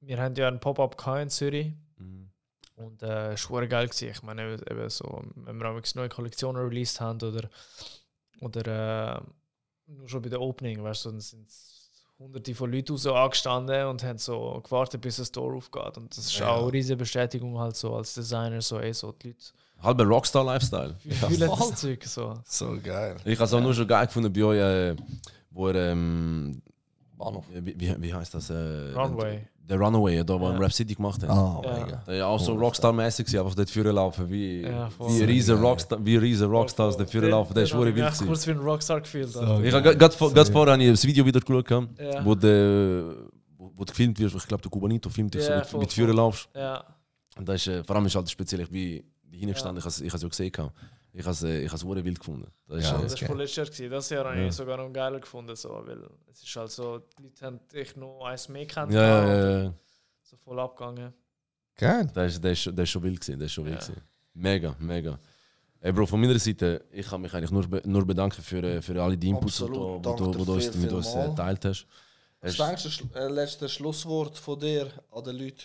wir 0.01 0.17
haben 0.21 0.35
ja 0.35 0.47
ein 0.47 0.59
Pop-up 0.59 0.95
in 1.21 1.29
Zürich 1.29 1.73
Mhm. 1.97 2.29
und 2.75 3.01
äh, 3.01 3.33
es 3.33 3.43
war 3.49 3.57
hure 3.57 3.67
geil 3.67 3.87
gewesen. 3.87 4.09
Ich 4.09 4.21
meine, 4.23 4.53
eben, 4.53 4.89
so, 4.89 5.21
wenn 5.35 5.57
wir 5.57 5.69
auch 5.69 5.81
neue 5.95 6.09
Kollektionen 6.09 6.61
released 6.61 7.01
haben 7.01 7.19
oder, 7.21 7.49
oder 8.41 9.17
äh, 9.17 9.21
nur 9.91 10.07
schon 10.07 10.21
bei 10.21 10.29
der 10.29 10.41
Opening, 10.41 10.83
weißt 10.83 11.05
du, 11.05 11.11
dann 11.11 11.19
sind 11.21 11.47
hunderte 12.19 12.53
von 12.55 12.71
Leuten 12.71 12.97
so 12.97 13.13
angestanden 13.13 13.85
und 13.87 14.03
haben 14.03 14.17
so 14.17 14.59
gewartet, 14.63 15.01
bis 15.01 15.17
das 15.17 15.31
Tor 15.31 15.53
aufgeht. 15.55 15.97
Und 15.97 16.15
das 16.17 16.25
ist 16.25 16.39
Ja. 16.39 16.49
auch 16.49 16.63
eine 16.63 16.73
riesige 16.73 16.97
Bestätigung 16.97 17.57
halt 17.59 17.75
so 17.75 17.95
als 17.95 18.13
Designer, 18.13 18.61
so, 18.61 18.79
ey, 18.79 18.93
so 18.93 19.11
die 19.11 19.27
Leute 19.29 19.45
Halber 19.79 20.05
Rockstar-Lifestyle. 20.05 20.95
fühlen 20.99 21.51
das 21.51 21.75
Zeug 21.75 22.03
so. 22.05 22.33
So 22.45 22.77
geil. 22.81 23.15
Ich 23.25 23.35
habe 23.37 23.45
es 23.45 23.53
auch 23.53 23.61
nur 23.61 23.73
schon 23.75 23.87
geil 23.87 24.07
gefunden 24.07 24.33
bei 24.33 24.43
euch, 24.43 24.57
äh, 24.59 24.95
wo 25.51 25.67
er, 25.67 25.91
ähm, 25.91 26.61
Bahnhof. 27.15 27.45
wie, 27.51 27.79
wie, 27.79 28.01
wie 28.01 28.13
heißt 28.13 28.33
das? 28.33 28.49
Äh, 28.49 28.91
Runway. 28.93 29.47
Der 29.69 29.77
Runaway, 29.77 30.23
da 30.23 30.39
wo 30.39 30.45
Ja. 30.49 30.57
Rap 30.57 30.71
City 30.71 30.95
gemacht 30.95 31.21
hat. 31.23 31.29
Ah, 31.29 31.61
Ja. 31.63 32.01
Der 32.07 32.15
ja 32.15 32.25
auch 32.27 32.39
so 32.39 32.53
Rockstar-mäßig 32.55 33.37
einfach 33.37 33.53
dort 33.53 33.69
führen 33.69 33.93
laufen, 33.95 34.29
wie, 34.29 34.61
Ja, 34.61 34.87
wie 34.99 35.17
So 35.19 35.25
riesen. 35.25 35.59
Rockstar, 35.59 35.99
wie 36.05 36.15
riesen 36.15 36.49
Rockstars 36.49 36.95
dort 36.95 37.09
führen 37.09 37.29
laufen. 37.31 37.53
Wirklich 37.53 37.71
den 37.71 37.79
wild 37.81 37.87
hab 38.05 38.13
ich 38.13 38.17
gewesen. 38.19 38.27
kurz 38.27 38.47
wie 38.47 38.51
ein 38.51 38.59
Rockstar 38.59 39.01
gefühlt. 39.01 39.27
So. 39.29 39.59
Ich 39.61 39.73
habe 39.73 39.95
gerade 39.97 40.15
vor, 40.15 40.33
gerade 40.33 40.51
vorher 40.51 40.73
habe 40.73 40.83
ich 40.83 40.89
das 40.91 41.05
Video 41.05 41.25
wieder 41.25 41.41
geschaut, 41.41 41.69
Ja. 41.99 42.23
wo, 42.25 42.33
der, 42.33 43.03
wo, 43.57 43.71
wo 43.75 43.83
du 43.83 43.91
gefilmt 43.91 44.17
wirst. 44.19 44.35
Ich 44.37 44.47
glaube, 44.47 44.61
der 44.63 44.71
Kubanito 44.71 45.09
filmt 45.09 45.33
dich 45.33 45.43
so 45.43 45.51
Ja, 45.51 45.57
mit, 45.57 45.65
voll, 45.67 45.79
mit 45.81 45.91
Führen 45.91 46.07
voll. 46.09 46.15
laufst. 46.17 46.47
Ja, 46.55 46.83
Und 47.37 47.47
das 47.49 47.55
ist, 47.57 47.67
äh, 47.67 47.83
vor 47.83 47.95
allem 47.97 48.05
ist 48.05 48.15
halt 48.15 48.29
speziell, 48.29 48.61
ich 48.61 48.69
bin 48.69 49.03
hingestanden, 49.31 49.83
Ja. 49.83 49.89
ich 49.89 49.95
habe 50.07 50.15
es 50.15 50.21
ja 50.21 50.29
gesehen. 50.29 50.51
gehabt. 50.51 50.73
Ich 51.19 51.23
habe 51.25 51.31
es 51.33 51.41
äh, 51.41 51.61
ich 51.65 51.71
wild 52.05 52.19
gefunden. 52.19 52.47
Das 52.67 52.77
ist, 52.77 52.83
Ja, 52.91 52.99
äh, 52.99 53.01
das 53.01 53.15
das 53.15 53.27
war 53.29 53.35
letztes 53.37 53.55
Jahr. 53.55 53.65
gewesen. 53.65 53.89
Das 53.89 54.09
Jahr 54.11 54.25
habe 54.25 54.39
Ja. 54.39 54.47
ich 54.47 54.53
sogar 54.53 54.77
noch 54.77 54.93
geiler 54.93 55.19
gefunden, 55.19 55.55
so, 55.55 55.69
weil 55.83 56.07
es 56.31 56.43
ist 56.43 56.55
halt 56.55 56.69
so, 56.69 56.99
die 56.99 57.23
Leute 57.23 57.45
haben 57.45 57.59
dich 57.73 57.95
noch 57.95 58.23
eins 58.23 58.47
mehr 58.49 58.67
kennt. 58.67 58.91
ja, 58.93 59.01
ja, 59.01 59.25
ja, 59.49 59.63
ja. 59.63 59.73
So 60.21 60.37
voll 60.37 60.59
abgegangen. 60.59 61.11
Geil. 61.75 62.11
Das 62.13 62.33
ist, 62.35 62.43
das 62.43 62.51
ist, 62.51 62.67
das 62.67 62.83
ist 62.83 62.89
schon 62.91 63.01
wild 63.03 63.19
gewesen. 63.19 63.39
Das 63.39 63.47
ist 63.47 63.53
schon 63.53 63.65
wild 63.65 63.81
Ja. 63.81 63.87
gewesen. 63.87 64.01
Mega, 64.33 64.75
mega. 64.79 65.19
Ey 65.79 65.91
Bro, 65.91 66.05
von 66.05 66.21
meiner 66.21 66.37
Seite, 66.37 66.85
ich 66.91 67.07
kann 67.07 67.21
mich 67.21 67.33
eigentlich 67.33 67.51
nur, 67.51 67.67
be- 67.67 67.81
nur 67.85 68.05
bedanken 68.05 68.41
für, 68.43 68.61
äh, 68.63 68.81
für 68.81 69.01
alle 69.01 69.17
die 69.17 69.29
Inputs, 69.29 69.57
die 69.57 69.65
du, 69.65 69.99
du, 69.99 70.45
du 70.45 70.53
uns 70.53 70.75
mit 70.75 70.91
uns 70.91 71.15
äh, 71.15 71.29
geteilt 71.29 71.65
hast. 71.65 71.87
Was 72.41 72.57
denkst 72.57 72.83
du, 72.83 72.89
Schlu- 72.89 73.15
äh, 73.15 73.27
letztes 73.27 73.71
Schlusswort 73.73 74.37
von 74.37 74.59
dir 74.59 74.91
an 75.11 75.23
den 75.23 75.35
Leuten? 75.35 75.63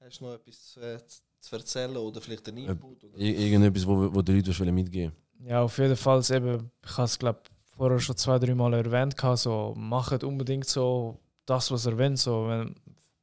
Hast 0.00 0.20
du 0.20 0.24
noch 0.24 0.34
etwas 0.34 0.64
zu, 0.72 0.80
äh, 0.80 0.98
zu 1.40 1.56
erzählen 1.56 1.96
oder 1.96 2.20
vielleicht 2.20 2.48
einen 2.48 2.58
Input? 2.58 3.04
Oder? 3.04 3.16
Ir- 3.18 3.38
Irgendetwas, 3.38 3.86
wo, 3.86 4.14
wo 4.14 4.22
die 4.22 4.32
Leute 4.32 4.58
wollen 4.58 4.74
mitgeben 4.74 5.12
Ja, 5.44 5.62
auf 5.62 5.76
jeden 5.78 5.96
Fall. 5.96 6.22
Eben, 6.30 6.70
ich 6.84 6.96
habe 6.96 7.04
es 7.04 7.18
glaube 7.18 7.40
vorher 7.76 7.98
schon 7.98 8.16
zwei, 8.16 8.38
drei 8.38 8.54
Mal 8.54 8.74
erwähnt. 8.74 9.16
So, 9.36 9.74
macht 9.76 10.22
unbedingt 10.24 10.66
so 10.66 11.18
das, 11.46 11.70
was 11.70 11.86
er 11.86 11.96
will. 11.96 12.16
So, 12.16 12.46
wenn, 12.48 12.74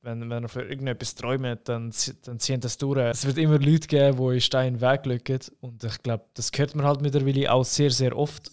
wenn, 0.02 0.30
wenn 0.30 0.44
er 0.44 0.50
für 0.50 0.64
irgendetwas 0.64 1.14
träumt, 1.16 1.60
dann, 1.66 1.94
dann 2.24 2.40
ziehen 2.40 2.60
das 2.60 2.78
durch. 2.78 2.98
Es 2.98 3.26
wird 3.26 3.38
immer 3.38 3.60
Leute 3.60 3.88
geben, 3.88 4.18
die 4.18 4.34
in 4.36 4.42
Stein 4.42 4.68
in 4.74 4.80
den 4.80 4.82
Weg 4.82 5.06
lücken. 5.06 5.40
Und 5.62 5.84
ich 5.84 6.02
glaube, 6.02 6.26
das 6.34 6.50
hört 6.56 6.76
man 6.76 6.86
halt 6.86 7.02
mittlerweile 7.02 7.52
auch 7.52 7.66
sehr, 7.66 7.92
sehr 7.92 8.18
oft. 8.18 8.50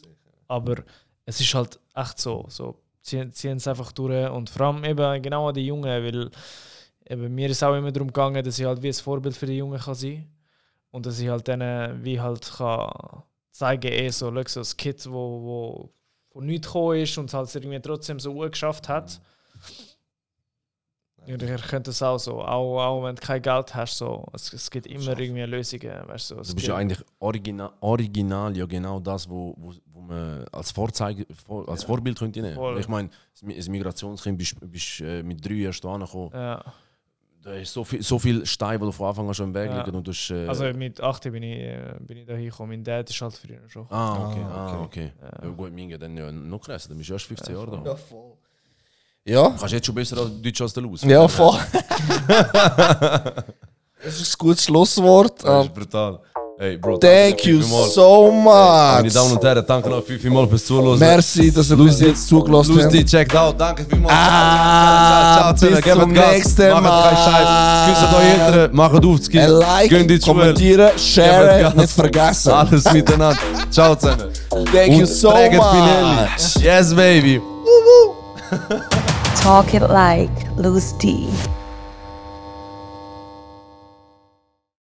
Aber 0.46 0.76
es 1.24 1.40
ist 1.40 1.54
halt 1.54 1.80
echt 1.94 2.18
so. 2.20 2.44
so 2.48 2.78
ziehen, 3.00 3.32
ziehen 3.32 3.56
es 3.56 3.66
einfach 3.66 3.92
durch. 3.92 4.28
Und 4.30 4.50
vor 4.50 4.66
allem 4.66 4.84
eben 4.84 5.22
genau 5.22 5.48
an 5.48 5.54
die 5.54 5.66
Jungen, 5.66 5.84
weil 5.84 6.30
eben, 7.06 7.34
mir 7.34 7.48
ist 7.50 7.62
auch 7.62 7.74
immer 7.74 7.92
darum 7.92 8.08
gegangen, 8.08 8.44
dass 8.44 8.58
ich 8.58 8.64
halt 8.66 8.82
wie 8.82 8.88
ein 8.88 8.94
Vorbild 8.94 9.36
für 9.36 9.46
die 9.46 9.58
Jungen 9.58 9.78
kann 9.80 9.94
sein 9.94 10.28
und 10.90 11.06
dass 11.06 11.18
ich 11.18 11.28
halt 11.28 11.46
denen 11.48 12.04
wie 12.04 12.20
halt 12.20 12.50
kann 12.56 13.22
zeigen, 13.50 13.92
eh 13.92 14.08
so, 14.10 14.32
schau, 14.34 14.42
so 14.46 14.60
ein 14.60 14.76
Kid, 14.76 15.06
wo, 15.06 15.42
wo 15.42 15.90
von 16.32 16.46
nichts 16.46 16.66
gekommen 16.66 16.98
ist 17.00 17.16
und 17.18 17.32
halt 17.32 17.54
irgendwie 17.54 17.80
trotzdem 17.80 18.18
so 18.18 18.32
gut 18.34 18.52
geschafft 18.52 18.88
hat. 18.88 19.20
Ja, 21.26 21.36
ihr 21.38 21.56
könnt 21.56 21.88
es 21.88 22.02
auch 22.02 22.18
so, 22.18 22.42
auch, 22.42 22.78
auch 22.84 23.02
wenn 23.04 23.16
du 23.16 23.22
kein 23.22 23.40
Geld 23.40 23.74
hast, 23.74 23.96
so, 23.96 24.26
es, 24.34 24.52
es 24.52 24.70
gibt 24.70 24.86
immer 24.86 25.18
irgendwie 25.18 25.40
Lösungen, 25.44 26.06
weißt 26.06 26.30
du. 26.32 26.34
so, 26.34 26.40
es 26.42 26.48
Du 26.48 26.54
bist 26.54 26.66
gibt- 26.66 26.68
ja 26.68 26.76
eigentlich 26.76 26.98
original, 27.18 27.72
original 27.80 28.54
ja 28.54 28.66
genau 28.66 29.00
das, 29.00 29.26
wo, 29.30 29.54
wo, 29.56 29.72
wo 29.86 30.00
man 30.02 30.44
als, 30.52 30.70
Vorzeige, 30.70 31.24
vor, 31.46 31.66
als 31.66 31.82
Vorbild 31.84 32.18
könnte 32.18 32.42
nehmen. 32.42 32.56
Voll. 32.56 32.78
Ich 32.78 32.88
meine, 32.88 33.08
als 33.56 33.68
Migrationskind 33.68 34.36
bist 34.36 34.56
du 34.60 34.68
bist, 34.68 35.00
äh, 35.00 35.22
mit 35.22 35.42
drei 35.42 35.54
erst 35.54 35.84
angekommen. 35.86 36.30
ja. 36.34 36.62
Da 37.44 37.52
ist 37.52 37.72
so 37.74 37.84
viel, 37.84 38.02
so 38.02 38.18
viel 38.18 38.46
Stein, 38.46 38.80
die 38.80 38.90
von 38.92 39.06
Anfang 39.08 39.28
an 39.28 39.34
schon 39.34 39.48
im 39.48 39.54
Weg 39.54 39.70
Ja. 39.70 39.84
liegen. 39.84 39.94
Und 39.96 40.06
du 40.06 40.12
hast, 40.12 40.30
äh, 40.30 40.48
Also 40.48 40.64
mit 40.72 40.98
18 41.00 41.30
bin 41.30 41.42
ich, 41.42 41.58
äh, 41.60 41.94
bin 42.00 42.16
ich 42.16 42.26
da 42.26 42.32
hingekommen. 42.32 42.70
Mein 42.78 42.82
Dad 42.84 43.10
ist 43.10 43.20
halt 43.20 43.34
früher 43.34 43.60
schon. 43.68 43.86
ah, 43.90 44.30
okay. 44.30 44.40
Ah, 44.42 44.66
Ah, 44.72 44.82
okay. 44.82 45.12
Ja. 45.20 45.44
Ja, 45.44 45.50
gut, 45.50 45.70
Minge, 45.72 45.98
dann 45.98 46.16
ja, 46.16 46.32
noch 46.32 46.60
krasser. 46.60 46.88
Dann 46.88 46.96
bist 46.96 47.10
du 47.10 47.14
erst 47.14 47.26
15 47.26 47.54
Jahre 47.54 47.70
da. 47.70 47.82
Ja, 47.90 47.96
voll. 47.96 48.32
Ja, 49.26 49.50
Kannst 49.58 49.72
jetzt 49.74 49.86
schon 49.86 49.94
besser 49.94 50.16
als 50.18 50.30
Deutsch 50.42 50.60
als 50.62 50.72
der 50.72 50.82
Luz. 50.82 51.02
ja 51.02 51.28
voll. 51.28 51.58
das 54.02 54.20
ist 54.20 54.34
ein 54.34 54.38
gutes 54.38 54.64
Schlusswort. 54.64 55.42
Das 55.44 55.64
Ähm, 55.66 55.70
ist 55.70 55.74
brutal. 55.74 56.20
Hey, 56.56 56.76
Bro, 56.76 56.98
Thank 56.98 57.46
you 57.46 57.62
so 57.62 58.30
Meine 58.30 59.08
Damen 59.10 59.28
much. 59.30 59.36
und 59.38 59.44
Herren, 59.44 59.64
danke 59.66 59.88
noch 59.90 60.04
viel, 60.04 60.20
vielmals 60.20 60.48
fürs 60.50 60.64
Zuhören. 60.64 60.98
Merci, 61.00 61.50
dass 61.52 61.68
ihr 61.68 61.76
bis 61.76 61.98
jetzt 62.00 62.28
zugelassen 62.28 62.74
habt. 62.76 62.84
Lustig, 62.84 63.06
checkt 63.10 63.34
out. 63.36 63.56
Danke 63.60 63.84
vielmals. 63.90 64.14
Ah, 64.16 65.50
bis 65.52 65.60
zusammen. 65.60 65.82
Gebt 65.82 65.98
zum 65.98 66.14
Gas. 66.14 66.56
Macht 66.80 67.04
keinen 67.04 67.16
Scheiß. 67.16 67.88
Küsst 67.88 68.14
eure 68.14 68.22
Eltern, 68.46 68.76
macht 68.76 69.04
auf 69.04 69.18
das 69.18 69.28
Kind. 69.28 69.48
Like, 69.48 70.22
kommentieren, 70.22 70.90
Gebt 70.96 71.60
Gas. 71.60 71.74
nicht 71.74 71.90
vergessen. 71.90 72.52
Alles 72.52 72.92
miteinander. 72.92 73.38
Ciao 73.72 73.96
zusammen. 73.96 74.22
Thank 74.72 74.92
you 74.92 74.98
Und 75.00 75.06
so 75.08 75.30
prägt 75.30 75.50
Pinelli. 75.50 76.14
much. 76.14 76.62
Yes, 76.62 76.94
baby. 76.94 77.40
Talk 79.42 79.74
it 79.74 79.82
like 79.88 80.30
D. 80.98 81.26